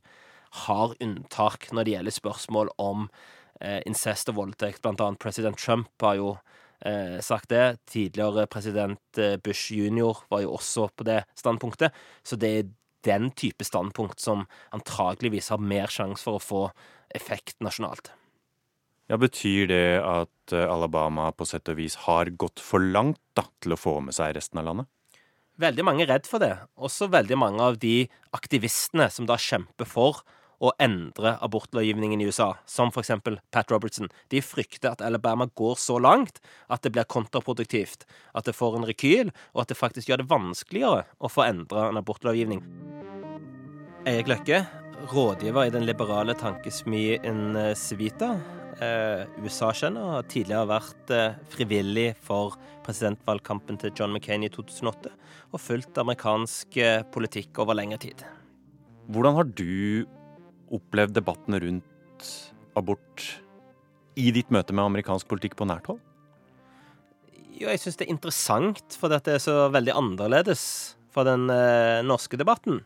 har 0.66 0.96
unntak 1.04 1.68
når 1.72 1.88
det 1.88 1.96
gjelder 1.96 2.16
spørsmål 2.16 2.72
om 2.80 3.10
eh, 3.60 3.82
incest 3.88 4.32
og 4.32 4.40
voldtekt. 4.40 4.80
Blant 4.84 5.04
annet 5.04 5.20
president 5.20 5.60
Trump 5.60 5.92
har 6.08 6.16
jo 6.20 6.30
eh, 6.88 7.20
sagt 7.24 7.52
det. 7.52 7.82
Tidligere 7.92 8.48
president 8.52 9.20
eh, 9.20 9.36
Bush 9.44 9.76
jr. 9.76 10.24
var 10.32 10.46
jo 10.46 10.56
også 10.56 10.88
på 10.96 11.08
det 11.08 11.26
standpunktet. 11.40 11.92
Så 12.24 12.40
det 12.40 12.54
er 12.62 12.72
den 13.08 13.32
type 13.36 13.68
standpunkt 13.68 14.24
som 14.24 14.48
antageligvis 14.72 15.52
har 15.52 15.60
mer 15.60 15.92
sjanse 15.92 16.24
for 16.24 16.40
å 16.40 16.44
få 16.48 16.66
effekt 17.16 17.60
nasjonalt. 17.60 18.14
Ja, 19.10 19.18
Betyr 19.20 19.68
det 19.72 19.86
at 20.06 20.54
eh, 20.56 20.68
Alabama 20.68 21.32
på 21.36 21.48
sett 21.48 21.70
og 21.72 21.80
vis 21.82 21.98
har 22.06 22.30
gått 22.40 22.62
for 22.64 22.84
langt 22.84 23.20
da, 23.38 23.48
til 23.64 23.76
å 23.76 23.80
få 23.80 23.98
med 24.06 24.16
seg 24.16 24.36
resten 24.38 24.62
av 24.62 24.70
landet? 24.70 24.92
Veldig 25.62 25.86
mange 25.86 26.06
er 26.06 26.14
redd 26.14 26.30
for 26.30 26.42
det. 26.42 26.54
Også 26.80 27.10
veldig 27.12 27.38
mange 27.38 27.66
av 27.66 27.80
de 27.82 28.06
aktivistene 28.34 29.10
som 29.12 29.28
da 29.30 29.38
kjemper 29.38 29.90
for 29.90 30.24
å 30.62 30.72
endre 30.82 31.34
abortlovgivningen 31.42 32.22
i 32.22 32.28
USA, 32.30 32.52
som 32.70 32.92
f.eks. 32.94 33.12
Pat 33.54 33.74
Robertson. 33.74 34.12
De 34.30 34.42
frykter 34.46 34.94
at 34.94 35.02
Alabama 35.06 35.50
går 35.58 35.76
så 35.82 35.98
langt 36.02 36.38
at 36.70 36.86
det 36.86 36.94
blir 36.94 37.10
kontraproduktivt. 37.10 38.06
At 38.38 38.46
det 38.46 38.56
får 38.58 38.78
en 38.78 38.88
rekyl, 38.90 39.34
og 39.56 39.66
at 39.66 39.74
det 39.74 39.80
faktisk 39.80 40.12
gjør 40.12 40.22
det 40.22 40.30
vanskeligere 40.32 41.04
å 41.18 41.32
få 41.32 41.48
endra 41.50 41.90
en 41.90 42.02
abortlovgivning. 42.02 42.64
Erik 44.06 44.30
Løkke, 44.30 44.64
rådgiver 45.12 45.68
i 45.68 45.74
den 45.74 45.86
liberale 45.90 46.38
tankesmien 46.38 47.58
Civita. 47.78 48.36
Eh, 48.82 49.28
USA-kjenner, 49.46 50.16
har 50.16 50.24
tidligere 50.26 50.66
vært 50.66 51.12
eh, 51.14 51.36
frivillig 51.54 52.08
for 52.26 52.56
presidentvalgkampen 52.82 53.78
til 53.78 53.94
John 53.94 54.16
McCain 54.16 54.42
i 54.42 54.50
2008, 54.50 55.12
og 55.54 55.62
fulgt 55.62 56.00
amerikansk 56.02 56.80
eh, 56.82 57.04
politikk 57.14 57.62
over 57.62 57.78
lengre 57.78 58.00
tid. 58.02 58.24
Hvordan 59.14 59.38
har 59.38 59.52
du 59.54 60.08
opplevd 60.74 61.14
debatten 61.14 61.60
rundt 61.62 62.32
abort 62.80 63.28
i 64.18 64.32
ditt 64.34 64.50
møte 64.50 64.74
med 64.74 64.88
amerikansk 64.88 65.30
politikk 65.30 65.60
på 65.60 65.70
nært 65.70 65.92
hold? 65.92 66.02
Jo, 67.54 67.70
jeg 67.70 67.84
syns 67.84 68.02
det 68.02 68.08
er 68.08 68.16
interessant, 68.16 68.98
for 68.98 69.14
det 69.14 69.22
er 69.30 69.44
så 69.44 69.68
veldig 69.70 69.94
annerledes 69.94 70.64
fra 71.14 71.28
den 71.28 71.52
eh, 71.54 72.02
norske 72.02 72.40
debatten. 72.40 72.82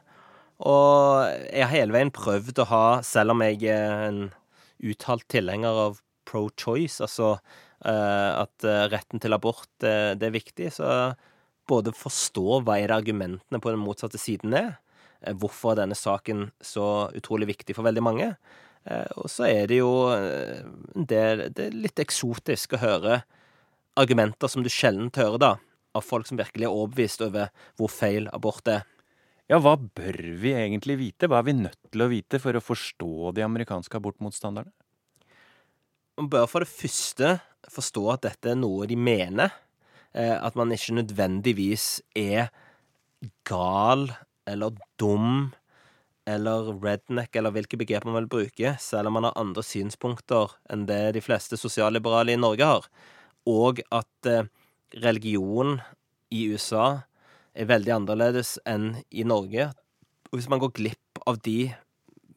Og 0.59 1.23
jeg 1.47 1.63
har 1.63 1.71
hele 1.71 1.95
veien 1.95 2.11
prøvd 2.11 2.65
å 2.65 2.71
ha, 2.73 2.87
selv 3.07 3.31
om 3.31 3.47
jeg 3.47 3.63
er 3.71 4.09
en 4.09 4.25
uttalt 4.84 5.28
tilhenger 5.32 5.80
av 5.86 6.01
pro 6.26 6.47
choice, 6.57 6.99
altså 7.03 7.36
eh, 7.86 8.32
at 8.41 8.65
eh, 8.65 8.86
retten 8.91 9.21
til 9.21 9.36
abort 9.36 9.86
eh, 9.86 10.13
det 10.17 10.30
er 10.30 10.36
viktig, 10.36 10.71
så 10.73 10.89
både 11.69 11.95
forstå 11.97 12.61
hva 12.65 12.80
er 12.80 12.89
det 12.89 12.97
argumentene 12.99 13.61
på 13.61 13.73
den 13.73 13.82
motsatte 13.82 14.21
siden 14.21 14.53
er, 14.57 14.76
hvorfor 15.39 15.73
er 15.73 15.84
denne 15.84 15.97
saken 15.97 16.49
så 16.61 17.07
utrolig 17.17 17.49
viktig 17.49 17.73
for 17.78 17.88
veldig 17.88 18.03
mange. 18.05 18.28
Og 19.17 19.26
så 19.34 19.47
er 19.47 19.71
det 19.71 19.80
jo 19.80 19.89
det, 20.93 21.21
det 21.57 21.63
er 21.63 21.73
litt 21.73 21.97
eksotisk 22.03 22.76
å 22.78 22.82
høre 22.84 23.15
argumenter 23.97 24.51
som 24.51 24.61
du 24.61 24.69
sjelden 24.69 25.09
hører 25.15 25.41
da, 25.41 25.51
av 25.97 26.05
folk 26.05 26.30
som 26.30 26.38
virkelig 26.38 26.67
er 26.67 26.76
overbevist 26.76 27.23
over 27.26 27.49
hvor 27.80 27.89
feil 27.89 28.30
abort 28.36 28.69
er. 28.69 28.86
Ja, 29.45 29.59
hva 29.61 29.75
bør 29.77 30.17
vi 30.41 30.55
egentlig 30.57 30.95
vite? 30.97 31.27
Hva 31.29 31.37
er 31.43 31.45
vi 31.45 31.53
nødt 31.59 31.91
til 31.93 32.01
å 32.01 32.09
vite 32.09 32.39
for 32.41 32.57
å 32.57 32.63
forstå 32.63 33.33
de 33.37 33.43
amerikanske 33.45 33.99
abortmotstanderne? 33.99 34.73
Man 36.17 36.31
bør 36.31 36.47
for 36.49 36.65
det 36.65 36.71
første 36.71 37.35
forstå 37.69 38.05
at 38.15 38.25
dette 38.25 38.53
er 38.53 38.57
noe 38.57 38.87
de 38.89 38.97
mener. 38.97 39.53
Eh, 40.17 40.33
at 40.33 40.57
man 40.57 40.73
ikke 40.73 40.97
nødvendigvis 40.97 41.99
er 42.17 42.49
gal 43.45 44.07
eller 44.49 44.73
dum 44.97 45.51
eller 46.25 46.71
redneck, 46.81 47.35
eller 47.37 47.53
hvilke 47.53 47.77
begrep 47.77 48.05
man 48.07 48.17
vil 48.23 48.29
bruke, 48.31 48.71
selv 48.81 49.11
om 49.11 49.19
man 49.19 49.27
har 49.27 49.37
andre 49.37 49.61
synspunkter 49.61 50.55
enn 50.73 50.87
det 50.89 51.13
de 51.19 51.21
fleste 51.21 51.59
sosialliberale 51.59 52.33
i 52.33 52.41
Norge 52.41 52.65
har. 52.65 52.87
Og 53.45 53.83
at 53.93 54.31
eh, 54.31 54.47
religion 55.05 55.77
i 56.33 56.47
USA 56.49 57.03
er 57.56 57.72
veldig 57.72 57.93
annerledes 57.95 58.58
enn 58.68 58.93
i 59.12 59.24
Norge. 59.28 59.72
Og 60.32 60.39
hvis 60.39 60.49
man 60.51 60.62
går 60.62 60.76
glipp 60.76 61.26
av 61.26 61.39
de 61.47 61.74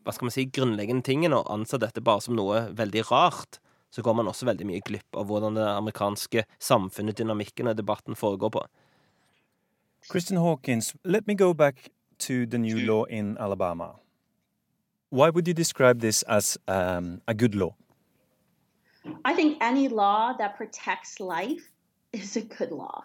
hva 0.08 0.14
skal 0.16 0.24
man 0.24 0.32
si, 0.32 0.46
grunnleggende 0.48 1.04
tingene 1.04 1.36
og 1.36 1.50
anser 1.52 1.82
dette 1.82 2.00
bare 2.00 2.22
som 2.24 2.32
noe 2.32 2.62
veldig 2.72 3.02
rart, 3.10 3.58
så 3.92 4.00
går 4.00 4.14
man 4.16 4.30
også 4.30 4.46
veldig 4.48 4.64
mye 4.64 4.80
glipp 4.80 5.16
av 5.20 5.28
hvordan 5.28 5.58
det 5.58 5.66
amerikanske 5.68 6.46
samfunnet, 6.64 7.18
dynamikken 7.18 7.68
og 7.68 7.76
debatten 7.76 8.16
foregår 8.16 8.54
på. 8.54 8.62
Kristin 10.08 10.40
Hawkins, 10.40 10.94
let 11.04 11.26
me 11.26 11.34
go 11.34 11.52
back 11.52 11.90
to 12.24 12.46
the 12.46 12.56
new 12.56 12.78
law 12.78 13.04
in 13.04 13.36
Alabama. 13.38 13.96
Why 15.10 15.28
would 15.28 15.46
you 15.46 15.52
describe 15.52 16.00
this 16.00 16.22
as 16.22 16.56
um, 16.68 17.20
a 17.28 17.34
good 17.34 17.54
law? 17.54 17.74
I 19.26 19.34
think 19.34 19.58
any 19.60 19.88
law 19.88 20.32
that 20.38 20.56
protects 20.56 21.20
life 21.20 21.68
is 22.12 22.36
a 22.36 22.42
good 22.42 22.70
law. 22.70 23.04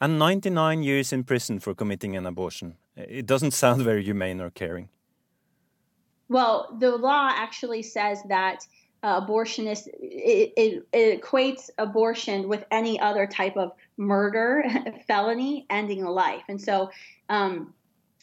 And 0.00 0.18
99 0.18 0.82
years 0.82 1.12
in 1.12 1.24
prison 1.24 1.58
for 1.58 1.74
committing 1.74 2.16
an 2.16 2.26
abortion. 2.26 2.76
It 2.96 3.26
doesn't 3.26 3.50
sound 3.62 3.82
very 3.82 4.04
humane 4.04 4.40
or 4.40 4.50
caring. 4.50 4.88
Well, 6.28 6.76
the 6.78 6.96
law 6.96 7.30
actually 7.32 7.82
says 7.82 8.22
that 8.28 8.66
uh, 9.02 9.24
abortionist 9.24 9.86
it, 9.86 10.52
it, 10.56 10.86
it, 10.92 11.22
equates 11.22 11.70
abortion 11.78 12.48
with 12.48 12.64
any 12.70 12.98
other 12.98 13.26
type 13.26 13.56
of 13.56 13.72
murder 13.96 14.64
felony 15.06 15.66
ending 15.70 16.02
a 16.02 16.10
life 16.10 16.42
and 16.48 16.60
so 16.60 16.90
um, 17.28 17.72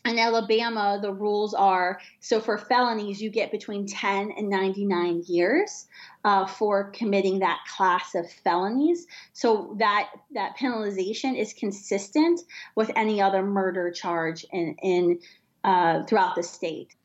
in 0.05 0.19
alabama 0.19 0.99
the 1.01 1.11
rules 1.11 1.53
are 1.53 1.99
so 2.19 2.39
for 2.39 2.57
felonies 2.57 3.21
you 3.21 3.29
get 3.29 3.51
between 3.51 3.85
10 3.85 4.31
and 4.37 4.49
99 4.49 5.23
years 5.27 5.87
uh, 6.23 6.45
for 6.45 6.91
committing 6.91 7.39
that 7.39 7.59
class 7.75 8.15
of 8.15 8.29
felonies 8.29 9.07
so 9.33 9.75
that 9.79 10.09
that 10.33 10.55
penalization 10.57 11.37
is 11.37 11.53
consistent 11.53 12.41
with 12.75 12.91
any 12.95 13.21
other 13.21 13.43
murder 13.43 13.91
charge 13.91 14.45
in, 14.51 14.75
in 14.81 15.19
uh, 15.63 16.03
throughout 16.03 16.35
the 16.35 16.43
state 16.43 16.95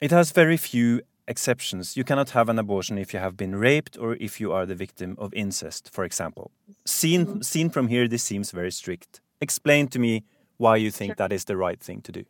it 0.00 0.10
has 0.10 0.32
very 0.32 0.56
few 0.56 1.02
exceptions. 1.28 1.96
You 1.96 2.04
cannot 2.04 2.30
have 2.30 2.48
an 2.48 2.58
abortion 2.58 2.98
if 2.98 3.12
you 3.14 3.20
have 3.20 3.36
been 3.36 3.54
raped 3.54 3.96
or 3.98 4.16
if 4.16 4.40
you 4.40 4.52
are 4.52 4.66
the 4.66 4.74
victim 4.74 5.16
of 5.18 5.32
incest, 5.34 5.90
for 5.90 6.04
example. 6.04 6.50
Seen, 6.84 7.26
mm-hmm. 7.26 7.40
seen 7.40 7.70
from 7.70 7.88
here, 7.88 8.08
this 8.08 8.22
seems 8.22 8.50
very 8.50 8.72
strict. 8.72 9.20
Explain 9.40 9.88
to 9.88 9.98
me 9.98 10.24
why 10.62 10.76
you 10.76 10.92
think 10.92 11.10
sure. 11.10 11.16
that 11.16 11.32
is 11.32 11.44
the 11.44 11.56
right 11.56 11.80
thing 11.80 12.00
to 12.02 12.12
do. 12.12 12.24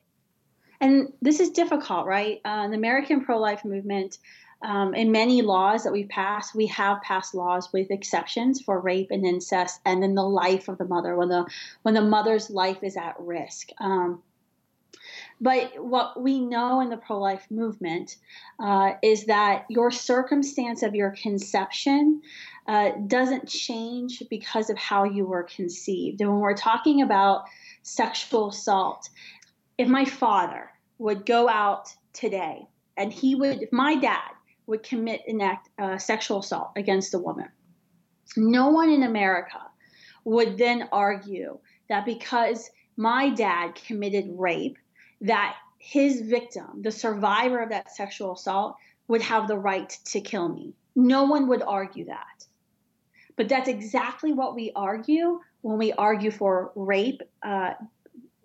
And 0.80 1.12
this 1.20 1.38
is 1.38 1.50
difficult, 1.50 2.06
right? 2.06 2.40
Uh, 2.44 2.66
the 2.68 2.74
American 2.74 3.24
pro 3.24 3.38
life 3.38 3.62
movement, 3.64 4.18
um, 4.62 4.94
in 4.94 5.12
many 5.12 5.42
laws 5.42 5.84
that 5.84 5.92
we've 5.92 6.08
passed, 6.08 6.54
we 6.54 6.66
have 6.68 7.02
passed 7.02 7.34
laws 7.34 7.72
with 7.72 7.90
exceptions 7.90 8.62
for 8.62 8.80
rape 8.80 9.10
and 9.10 9.26
incest, 9.26 9.80
and 9.84 10.02
then 10.02 10.14
the 10.14 10.22
life 10.22 10.68
of 10.68 10.78
the 10.78 10.86
mother 10.86 11.14
when 11.14 11.28
the 11.28 11.44
when 11.82 11.94
the 11.94 12.00
mother's 12.16 12.48
life 12.48 12.82
is 12.82 12.96
at 12.96 13.14
risk. 13.18 13.68
Um, 13.78 14.22
but 15.40 15.72
what 15.76 16.22
we 16.22 16.40
know 16.40 16.80
in 16.80 16.88
the 16.88 16.96
pro 16.96 17.18
life 17.18 17.46
movement 17.50 18.16
uh, 18.58 18.92
is 19.02 19.26
that 19.26 19.66
your 19.68 19.90
circumstance 19.90 20.82
of 20.82 20.94
your 20.94 21.10
conception 21.10 22.22
uh, 22.66 22.92
doesn't 23.06 23.48
change 23.48 24.22
because 24.30 24.70
of 24.70 24.78
how 24.78 25.04
you 25.04 25.26
were 25.26 25.42
conceived. 25.42 26.20
And 26.20 26.30
when 26.30 26.40
we're 26.40 26.56
talking 26.56 27.02
about 27.02 27.44
sexual 27.82 28.48
assault, 28.48 29.08
if 29.78 29.88
my 29.88 30.04
father 30.04 30.70
would 30.98 31.26
go 31.26 31.48
out 31.48 31.94
today 32.12 32.66
and 32.96 33.12
he 33.12 33.34
would, 33.34 33.62
if 33.62 33.72
my 33.72 33.96
dad 33.96 34.30
would 34.66 34.82
commit 34.82 35.22
an 35.26 35.40
act, 35.40 35.68
uh, 35.78 35.98
sexual 35.98 36.38
assault 36.38 36.70
against 36.76 37.14
a 37.14 37.18
woman, 37.18 37.48
no 38.36 38.70
one 38.70 38.90
in 38.90 39.02
America 39.02 39.60
would 40.24 40.56
then 40.56 40.88
argue 40.92 41.58
that 41.88 42.06
because 42.06 42.70
my 42.96 43.30
dad 43.30 43.74
committed 43.74 44.26
rape, 44.36 44.78
that 45.20 45.56
his 45.78 46.20
victim, 46.20 46.82
the 46.82 46.92
survivor 46.92 47.60
of 47.60 47.70
that 47.70 47.94
sexual 47.94 48.34
assault, 48.34 48.76
would 49.08 49.22
have 49.22 49.48
the 49.48 49.58
right 49.58 49.98
to 50.04 50.20
kill 50.20 50.48
me. 50.48 50.74
No 50.94 51.24
one 51.24 51.48
would 51.48 51.62
argue 51.62 52.04
that. 52.06 52.46
But 53.36 53.48
that's 53.48 53.68
exactly 53.68 54.32
what 54.32 54.54
we 54.54 54.72
argue 54.76 55.40
when 55.62 55.78
we 55.78 55.92
argue 55.92 56.30
for 56.30 56.72
rape, 56.74 57.22
uh, 57.42 57.72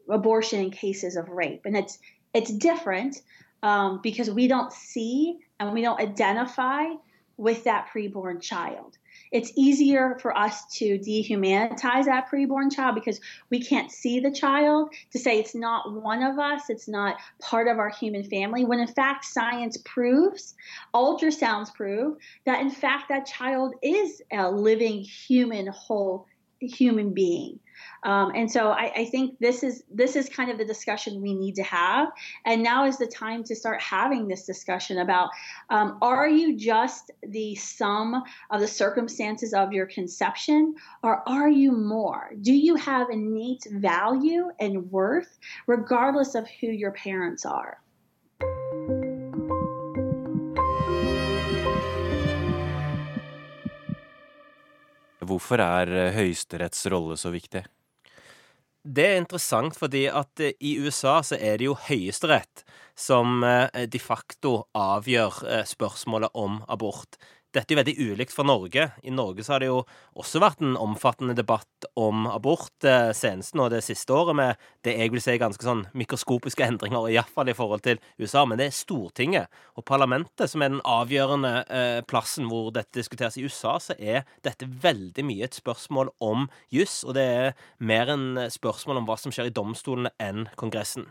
abortion 0.09 0.61
in 0.61 0.71
cases 0.71 1.15
of 1.17 1.29
rape, 1.29 1.61
and 1.65 1.75
it's 1.75 1.99
it's 2.33 2.51
different 2.51 3.21
um, 3.63 3.99
because 4.01 4.29
we 4.29 4.47
don't 4.47 4.71
see 4.71 5.39
and 5.59 5.73
we 5.73 5.81
don't 5.81 5.99
identify 5.99 6.85
with 7.37 7.63
that 7.65 7.89
preborn 7.93 8.41
child. 8.41 8.97
It's 9.31 9.51
easier 9.55 10.17
for 10.21 10.35
us 10.35 10.65
to 10.77 10.97
dehumanize 10.99 12.05
that 12.05 12.29
preborn 12.31 12.73
child 12.73 12.95
because 12.95 13.19
we 13.49 13.61
can't 13.61 13.91
see 13.91 14.19
the 14.19 14.31
child 14.31 14.93
to 15.11 15.19
say 15.19 15.37
it's 15.37 15.53
not 15.53 16.01
one 16.01 16.23
of 16.23 16.39
us, 16.39 16.69
it's 16.69 16.87
not 16.87 17.17
part 17.39 17.67
of 17.67 17.77
our 17.77 17.89
human 17.89 18.23
family, 18.23 18.65
when 18.65 18.79
in 18.79 18.87
fact 18.87 19.25
science 19.25 19.77
proves, 19.85 20.55
ultrasounds 20.93 21.73
prove, 21.73 22.17
that 22.45 22.61
in 22.61 22.69
fact 22.69 23.09
that 23.09 23.25
child 23.25 23.75
is 23.83 24.21
a 24.31 24.49
living 24.49 25.01
human 25.01 25.67
whole 25.67 26.25
human 26.59 27.13
being. 27.13 27.59
Um, 28.03 28.31
and 28.35 28.51
so 28.51 28.69
I, 28.69 28.91
I, 28.95 29.05
think 29.05 29.39
this 29.39 29.63
is 29.63 29.83
this 29.91 30.15
is 30.15 30.29
kind 30.29 30.51
of 30.51 30.57
the 30.57 30.65
discussion 30.65 31.21
we 31.21 31.33
need 31.33 31.55
to 31.55 31.63
have. 31.63 32.09
And 32.45 32.63
now 32.63 32.85
is 32.85 32.97
the 32.97 33.07
time 33.07 33.43
to 33.45 33.55
start 33.55 33.81
having 33.81 34.27
this 34.27 34.45
discussion 34.45 34.99
about 34.99 35.29
um, 35.69 35.97
are 36.01 36.27
you 36.27 36.57
just 36.57 37.11
the 37.27 37.55
sum 37.55 38.23
of 38.49 38.61
the 38.61 38.67
circumstances 38.67 39.53
of 39.53 39.73
your 39.73 39.87
conception, 39.87 40.75
or 41.03 41.27
are 41.27 41.49
you 41.49 41.71
more? 41.71 42.31
Do 42.41 42.53
you 42.53 42.75
have 42.75 43.09
innate 43.09 43.67
value 43.71 44.49
and 44.59 44.91
worth, 44.91 45.37
regardless 45.65 46.35
of 46.35 46.47
who 46.61 46.67
your 46.67 46.91
parents 46.91 47.45
are? 47.45 47.79
Hvorfor 55.27 55.61
er 55.63 55.91
eh, 55.91 56.13
Høyesteretts 56.15 56.85
rolle 56.91 57.17
så 57.19 57.31
viktig? 57.33 57.63
Det 58.87 59.03
er 59.03 59.17
interessant 59.19 59.75
fordi 59.75 60.05
at 60.07 60.43
eh, 60.43 60.55
i 60.63 60.77
USA 60.79 61.19
så 61.25 61.39
er 61.39 61.59
det 61.59 61.67
jo 61.67 61.77
Høyesterett 61.87 62.63
som 62.97 63.43
eh, 63.45 63.85
de 63.91 64.01
facto 64.01 64.59
avgjør 64.77 65.65
spørsmålet 65.67 66.33
om 66.37 66.61
abort. 66.71 67.19
Dette 67.55 67.73
er 67.73 67.79
veldig 67.79 67.95
ulikt 68.11 68.33
fra 68.35 68.43
Norge. 68.43 68.89
I 69.07 69.11
Norge 69.13 69.43
så 69.45 69.53
har 69.55 69.63
det 69.63 69.69
jo 69.69 69.79
også 70.19 70.41
vært 70.43 70.59
en 70.63 70.75
omfattende 70.75 71.35
debatt 71.37 71.87
om 71.95 72.25
abort 72.27 72.83
eh, 72.83 73.13
senest 73.15 73.55
nå 73.55 73.69
det 73.71 73.79
siste 73.85 74.11
året, 74.11 74.35
med 74.35 74.67
det 74.83 74.97
jeg 74.97 75.13
vil 75.13 75.23
si 75.23 75.37
ganske 75.39 75.63
sånn 75.63 75.85
mikroskopiske 75.97 76.65
endringer, 76.67 77.07
iallfall 77.13 77.47
i 77.47 77.55
forhold 77.57 77.85
til 77.87 78.01
USA. 78.19 78.43
Men 78.43 78.59
det 78.59 78.67
er 78.67 78.75
Stortinget 78.75 79.63
og 79.79 79.87
parlamentet 79.87 80.51
som 80.51 80.63
er 80.63 80.75
den 80.75 80.83
avgjørende 80.83 81.53
eh, 81.71 82.01
plassen 82.07 82.51
hvor 82.51 82.73
dette 82.75 82.99
diskuteres. 82.99 83.39
I 83.39 83.47
USA 83.47 83.77
så 83.79 83.95
er 83.95 84.27
dette 84.43 84.67
veldig 84.67 85.23
mye 85.27 85.47
et 85.47 85.55
spørsmål 85.55 86.11
om 86.19 86.49
juss, 86.73 86.99
og 87.07 87.15
det 87.15 87.27
er 87.31 87.53
mer 87.79 88.11
en 88.11 88.27
spørsmål 88.51 89.01
om 89.01 89.07
hva 89.07 89.15
som 89.21 89.31
skjer 89.31 89.47
i 89.47 89.55
domstolene 89.55 90.11
enn 90.19 90.49
Kongressen. 90.59 91.07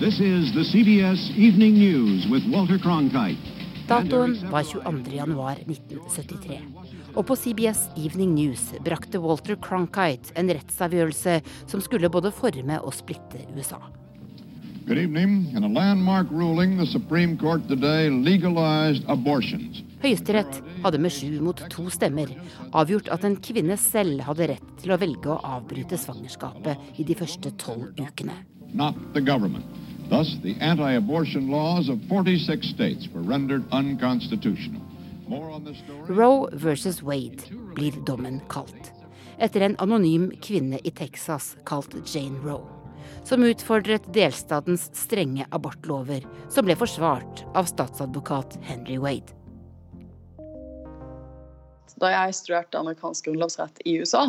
This 0.00 0.18
is 0.18 0.50
the 0.56 0.64
CBS 0.64 1.30
Evening 1.36 1.76
News 1.76 2.26
with 2.32 2.42
Walter 2.50 2.78
Cronkite. 2.78 3.51
Datoen 3.92 4.38
var 4.48 4.62
22.1.1973. 4.64 6.60
Og 7.12 7.26
på 7.28 7.36
CBS 7.36 7.82
Evening 8.00 8.30
News 8.32 8.70
brakte 8.80 9.20
Walter 9.20 9.58
Cronkite 9.60 10.32
en 10.40 10.48
rettsavgjørelse 10.48 11.34
som 11.68 11.82
skulle 11.84 12.08
både 12.12 12.32
forme 12.32 12.78
og 12.80 12.94
splitte 12.96 13.42
USA. 13.52 13.76
Good 14.86 14.98
evening. 14.98 15.52
In 15.52 15.64
a 15.64 15.68
landmark 15.68 16.32
ruling, 16.32 16.78
the 16.78 16.86
Supreme 16.86 17.36
Court 17.38 17.68
today 17.68 18.08
legalized 18.08 19.04
abortions. 19.12 19.82
Høyesterett 20.02 20.62
hadde 20.82 20.98
med 20.98 21.12
sju 21.14 21.36
mot 21.44 21.60
to 21.70 21.84
stemmer 21.92 22.32
avgjort 22.72 23.12
at 23.12 23.28
en 23.28 23.36
kvinne 23.44 23.76
selv 23.78 24.24
hadde 24.26 24.48
rett 24.54 24.72
til 24.80 24.96
å 24.96 24.98
velge 24.98 25.30
å 25.30 25.38
avbryte 25.58 26.00
svangerskapet 26.00 26.98
i 26.98 27.06
de 27.06 27.18
første 27.20 27.52
tolv 27.60 27.92
ukene. 28.00 28.40
not 28.72 28.94
the 29.12 29.20
government. 29.20 29.64
Thus, 30.12 30.36
the 30.42 30.54
anti 30.60 30.92
abortion 30.92 31.48
laws 31.48 31.88
of 31.88 31.98
46 32.06 32.68
states 32.68 33.08
were 33.14 33.22
rendered 33.22 33.64
unconstitutional. 33.72 34.82
More 35.26 35.48
on 35.48 35.64
this 35.64 35.78
story. 35.78 36.04
Roe 36.06 36.48
versus 36.52 37.02
Wade 37.02 37.48
blir 37.74 37.92
dommen 38.04 38.42
kalt. 38.46 38.92
Etter 39.38 39.64
en 39.64 39.76
anonym 39.80 40.28
kvinne 40.36 40.76
i 40.84 40.90
Texas 40.90 41.56
kalt 41.64 41.96
Jane 42.04 42.36
Roe. 42.44 42.68
Som 43.24 43.46
utfordret 43.48 44.04
delstatens 44.12 44.90
strenge 44.92 45.46
abortlover, 45.48 46.28
som 46.52 46.68
ble 46.68 46.76
forsvart 46.76 47.46
av 47.56 47.72
statsadvokat 47.72 48.58
Henry 48.68 49.00
Wade. 49.00 49.32
Da 51.96 52.12
jeg 52.12 52.36
studerte 52.36 52.84
amerikansk 52.84 53.30
grunnlovsrett 53.30 53.80
i 53.88 53.96
USA, 53.96 54.26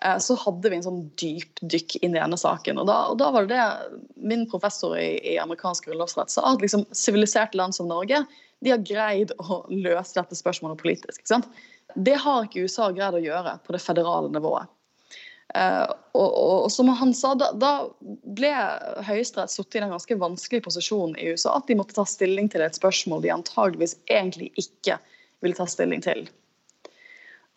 så 0.00 0.36
hadde 0.40 0.70
vi 0.70 0.78
en 0.78 0.84
sånn 0.86 1.00
dyp 1.20 1.60
dykk 1.60 1.98
inn 2.00 2.14
i 2.14 2.20
denne 2.20 2.38
saken. 2.40 2.78
Og 2.80 2.86
da, 2.88 2.98
og 3.12 3.18
da 3.20 3.30
var 3.34 3.44
det 3.48 3.58
det 3.58 3.98
min 4.30 4.46
professor 4.48 4.94
i, 4.96 5.18
i 5.32 5.34
amerikansk 5.42 5.90
grunnlovsrett 5.90 6.32
sa, 6.32 6.44
at 6.48 6.64
liksom 6.64 6.86
siviliserte 6.96 7.58
land 7.60 7.76
som 7.76 7.90
Norge 7.90 8.22
de 8.60 8.72
har 8.72 8.82
greid 8.84 9.32
å 9.40 9.62
løse 9.72 10.16
dette 10.16 10.36
spørsmålet 10.36 10.80
politisk. 10.80 11.20
ikke 11.20 11.32
sant? 11.32 11.48
Det 11.96 12.16
har 12.22 12.44
ikke 12.46 12.66
USA 12.66 12.90
greid 12.94 13.16
å 13.16 13.24
gjøre 13.24 13.56
på 13.64 13.74
det 13.74 13.82
federale 13.82 14.30
nivået. 14.32 14.68
Eh, 15.54 15.86
og, 16.14 16.28
og, 16.28 16.56
og 16.66 16.70
som 16.70 16.90
han 16.94 17.14
sa, 17.16 17.32
da, 17.38 17.50
da 17.58 17.72
ble 18.00 18.50
Høyesterett 19.06 19.50
satt 19.50 19.74
i 19.74 19.82
den 19.82 19.90
ganske 19.90 20.18
vanskelige 20.20 20.68
posisjonen 20.68 21.16
i 21.18 21.32
USA 21.32 21.56
at 21.58 21.66
de 21.66 21.78
måtte 21.80 21.96
ta 21.96 22.04
stilling 22.06 22.50
til 22.52 22.62
et 22.62 22.78
spørsmål 22.78 23.24
de 23.24 23.32
antageligvis 23.34 23.96
egentlig 24.12 24.52
ikke 24.60 25.00
ville 25.42 25.58
ta 25.58 25.66
stilling 25.70 26.04
til. 26.04 26.28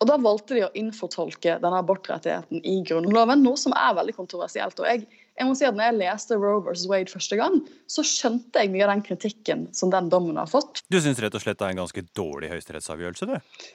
Og 0.04 0.10
Da 0.10 0.18
valgte 0.20 0.52
de 0.58 0.66
å 0.66 0.72
innfortolke 0.76 1.54
denne 1.62 1.78
abortrettigheten 1.80 2.60
i 2.60 2.74
Grunnloven, 2.84 3.40
noe 3.40 3.56
som 3.56 3.72
er 3.72 3.94
veldig 3.96 4.12
kontroversielt. 4.18 4.76
og 4.82 4.84
jeg, 4.84 5.06
jeg 5.32 5.48
må 5.48 5.54
si 5.56 5.64
at 5.64 5.78
når 5.78 5.86
jeg 5.86 5.96
leste 6.02 6.36
Roe 6.36 6.60
vs. 6.66 6.82
Wade 6.90 7.08
første 7.08 7.38
gang, 7.40 7.56
så 7.88 8.04
skjønte 8.04 8.60
jeg 8.60 8.74
mye 8.74 8.84
av 8.84 8.92
den 8.92 9.04
kritikken 9.06 9.64
som 9.72 9.88
den 9.94 10.10
dommen 10.12 10.36
har 10.36 10.50
fått. 10.50 10.82
Du 10.92 11.00
syns 11.00 11.22
rett 11.24 11.32
og 11.32 11.40
slett 11.40 11.56
det 11.56 11.70
er 11.70 11.72
en 11.72 11.80
ganske 11.86 12.04
dårlig 12.12 12.52
høyesterettsavgjørelse, 12.52 13.30
du? 13.32 13.72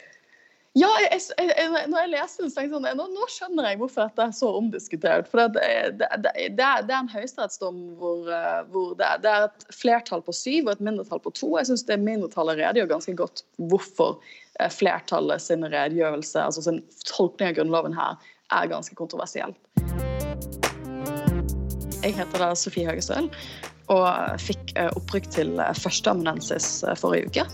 Ja, 0.77 0.89
jeg, 1.01 1.17
jeg, 1.33 1.49
jeg, 1.57 1.87
når 1.89 2.03
jeg 2.03 2.09
leste 2.11 2.43
den, 2.43 2.51
så 2.51 2.59
tenkte 2.59 2.77
jeg 2.77 2.93
sånn, 2.93 2.99
nå, 2.99 3.05
nå 3.15 3.27
skjønner 3.33 3.65
jeg 3.71 3.79
hvorfor 3.79 4.05
dette 4.05 4.25
er 4.27 4.33
så 4.37 4.49
omdiskutert. 4.59 5.29
For 5.31 5.41
det, 5.55 5.63
det, 5.97 6.09
det, 6.21 6.33
det 6.59 6.65
er, 6.65 6.91
en 6.93 7.09
høyesterettsdom 7.09 7.79
hvor, 7.97 8.27
eh, 8.29 8.59
hvor 8.69 8.91
er, 9.01 9.17
det 9.23 9.31
er 9.31 9.47
et 9.47 9.65
flertall 9.73 10.21
på 10.25 10.35
syv 10.35 10.67
og 10.67 10.75
et 10.75 10.83
mindretall 10.85 11.23
på 11.23 11.33
to. 11.39 11.49
Jeg 11.57 11.71
syns 11.71 11.87
det 11.87 11.97
mindretallet 12.03 12.61
redegjør 12.61 12.91
ganske 12.91 13.15
godt 13.17 13.41
hvorfor 13.71 14.19
eh, 14.59 14.69
flertallet 14.69 15.41
sin 15.41 15.65
redegjørelse, 15.65 16.45
altså 16.45 16.67
sin 16.67 16.83
tolkning 17.09 17.49
av 17.49 17.57
Grunnloven 17.57 17.97
her, 17.97 18.21
er 18.53 18.69
ganske 18.69 18.93
kontroversiell. 18.99 19.57
Jeg 22.05 22.13
heter 22.13 22.45
da 22.45 22.53
Sofie 22.55 22.85
Høgestøl 22.87 23.33
og 23.89 24.05
fikk 24.45 24.77
eh, 24.77 24.93
opprykk 24.93 25.33
til 25.33 25.57
førsteamanuensis 25.81 26.83
forrige 27.01 27.33
uke. 27.33 27.49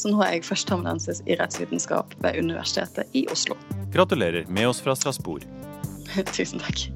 Så 0.00 0.08
nå 0.08 0.22
er 0.24 0.38
jeg 0.38 0.46
førsteamanuensis 0.48 1.18
i 1.28 1.36
rettsvitenskap 1.36 2.14
ved 2.24 2.38
Universitetet 2.40 3.10
i 3.12 3.26
Oslo. 3.28 3.56
Gratulerer 3.92 4.46
med 4.48 4.70
oss 4.70 4.80
fra 4.80 4.94
Strasbourg. 4.96 5.44
Tusen 6.36 6.62
takk. 6.62 6.86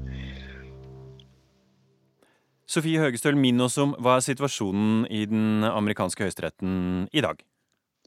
Sofie 2.65 2.97
Høgestøl, 2.97 3.37
minn 3.37 3.61
oss 3.61 3.77
om 3.77 3.93
hva 4.01 4.17
er 4.17 4.25
situasjonen 4.25 5.03
i 5.13 5.21
den 5.29 5.67
amerikanske 5.67 6.25
høyesteretten 6.25 7.05
i 7.13 7.21
dag? 7.21 7.43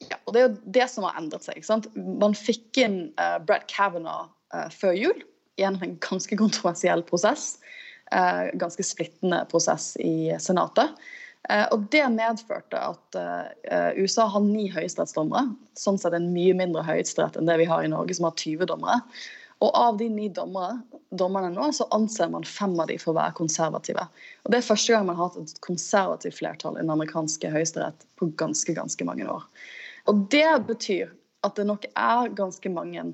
Ja, 0.03 0.19
og 0.27 0.35
Det 0.35 0.41
er 0.41 0.49
jo 0.49 0.73
det 0.79 0.89
som 0.91 1.07
har 1.07 1.21
endret 1.21 1.47
seg. 1.47 1.61
ikke 1.61 1.71
sant? 1.71 1.87
Man 1.95 2.35
fikk 2.35 2.83
inn 2.83 2.99
uh, 3.23 3.39
Brett 3.39 3.71
Kavanaugh 3.71 4.33
uh, 4.55 4.67
før 4.75 4.99
jul 4.99 5.23
gjennom 5.59 5.87
en 5.87 5.95
ganske 6.03 6.39
kontroversiell 6.43 7.07
prosess. 7.07 7.61
Uh, 8.11 8.51
ganske 8.59 8.83
splittende 8.83 9.45
prosess 9.51 9.93
i 10.03 10.35
Senatet. 10.43 10.99
Uh, 11.47 11.67
og 11.73 11.87
Det 11.93 12.05
medførte 12.13 12.81
at 12.81 13.19
uh, 13.19 13.91
USA 13.97 14.27
har 14.29 14.45
ni 14.45 14.67
høyesterettsdommere. 14.73 15.55
Sånn 15.79 16.01
sett 16.01 16.17
en 16.17 16.33
mye 16.35 16.57
mindre 16.57 16.83
høyesterett 16.85 17.39
enn 17.39 17.49
det 17.49 17.61
vi 17.63 17.69
har 17.71 17.85
i 17.85 17.93
Norge, 17.93 18.17
som 18.19 18.29
har 18.29 18.37
20 18.37 18.69
dommere. 18.69 19.01
Og 19.65 19.75
av 19.75 19.97
de 19.99 20.07
ni 20.13 20.29
dommere, 20.31 20.77
dommerne 21.11 21.51
nå, 21.51 21.71
så 21.75 21.89
anser 21.95 22.31
man 22.31 22.47
fem 22.47 22.77
av 22.79 22.91
de 22.91 22.99
for 23.01 23.11
å 23.11 23.19
være 23.19 23.35
konservative. 23.39 24.05
Og 24.45 24.53
Det 24.53 24.61
er 24.61 24.69
første 24.69 24.95
gang 24.95 25.09
man 25.09 25.19
har 25.19 25.33
hatt 25.33 25.41
et 25.41 25.61
konservativt 25.67 26.39
flertall 26.39 26.79
i 26.79 26.85
den 26.85 26.95
amerikanske 26.95 27.51
høyesterett 27.51 28.07
på 28.21 28.31
ganske, 28.39 28.75
ganske 28.77 29.09
mange 29.09 29.27
år. 29.27 29.47
Og 30.11 30.29
Det 30.31 30.47
betyr 30.69 31.11
at 31.47 31.59
det 31.59 31.67
nok 31.67 31.87
er 31.95 32.35
ganske 32.39 32.71
mange 32.71 33.11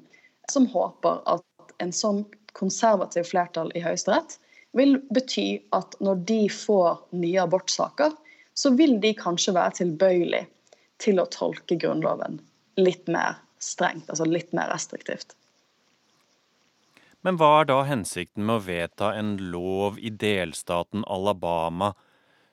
som 0.53 0.67
håper 0.69 1.23
at 1.31 1.77
en 1.83 1.93
sånn 1.93 2.25
konservativ 2.55 3.27
flertall 3.29 3.73
i 3.75 3.83
Høyesterett 3.83 4.39
vil 4.75 4.99
bety 5.15 5.49
at 5.77 5.97
når 6.05 6.25
de 6.29 6.41
får 6.53 7.05
nye 7.15 7.41
abortsaker, 7.43 8.13
så 8.55 8.75
vil 8.79 8.99
de 9.03 9.15
kanskje 9.19 9.55
være 9.57 9.79
tilbøyelig 9.81 10.45
til 11.03 11.21
å 11.21 11.29
tolke 11.31 11.79
Grunnloven 11.81 12.39
litt 12.79 13.09
mer 13.11 13.41
strengt, 13.63 14.09
altså 14.11 14.27
litt 14.29 14.53
mer 14.57 14.71
restriktivt. 14.73 15.35
Men 17.25 17.39
hva 17.41 17.63
er 17.63 17.71
da 17.71 17.79
hensikten 17.89 18.45
med 18.45 18.59
å 18.59 18.65
vedta 18.67 19.15
en 19.17 19.37
lov 19.53 19.97
i 19.97 20.11
delstaten 20.13 21.07
Alabama 21.09 21.95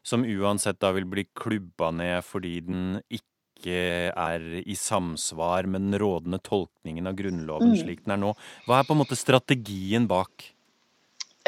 som 0.01 0.23
uansett 0.23 0.79
da 0.81 0.93
vil 0.95 1.05
bli 1.09 1.25
klubba 1.37 1.91
ned 1.93 2.23
fordi 2.25 2.53
den 2.65 2.85
ikke 3.11 3.81
er 4.17 4.45
i 4.63 4.77
samsvar 4.79 5.67
med 5.69 5.83
den 5.83 5.99
rådende 6.01 6.39
tolkningen 6.41 7.11
av 7.11 7.19
Grunnloven 7.19 7.75
Mm. 7.75 7.81
slik 7.83 8.05
den 8.05 8.15
er 8.15 8.23
nå? 8.23 8.31
Hva 8.65 8.79
er 8.79 8.87
på 8.87 8.95
en 8.95 9.03
måte 9.03 9.19
strategien 9.19 10.07
bak? 10.07 10.47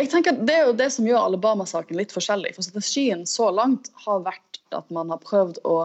Jeg 0.02 0.10
tenker 0.10 0.40
Det 0.42 0.54
er 0.56 0.66
jo 0.70 0.78
det 0.78 0.90
som 0.96 1.06
gjør 1.06 1.28
Alabama-saken 1.28 2.00
litt 2.00 2.14
forskjellig. 2.16 2.56
For 2.56 2.66
Strategien 2.66 3.28
så 3.30 3.52
langt 3.54 3.92
har 4.06 4.24
vært 4.26 4.60
at 4.74 4.90
man 4.94 5.12
har 5.14 5.22
prøvd 5.22 5.60
å, 5.70 5.76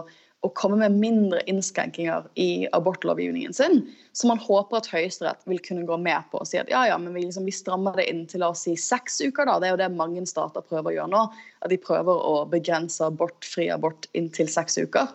å 0.41 0.49
komme 0.57 0.79
med 0.81 0.97
mindre 0.97 1.43
innskrenkinger 1.51 2.25
i 2.41 2.65
abortlovgivningen 2.73 3.53
sin, 3.53 3.83
som 4.17 4.31
man 4.33 4.41
håper 4.41 4.79
at 4.79 4.89
Høyesterett 4.89 5.45
vil 5.45 5.61
kunne 5.61 5.85
gå 5.85 5.99
med 6.01 6.25
på 6.31 6.41
og 6.41 6.49
si 6.49 6.57
at 6.57 6.71
ja, 6.73 6.87
ja, 6.89 6.97
men 6.97 7.13
vi, 7.13 7.27
liksom, 7.27 7.45
vi 7.45 7.53
strammer 7.53 8.01
det 8.01 8.07
inn 8.09 8.25
til 8.31 8.41
la 8.41 8.49
oss 8.55 8.65
si 8.65 8.73
seks 8.73 9.21
uker. 9.21 9.45
da. 9.45 9.59
Det 9.61 9.69
er 9.69 9.75
jo 9.75 9.81
det 9.83 9.93
mange 9.93 10.25
stater 10.29 10.65
prøver 10.65 10.89
å 10.89 10.97
gjøre 10.97 11.13
nå. 11.13 11.23
At 11.61 11.73
de 11.73 11.77
prøver 11.77 12.25
å 12.33 12.35
begrense 12.49 13.05
abort, 13.05 13.37
fri 13.45 13.69
abort 13.69 14.09
inntil 14.17 14.49
seks 14.49 14.81
uker. 14.81 15.13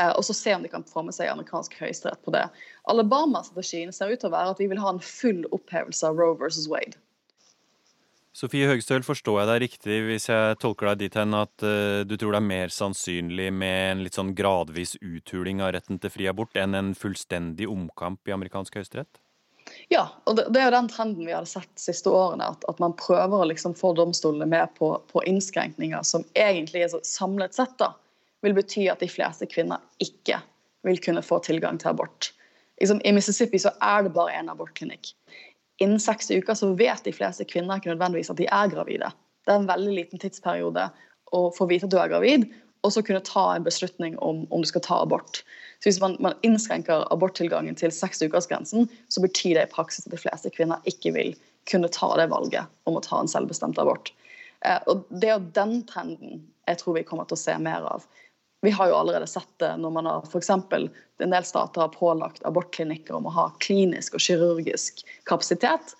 Eh, 0.00 0.12
og 0.12 0.24
så 0.24 0.32
se 0.36 0.56
om 0.56 0.64
de 0.64 0.72
kan 0.72 0.88
få 0.88 1.04
med 1.04 1.16
seg 1.16 1.28
amerikansk 1.32 1.76
høyesterett 1.80 2.24
på 2.24 2.32
det. 2.32 2.46
Alabama-strategien 2.88 3.92
ser 3.92 4.12
ut 4.12 4.24
til 4.24 4.32
å 4.32 4.36
være 4.38 4.56
at 4.56 4.62
vi 4.62 4.72
vil 4.72 4.80
ha 4.80 4.94
en 4.94 5.04
full 5.04 5.44
opphevelse 5.56 6.08
av 6.08 6.16
Roe 6.20 6.36
versus 6.40 6.68
Wade. 6.72 6.96
Sofie 8.36 8.66
Høgstøl, 8.68 9.00
forstår 9.00 9.38
jeg 9.40 9.48
deg 9.48 9.60
riktig 9.62 9.98
hvis 10.04 10.26
jeg 10.28 10.56
tolker 10.60 10.90
deg 10.90 11.06
dit 11.06 11.14
hen 11.16 11.32
at 11.38 11.62
uh, 11.64 12.02
du 12.04 12.18
tror 12.20 12.34
det 12.34 12.40
er 12.42 12.50
mer 12.50 12.72
sannsynlig 12.74 13.46
med 13.48 13.76
en 13.94 14.02
litt 14.04 14.18
sånn 14.18 14.34
gradvis 14.36 14.92
uthuling 15.00 15.62
av 15.64 15.72
retten 15.72 15.96
til 16.02 16.12
fri 16.12 16.26
abort 16.28 16.58
enn 16.60 16.76
en 16.76 16.90
fullstendig 16.98 17.68
omkamp 17.72 18.28
i 18.28 18.34
amerikansk 18.36 18.76
høyesterett? 18.76 19.22
Ja, 19.88 20.04
og 20.28 20.36
det, 20.36 20.50
det 20.52 20.60
er 20.60 20.68
jo 20.68 20.76
den 20.76 20.90
trenden 20.92 21.24
vi 21.24 21.32
har 21.32 21.48
sett 21.48 21.70
de 21.72 21.86
siste 21.86 22.12
årene. 22.12 22.50
At, 22.52 22.68
at 22.68 22.82
man 22.82 22.94
prøver 23.00 23.40
å 23.40 23.48
liksom 23.48 23.74
få 23.78 23.94
domstolene 23.96 24.46
med 24.52 24.76
på, 24.76 24.92
på 25.08 25.24
innskrenkninger 25.26 26.04
som 26.04 26.26
egentlig 26.36 26.84
er 26.84 27.00
samlet 27.08 27.56
sett 27.56 27.72
da, 27.80 27.94
vil 28.44 28.58
bety 28.58 28.84
at 28.92 29.00
de 29.00 29.08
fleste 29.10 29.48
kvinner 29.48 29.80
ikke 30.04 30.42
vil 30.86 31.00
kunne 31.02 31.24
få 31.24 31.40
tilgang 31.46 31.80
til 31.80 31.94
abort. 31.94 32.34
Liksom, 32.76 33.00
I 33.00 33.16
Mississippi 33.16 33.58
så 33.64 33.72
er 33.80 34.04
det 34.04 34.12
bare 34.14 34.36
én 34.36 34.52
abortklinikk. 34.52 35.14
Innen 35.82 36.00
seks 36.00 36.30
uker 36.30 36.56
så 36.56 36.72
vet 36.76 37.04
de 37.04 37.12
fleste 37.12 37.44
kvinner 37.48 37.78
ikke 37.78 37.92
nødvendigvis 37.92 38.32
at 38.32 38.40
de 38.40 38.48
er 38.48 38.70
gravide. 38.72 39.10
Det 39.44 39.52
er 39.52 39.60
en 39.60 39.68
veldig 39.68 39.94
liten 39.94 40.22
tidsperiode 40.22 40.88
å 41.36 41.42
få 41.54 41.66
vite 41.68 41.88
at 41.88 41.92
du 41.92 41.98
er 42.00 42.10
gravid, 42.10 42.46
og 42.86 42.92
så 42.94 43.02
kunne 43.02 43.24
ta 43.26 43.44
en 43.54 43.66
beslutning 43.66 44.16
om, 44.22 44.44
om 44.54 44.62
du 44.62 44.68
skal 44.68 44.84
ta 44.84 45.00
abort. 45.02 45.42
Så 45.80 45.90
Hvis 45.90 46.00
man, 46.00 46.16
man 46.22 46.36
innskrenker 46.46 47.04
aborttilgangen 47.12 47.76
til 47.78 47.92
seksukersgrensen, 47.92 48.88
så 49.08 49.22
betyr 49.24 49.58
det 49.58 49.66
i 49.66 49.72
praksis 49.72 50.06
at 50.06 50.14
de 50.14 50.20
fleste 50.20 50.52
kvinner 50.54 50.84
ikke 50.88 51.12
vil 51.16 51.34
kunne 51.70 51.90
ta 51.92 52.12
det 52.20 52.28
valget 52.30 52.70
om 52.86 52.96
å 52.96 53.02
ta 53.04 53.20
en 53.20 53.30
selvbestemt 53.30 53.80
abort. 53.82 54.12
Eh, 54.64 54.78
og 54.86 55.04
Det 55.10 55.32
er 55.34 55.50
den 55.58 55.80
trenden 55.88 56.44
jeg 56.66 56.80
tror 56.80 56.96
vi 56.96 57.04
kommer 57.06 57.26
til 57.28 57.36
å 57.36 57.42
se 57.42 57.54
mer 57.62 57.84
av. 57.86 58.06
Vi 58.66 58.72
har 58.74 58.88
jo 58.90 58.96
allerede 58.98 59.26
sett 59.30 59.52
det 59.62 59.68
når 59.78 59.90
man 59.94 60.06
har 60.10 60.24
f.eks. 60.26 60.48
en 60.50 61.30
del 61.30 61.44
stater 61.46 61.80
har 61.84 61.92
pålagt 61.94 62.42
abortklinikker 62.48 63.14
om 63.14 63.28
å 63.30 63.34
ha 63.36 63.44
klinisk 63.62 64.16
og 64.18 64.24
kirurgisk 64.24 65.04
kapasitet. 65.30 65.92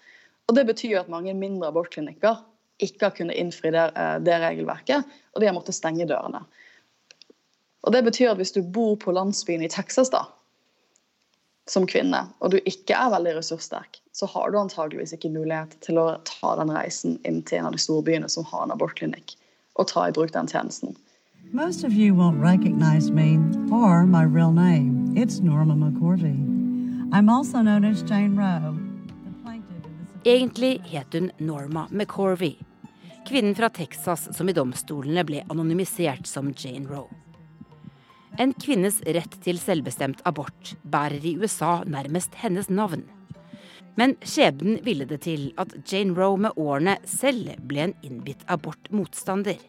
Og 0.50 0.56
Det 0.58 0.64
betyr 0.66 0.96
at 0.98 1.12
mange 1.12 1.30
mindre 1.38 1.68
abortklinikker 1.70 2.40
ikke 2.82 3.06
har 3.06 3.14
kunnet 3.14 3.38
innfri 3.38 3.70
det, 3.70 3.84
eh, 3.94 4.16
det 4.18 4.40
regelverket, 4.42 5.06
og 5.06 5.40
de 5.40 5.46
har 5.46 5.54
måttet 5.54 5.78
stenge 5.78 6.08
dørene. 6.10 6.42
Og 7.86 7.94
Det 7.94 8.02
betyr 8.10 8.32
at 8.32 8.42
hvis 8.42 8.56
du 8.58 8.64
bor 8.66 8.98
på 8.98 9.14
landsbyen 9.14 9.62
i 9.62 9.70
Texas 9.70 10.10
da, 10.10 10.26
som 11.70 11.86
kvinne, 11.86 12.26
og 12.42 12.50
du 12.50 12.58
ikke 12.66 12.98
er 12.98 13.14
veldig 13.14 13.38
ressurssterk, 13.38 14.02
så 14.10 14.26
har 14.34 14.50
du 14.50 14.58
antageligvis 14.58 15.14
ikke 15.14 15.30
mulighet 15.30 15.78
til 15.86 16.02
å 16.02 16.10
ta 16.26 16.56
den 16.58 16.74
reisen 16.74 17.20
inn 17.22 17.44
til 17.46 17.62
en 17.62 17.70
av 17.70 17.78
de 17.78 17.86
store 17.86 18.02
byene 18.10 18.26
som 18.26 18.50
har 18.50 18.66
en 18.66 18.74
abortklinikk, 18.74 19.38
og 19.78 19.86
ta 19.94 20.08
i 20.10 20.18
bruk 20.18 20.34
den 20.34 20.50
tjenesten. 20.50 20.98
Most 21.53 21.84
of 21.84 21.92
you 21.92 22.12
won't 22.12 22.40
recognize 22.40 23.12
me 23.12 23.38
or 23.70 24.05
my 24.05 24.24
real 24.24 24.51
name. 24.51 25.14
It's 25.16 25.38
Norma 25.38 25.74
McCorvey. 25.74 26.36
I'm 27.12 27.28
also 27.28 27.62
known 27.62 27.84
as 27.84 28.03
Jane 28.03 28.36
Roe. 28.36 28.74
Egentlig 30.24 30.80
het 30.90 31.12
hun 31.12 31.30
Norma 31.38 31.86
McCorvey, 31.90 32.57
kvinnen 33.28 33.55
fra 33.55 33.68
Texas 33.68 34.28
som 34.36 34.49
i 34.49 34.53
domstolene 34.53 35.22
ble 35.24 35.44
anonymisert 35.49 36.26
som 36.26 36.51
Jane 36.51 36.88
Roe. 36.90 37.07
En 38.38 38.53
kvinnes 38.53 38.99
rett 39.07 39.38
til 39.44 39.62
selvbestemt 39.62 40.26
abort 40.26 40.74
bærer 40.82 41.22
i 41.22 41.36
USA 41.38 41.84
nærmest 41.86 42.34
hennes 42.42 42.68
navn. 42.68 43.07
Men 43.94 44.18
skjebnen 44.20 44.82
ville 44.84 45.07
det 45.07 45.22
til 45.30 45.53
at 45.62 45.78
Jane 45.86 46.18
Roe 46.18 46.42
med 46.42 46.59
årene 46.59 46.99
selv 47.07 47.55
ble 47.62 47.86
en 47.86 47.99
innbitt 48.03 48.42
abortmotstander. 48.51 49.62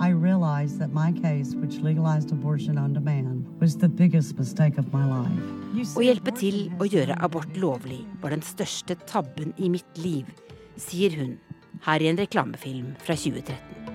I 0.00 0.10
realized 0.10 0.78
that 0.80 0.92
my 0.92 1.12
case, 1.12 1.54
which 1.54 1.80
legalized 1.80 2.32
abortion 2.32 2.78
on 2.78 2.92
demand, 2.92 3.46
was 3.60 3.76
the 3.76 3.88
biggest 3.88 4.38
mistake 4.38 4.78
of 4.78 4.92
my 4.92 5.04
life. 5.04 5.42
Å 5.96 6.02
hjelpe 6.02 6.32
til 6.34 6.70
å 6.80 6.88
gjøre 6.88 7.14
abort 7.22 7.52
lovlig 7.60 8.00
var 8.22 8.32
den 8.34 8.42
største 8.42 8.96
tabben 9.10 9.52
i 9.60 9.68
mitt 9.68 10.00
liv, 10.00 10.26
sier 10.80 11.12
hun 11.18 11.36
her 11.84 12.02
i 12.02 12.08
en 12.10 12.18
reklamefilm 12.20 12.94
fra 13.04 13.16
2013. 13.16 13.90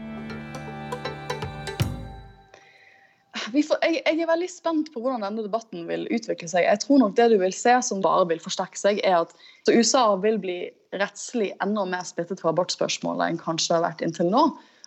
Får, 3.56 3.80
jeg, 3.86 4.02
jeg, 4.02 4.20
er 4.20 4.28
veldig 4.28 4.50
spent 4.52 4.90
på 4.92 5.02
hvordan 5.02 5.24
denne 5.24 5.44
debatten 5.46 5.86
vil 5.88 6.06
utvikle 6.12 6.48
seg. 6.52 6.66
Jeg 6.68 6.82
tror 6.84 7.02
nok 7.02 7.18
det 7.18 7.30
du 7.32 7.38
vil 7.40 7.54
se 7.56 7.76
som 7.88 8.02
bare 8.04 8.28
vil 8.30 8.42
forsterke 8.44 8.80
seg, 8.80 9.00
er 9.06 9.22
at 9.22 9.36
USA 9.72 10.08
vil 10.22 10.40
bli 10.44 10.58
rettslig 10.96 11.54
enda 11.64 11.86
mer 11.90 12.06
splittet 12.08 12.42
på 12.42 12.50
abortspørsmålet 12.52 13.30
enn 13.30 13.42
kanskje 13.42 13.72
det 13.72 13.78
har 13.78 13.86
vært 13.88 14.04
inntil 14.06 14.32
nå. 14.34 14.46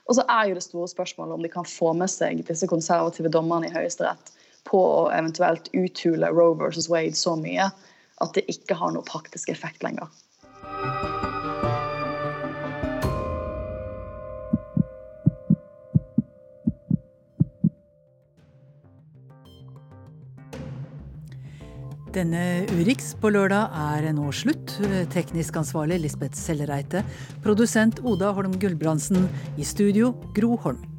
Og 0.09 0.17
så 0.17 0.25
er 0.33 0.49
jo 0.49 0.57
det 0.57 0.65
store 0.65 0.89
spørsmålet 0.89 1.37
om 1.37 1.45
de 1.45 1.51
kan 1.53 1.69
få 1.69 1.93
med 1.97 2.09
seg 2.11 2.41
disse 2.49 2.69
konservative 2.71 3.31
dommerne 3.33 3.69
i 3.69 3.75
Høyesterett 3.75 4.33
på 4.69 4.81
å 4.81 5.03
eventuelt 5.13 5.69
uthule 5.77 6.31
Roe 6.33 6.57
versus 6.59 6.89
Wade 6.93 7.17
så 7.17 7.37
mye 7.37 7.69
at 8.25 8.35
det 8.35 8.49
ikke 8.51 8.77
har 8.81 8.95
noe 8.95 9.07
praktisk 9.07 9.53
effekt 9.53 9.85
lenger. 9.85 10.09
Denne 22.15 22.65
Urix 22.73 23.11
på 23.21 23.29
lørdag 23.35 23.75
er 23.77 24.07
nå 24.17 24.31
slutt. 24.33 24.79
Teknisk 25.13 25.59
ansvarlig 25.61 26.01
Lisbeth 26.07 26.39
Sellereite. 26.41 27.05
Produsent 27.45 28.01
Oda 28.01 28.33
Holm 28.37 28.57
Gulbrandsen. 28.61 29.29
I 29.61 29.67
studio 29.67 30.15
Gro 30.37 30.57
Holm. 30.65 30.98